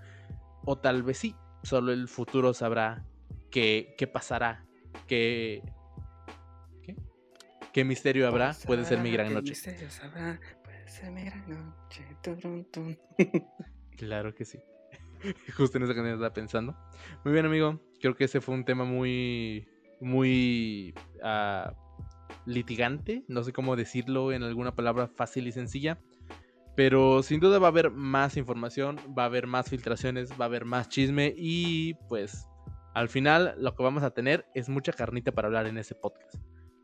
o 0.64 0.78
tal 0.78 1.02
vez 1.02 1.18
sí, 1.18 1.34
solo 1.62 1.92
el 1.92 2.08
futuro 2.08 2.52
sabrá 2.52 3.06
qué, 3.50 3.94
qué 3.96 4.06
pasará, 4.06 4.66
qué, 5.08 5.62
qué, 7.72 7.84
misterio 7.84 8.28
habrá, 8.28 8.54
puede 8.66 8.84
ser 8.84 8.98
mi 9.00 9.10
gran 9.10 9.32
noche. 9.32 9.54
puede 10.62 10.88
ser 10.88 11.10
mi 11.10 11.24
gran 11.24 11.48
noche. 11.48 12.04
claro 13.96 14.34
que 14.34 14.44
sí. 14.44 14.58
Justo 15.56 15.78
en 15.78 15.84
esa 15.84 15.94
canción 15.94 16.14
estaba 16.14 16.32
pensando. 16.32 16.76
Muy 17.24 17.32
bien, 17.32 17.46
amigo. 17.46 17.80
Creo 18.00 18.16
que 18.16 18.24
ese 18.24 18.40
fue 18.40 18.54
un 18.54 18.64
tema 18.64 18.84
muy, 18.84 19.66
muy 20.00 20.94
uh, 21.22 21.72
litigante, 22.46 23.24
no 23.28 23.42
sé 23.44 23.52
cómo 23.52 23.76
decirlo 23.76 24.32
en 24.32 24.42
alguna 24.42 24.74
palabra 24.74 25.06
fácil 25.06 25.46
y 25.46 25.52
sencilla, 25.52 26.00
pero 26.74 27.22
sin 27.22 27.40
duda 27.40 27.58
va 27.58 27.68
a 27.68 27.70
haber 27.70 27.90
más 27.90 28.36
información, 28.36 28.96
va 29.16 29.24
a 29.24 29.26
haber 29.26 29.46
más 29.46 29.68
filtraciones, 29.68 30.32
va 30.32 30.46
a 30.46 30.48
haber 30.48 30.64
más 30.64 30.88
chisme 30.88 31.32
y 31.36 31.94
pues 32.08 32.48
al 32.94 33.08
final 33.08 33.54
lo 33.58 33.74
que 33.74 33.82
vamos 33.82 34.02
a 34.02 34.10
tener 34.10 34.46
es 34.54 34.68
mucha 34.68 34.92
carnita 34.92 35.32
para 35.32 35.46
hablar 35.46 35.66
en 35.66 35.78
ese 35.78 35.94
podcast. 35.94 36.34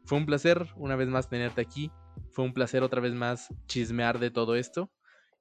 Fue 0.05 0.17
un 0.17 0.27
placer 0.27 0.69
una 0.77 0.97
vez 0.97 1.09
más 1.09 1.29
tenerte 1.29 1.61
aquí, 1.61 1.91
fue 2.31 2.45
un 2.45 2.55
placer 2.55 2.83
otra 2.83 3.01
vez 3.01 3.15
más 3.15 3.49
chismear 3.67 4.19
de 4.19 4.31
todo 4.31 4.55
esto. 4.55 4.91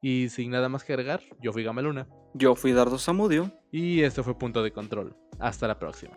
Y 0.01 0.29
sin 0.29 0.51
nada 0.51 0.69
más 0.69 0.83
que 0.83 0.93
agregar, 0.93 1.21
yo 1.41 1.51
fui 1.51 1.63
Gamaluna. 1.63 2.07
Yo 2.33 2.55
fui 2.55 2.71
Dardo 2.71 2.97
Samudio. 2.97 3.51
Y 3.71 4.01
esto 4.01 4.23
fue 4.23 4.37
Punto 4.37 4.63
de 4.63 4.71
Control. 4.71 5.15
Hasta 5.39 5.67
la 5.67 5.79
próxima. 5.79 6.15